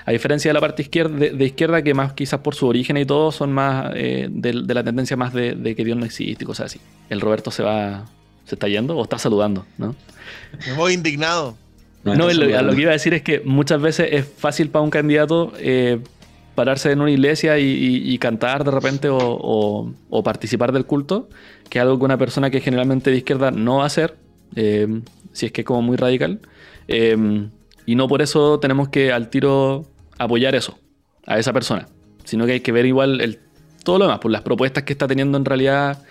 A 0.05 0.11
diferencia 0.11 0.49
de 0.49 0.53
la 0.53 0.61
parte 0.61 0.83
izquierda, 0.83 1.17
de, 1.17 1.31
de 1.31 1.45
izquierda, 1.45 1.81
que 1.81 1.95
más 1.95 2.13
quizás 2.13 2.39
por 2.41 2.53
su 2.53 2.67
origen 2.67 2.95
y 2.97 3.05
todo, 3.05 3.31
son 3.31 3.51
más 3.51 3.91
de, 3.91 4.29
de 4.31 4.73
la 4.75 4.83
tendencia 4.83 5.17
más 5.17 5.33
de, 5.33 5.55
de 5.55 5.75
que 5.75 5.83
Dios 5.83 5.97
no 5.97 6.05
existe 6.05 6.43
y 6.43 6.45
cosas 6.45 6.67
así. 6.67 6.79
El 7.09 7.19
Roberto 7.21 7.49
se 7.49 7.63
va, 7.63 8.05
se 8.49 8.55
está 8.55 8.67
yendo 8.67 8.97
o 8.97 9.03
está 9.03 9.17
saludando, 9.17 9.65
¿no? 9.77 9.95
Me 10.67 10.73
voy 10.73 10.93
indignado. 10.93 11.55
No, 12.03 12.15
lo, 12.15 12.25
a 12.25 12.33
lo 12.33 12.33
saludando. 12.33 12.75
que 12.75 12.81
iba 12.81 12.89
a 12.91 12.93
decir 12.93 13.13
es 13.13 13.21
que 13.21 13.41
muchas 13.45 13.81
veces 13.81 14.09
es 14.11 14.25
fácil 14.25 14.69
para 14.69 14.83
un 14.83 14.89
candidato 14.89 15.53
eh, 15.59 15.99
pararse 16.55 16.91
en 16.91 17.01
una 17.01 17.11
iglesia 17.11 17.57
y, 17.59 17.63
y- 17.65 18.13
y 18.13 18.17
cantar 18.17 18.63
de 18.63 18.71
repente 18.71 19.09
o, 19.09 19.17
o- 19.19 19.93
o 20.09 20.23
participar 20.23 20.71
del 20.71 20.85
culto, 20.85 21.29
que 21.69 21.77
es 21.79 21.81
algo 21.83 21.97
que 21.99 22.05
una 22.05 22.17
persona 22.17 22.49
que 22.49 22.59
generalmente 22.61 23.11
de 23.11 23.17
izquierda 23.17 23.51
no 23.51 23.77
va 23.77 23.83
a 23.83 23.87
hacer, 23.87 24.15
eh, 24.55 25.01
si 25.31 25.45
es 25.45 25.51
que 25.51 25.61
es 25.61 25.65
como 25.67 25.81
muy 25.81 25.97
radical. 25.97 26.39
Eh, 26.87 27.47
y 27.85 27.95
no 27.95 28.07
por 28.07 28.21
eso 28.21 28.59
tenemos 28.59 28.89
que 28.89 29.11
al 29.11 29.29
tiro 29.29 29.85
apoyar 30.17 30.55
eso, 30.55 30.77
a 31.25 31.37
esa 31.39 31.53
persona, 31.53 31.87
sino 32.23 32.45
que 32.45 32.53
hay 32.53 32.59
que 32.61 32.71
ver 32.71 32.85
igual 32.85 33.21
el, 33.21 33.39
todo 33.83 33.99
lo 33.99 34.05
demás, 34.05 34.19
por 34.19 34.31
las 34.31 34.41
propuestas 34.41 34.83
que 34.83 34.93
está 34.93 35.07
teniendo 35.07 35.37
en 35.37 35.45
realidad. 35.45 36.03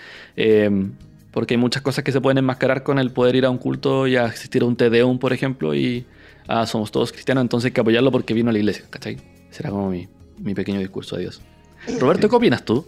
Eh, 1.39 1.41
porque 1.41 1.55
hay 1.55 1.59
muchas 1.59 1.83
cosas 1.83 2.03
que 2.03 2.11
se 2.11 2.21
pueden 2.21 2.39
enmascarar 2.39 2.83
con 2.83 2.99
el 2.99 3.13
poder 3.13 3.37
ir 3.37 3.45
a 3.45 3.51
un 3.51 3.59
culto 3.59 4.07
y 4.09 4.17
a 4.17 4.25
asistir 4.25 4.63
a 4.63 4.65
un 4.65 4.75
Tedeum, 4.75 5.19
por 5.19 5.33
ejemplo, 5.33 5.73
y 5.75 6.05
ah, 6.49 6.67
somos 6.67 6.91
todos 6.91 7.13
cristianos, 7.13 7.43
entonces 7.43 7.67
hay 7.67 7.73
que 7.73 7.81
apoyarlo 7.81 8.11
porque 8.11 8.35
vino 8.35 8.51
a 8.51 8.53
la 8.53 8.59
iglesia, 8.59 8.85
¿cachai? 8.91 9.19
Será 9.51 9.71
como 9.71 9.89
mi, 9.91 10.09
mi 10.39 10.55
pequeño 10.55 10.81
discurso, 10.81 11.17
adiós. 11.17 11.41
Roberto, 12.01 12.29
¿qué 12.29 12.37
opinas 12.37 12.65
tú? 12.65 12.85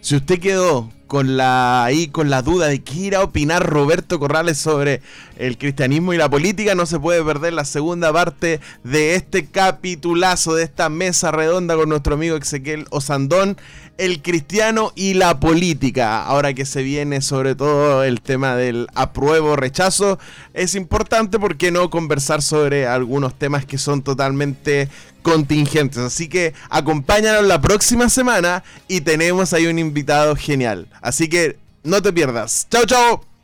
Si 0.00 0.14
usted 0.14 0.38
quedó 0.38 0.90
con 1.06 1.36
la 1.36 1.84
ahí 1.84 2.08
con 2.08 2.30
la 2.30 2.42
duda 2.42 2.66
de 2.66 2.82
qué 2.82 2.94
irá 2.94 3.18
a 3.18 3.24
opinar 3.24 3.64
Roberto 3.64 4.18
Corrales 4.18 4.58
sobre 4.58 5.02
el 5.36 5.58
cristianismo 5.58 6.14
y 6.14 6.16
la 6.16 6.28
política, 6.28 6.74
no 6.74 6.86
se 6.86 6.98
puede 6.98 7.22
perder 7.22 7.52
la 7.52 7.64
segunda 7.64 8.12
parte 8.12 8.60
de 8.84 9.14
este 9.14 9.46
capitulazo 9.46 10.54
de 10.54 10.64
esta 10.64 10.88
mesa 10.88 11.30
redonda 11.30 11.76
con 11.76 11.88
nuestro 11.88 12.14
amigo 12.14 12.36
Ezequiel 12.36 12.86
Osandón, 12.90 13.56
el 13.98 14.22
cristiano 14.22 14.92
y 14.94 15.14
la 15.14 15.38
política. 15.40 16.24
Ahora 16.24 16.54
que 16.54 16.64
se 16.64 16.82
viene 16.82 17.20
sobre 17.20 17.54
todo 17.54 18.02
el 18.04 18.20
tema 18.20 18.56
del 18.56 18.88
apruebo 18.94 19.56
rechazo, 19.56 20.18
es 20.54 20.74
importante 20.74 21.38
por 21.38 21.56
qué 21.56 21.70
no 21.70 21.90
conversar 21.90 22.42
sobre 22.42 22.86
algunos 22.86 23.34
temas 23.34 23.64
que 23.64 23.78
son 23.78 24.02
totalmente 24.02 24.88
contingentes. 25.22 25.98
Así 25.98 26.28
que 26.28 26.54
acompáñanos 26.70 27.44
la 27.44 27.60
próxima 27.60 28.08
semana 28.08 28.62
y 28.86 29.00
tenemos 29.00 29.52
ahí 29.52 29.66
un 29.66 29.78
invitado 29.78 30.36
genial. 30.36 30.86
Así 31.06 31.28
que 31.28 31.56
no 31.84 32.02
te 32.02 32.12
pierdas. 32.12 32.66
Chao, 32.68 32.84
chao. 32.84 33.35